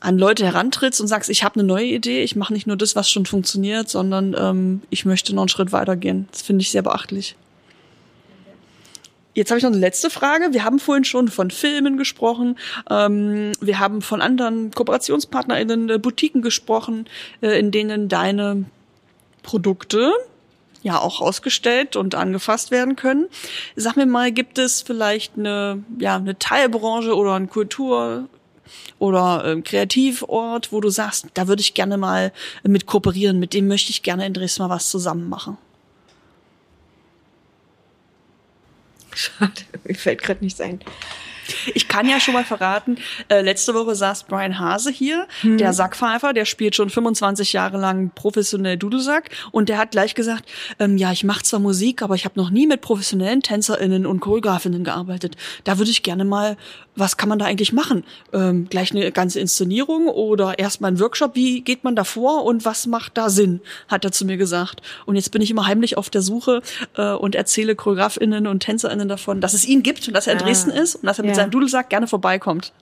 [0.00, 2.96] an Leute herantrittst und sagst, ich habe eine neue Idee, ich mache nicht nur das,
[2.96, 6.26] was schon funktioniert, sondern ähm, ich möchte noch einen Schritt weitergehen.
[6.32, 7.36] Das finde ich sehr beachtlich.
[9.34, 10.52] Jetzt habe ich noch eine letzte Frage.
[10.52, 12.58] Wir haben vorhin schon von Filmen gesprochen.
[12.90, 17.06] Ähm, wir haben von anderen KooperationspartnerInnen, äh, Boutiquen gesprochen,
[17.40, 18.64] äh, in denen deine
[19.42, 20.12] Produkte
[20.82, 23.26] ja auch ausgestellt und angefasst werden können.
[23.76, 28.28] Sag mir mal, gibt es vielleicht eine, ja, eine Teilbranche oder ein Kultur,
[28.98, 32.32] oder ähm, Kreativort, wo du sagst, da würde ich gerne mal
[32.62, 35.56] mit kooperieren, mit dem möchte ich gerne in Dresden mal was zusammen machen?
[39.14, 40.80] Schade, mir fällt gerade nichts ein.
[41.74, 42.98] Ich kann ja schon mal verraten,
[43.28, 45.58] äh, letzte Woche saß Brian Hase hier, hm.
[45.58, 50.48] der Sackpfeifer, der spielt schon 25 Jahre lang professionell Dudelsack und der hat gleich gesagt,
[50.78, 54.20] ähm, ja, ich mache zwar Musik, aber ich habe noch nie mit professionellen TänzerInnen und
[54.20, 55.36] Choreografinnen gearbeitet.
[55.64, 56.56] Da würde ich gerne mal,
[56.94, 58.04] was kann man da eigentlich machen?
[58.32, 61.34] Ähm, gleich eine ganze Inszenierung oder erstmal ein Workshop?
[61.34, 63.60] Wie geht man da vor und was macht da Sinn?
[63.88, 64.82] Hat er zu mir gesagt.
[65.06, 66.62] Und jetzt bin ich immer heimlich auf der Suche
[66.96, 70.40] äh, und erzähle ChoreografInnen und TänzerInnen davon, dass es ihn gibt und dass er in
[70.40, 70.44] ah.
[70.44, 72.72] Dresden ist und dass er mit ja seinem Dudelsack gerne vorbeikommt.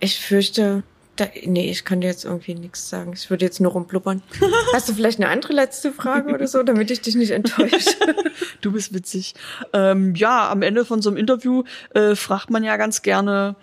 [0.00, 0.82] ich fürchte,
[1.16, 3.12] da, nee, ich kann dir jetzt irgendwie nichts sagen.
[3.14, 4.22] Ich würde jetzt nur rumblubbern.
[4.74, 7.90] Hast du vielleicht eine andere letzte Frage oder so, damit ich dich nicht enttäusche?
[8.60, 9.34] du bist witzig.
[9.72, 13.56] Ähm, ja, am Ende von so einem Interview äh, fragt man ja ganz gerne,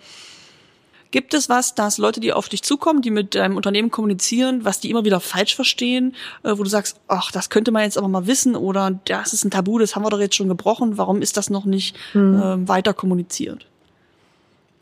[1.10, 4.78] Gibt es was, dass Leute, die auf dich zukommen, die mit deinem Unternehmen kommunizieren, was
[4.78, 6.14] die immer wieder falsch verstehen,
[6.44, 9.44] äh, wo du sagst, ach, das könnte man jetzt aber mal wissen oder das ist
[9.44, 12.40] ein Tabu, das haben wir doch jetzt schon gebrochen, warum ist das noch nicht hm.
[12.40, 13.66] äh, weiter kommuniziert?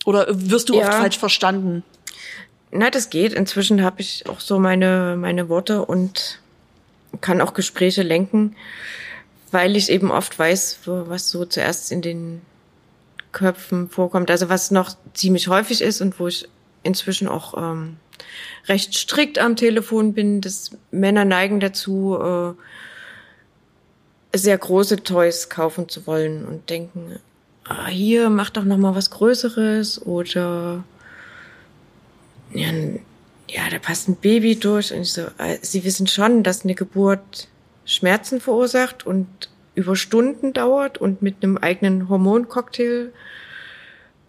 [0.08, 0.88] Oder wirst du ja.
[0.88, 1.82] oft falsch verstanden?
[2.70, 3.34] Na, das geht.
[3.34, 6.40] Inzwischen habe ich auch so meine, meine Worte und
[7.20, 8.56] kann auch Gespräche lenken,
[9.50, 12.40] weil ich eben oft weiß, was so zuerst in den
[13.32, 14.30] Köpfen vorkommt.
[14.30, 16.48] Also was noch ziemlich häufig ist und wo ich
[16.82, 17.98] inzwischen auch ähm,
[18.66, 22.54] recht strikt am Telefon bin, dass Männer neigen dazu, äh,
[24.34, 27.18] sehr große Toys kaufen zu wollen und denken,
[27.68, 30.84] ah, hier mach doch noch mal was Größeres oder
[32.52, 32.68] ja,
[33.48, 36.74] ja, da passt ein Baby durch und ich so, äh, sie wissen schon, dass eine
[36.74, 37.48] Geburt
[37.84, 39.26] Schmerzen verursacht und
[39.74, 43.12] über Stunden dauert und mit einem eigenen Hormoncocktail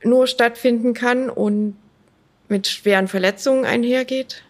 [0.04, 1.76] nur stattfinden kann und
[2.48, 4.44] mit schweren Verletzungen einhergeht.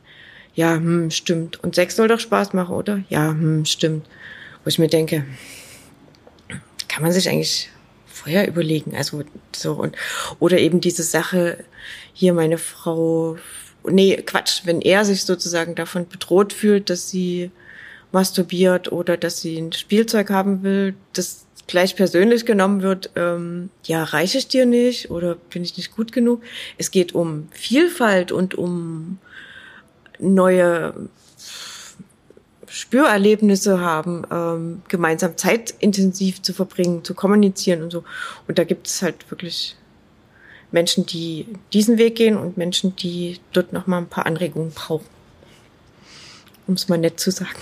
[0.53, 1.63] Ja, hm, stimmt.
[1.63, 3.01] Und Sex soll doch Spaß machen, oder?
[3.09, 4.05] Ja, hm, stimmt.
[4.63, 5.25] Wo ich mir denke,
[6.87, 7.69] kann man sich eigentlich
[8.19, 8.95] vorher überlegen.
[8.95, 9.23] Also
[9.55, 9.95] so und
[10.39, 11.63] oder eben diese Sache
[12.13, 13.37] hier meine Frau
[13.83, 17.51] nee, Quatsch, wenn er sich sozusagen davon bedroht fühlt, dass sie
[18.11, 24.03] masturbiert oder dass sie ein Spielzeug haben will, das gleich persönlich genommen wird, ähm, ja,
[24.03, 26.41] reiche ich dir nicht oder bin ich nicht gut genug.
[26.77, 29.19] Es geht um Vielfalt und um
[30.17, 31.09] neue
[32.69, 38.03] Spürerlebnisse haben, ähm, gemeinsam zeitintensiv zu verbringen, zu kommunizieren und so.
[38.47, 39.75] Und da gibt es halt wirklich
[40.71, 45.07] Menschen, die diesen Weg gehen und Menschen, die dort noch mal ein paar Anregungen brauchen.
[46.67, 47.57] Um es mal nett zu sagen.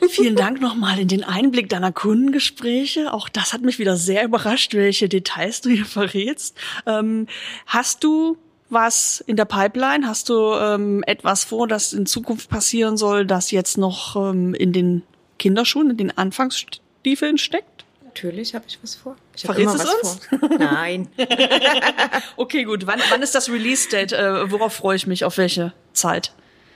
[0.08, 3.12] Vielen Dank nochmal in den Einblick deiner Kundengespräche.
[3.12, 6.56] Auch das hat mich wieder sehr überrascht, welche Details du hier verrätst.
[6.86, 7.26] Ähm,
[7.66, 8.36] hast du
[8.70, 10.06] was in der Pipeline?
[10.06, 14.72] Hast du ähm, etwas vor, das in Zukunft passieren soll, das jetzt noch ähm, in
[14.72, 15.02] den
[15.38, 17.84] Kinderschuhen, in den Anfangsstiefeln steckt?
[18.04, 19.16] Natürlich habe ich was vor.
[19.36, 20.26] Ich Verrätst es uns?
[20.26, 20.48] Vor.
[20.58, 21.08] Nein.
[22.36, 22.86] okay, gut.
[22.86, 24.12] Wann, wann ist das Release-Date?
[24.12, 25.24] Äh, worauf freue ich mich?
[25.24, 26.32] Auf welche Zeit?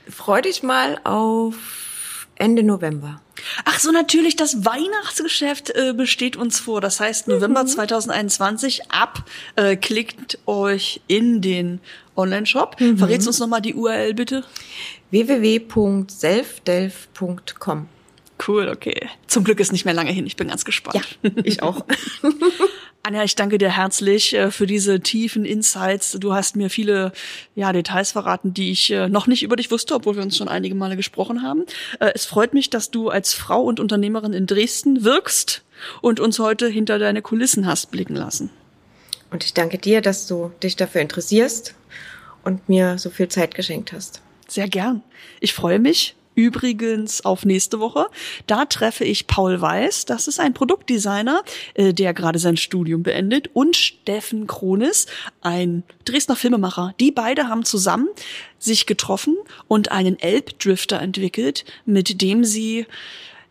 [0.09, 1.84] Freu dich mal auf
[2.35, 3.21] Ende November.
[3.65, 6.81] Ach so, natürlich, das Weihnachtsgeschäft äh, besteht uns vor.
[6.81, 7.67] Das heißt, November mhm.
[7.67, 9.23] 2021 ab,
[9.55, 11.79] äh, klickt euch in den
[12.15, 12.79] Online-Shop.
[12.79, 12.97] Mhm.
[12.97, 14.43] Verrätst uns nochmal die URL bitte?
[15.11, 17.89] www.selfdelf.com
[18.45, 19.09] Cool, okay.
[19.27, 20.27] Zum Glück ist nicht mehr lange hin.
[20.27, 21.17] Ich bin ganz gespannt.
[21.23, 21.85] Ja, ich auch.
[23.03, 26.17] Anja, ich danke dir herzlich äh, für diese tiefen Insights.
[26.19, 27.11] Du hast mir viele
[27.53, 30.47] ja, Details verraten, die ich äh, noch nicht über dich wusste, obwohl wir uns schon
[30.47, 31.65] einige Male gesprochen haben.
[31.99, 35.63] Äh, es freut mich, dass du als Frau und Unternehmerin in Dresden wirkst
[36.01, 38.49] und uns heute hinter deine Kulissen hast blicken lassen.
[39.29, 41.75] Und ich danke dir, dass du dich dafür interessierst
[42.43, 44.21] und mir so viel Zeit geschenkt hast.
[44.47, 45.03] Sehr gern.
[45.39, 48.07] Ich freue mich übrigens auf nächste Woche.
[48.47, 51.43] Da treffe ich Paul Weiß, das ist ein Produktdesigner,
[51.73, 55.07] äh, der gerade sein Studium beendet, und Steffen Kronis,
[55.41, 56.93] ein Dresdner Filmemacher.
[56.99, 58.09] Die beide haben zusammen
[58.59, 59.35] sich getroffen
[59.67, 62.85] und einen Elbdrifter entwickelt, mit dem sie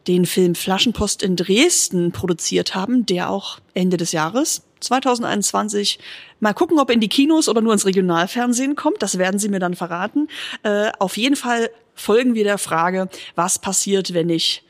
[0.06, 5.98] den Film Flaschenpost in Dresden produziert haben, der auch Ende des Jahres 2021
[6.44, 9.02] mal gucken, ob in die Kinos oder nur ins Regionalfernsehen kommt.
[9.02, 10.28] Das werden sie mir dann verraten.
[10.62, 14.62] Äh, auf jeden Fall folgen wir der Frage, was passiert, wenn ich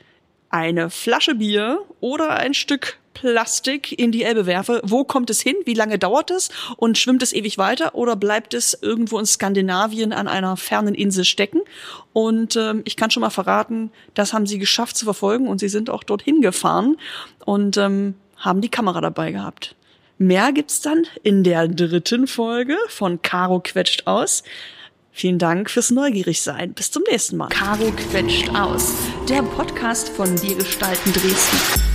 [0.49, 5.55] eine Flasche Bier oder ein Stück Plastik in die Elbe werfe, wo kommt es hin?
[5.65, 6.49] Wie lange dauert es?
[6.77, 11.25] Und schwimmt es ewig weiter oder bleibt es irgendwo in Skandinavien an einer fernen Insel
[11.25, 11.61] stecken?
[12.13, 15.69] Und ähm, ich kann schon mal verraten, das haben sie geschafft zu verfolgen und sie
[15.69, 16.97] sind auch dorthin gefahren
[17.45, 19.75] und ähm, haben die Kamera dabei gehabt.
[20.17, 24.43] Mehr gibt's dann in der dritten Folge von Caro quetscht aus.
[25.11, 26.73] Vielen Dank fürs Neugierigsein.
[26.73, 27.49] Bis zum nächsten Mal.
[27.49, 28.93] Caro quetscht aus.
[29.29, 31.94] Der Podcast von Wir gestalten Dresden.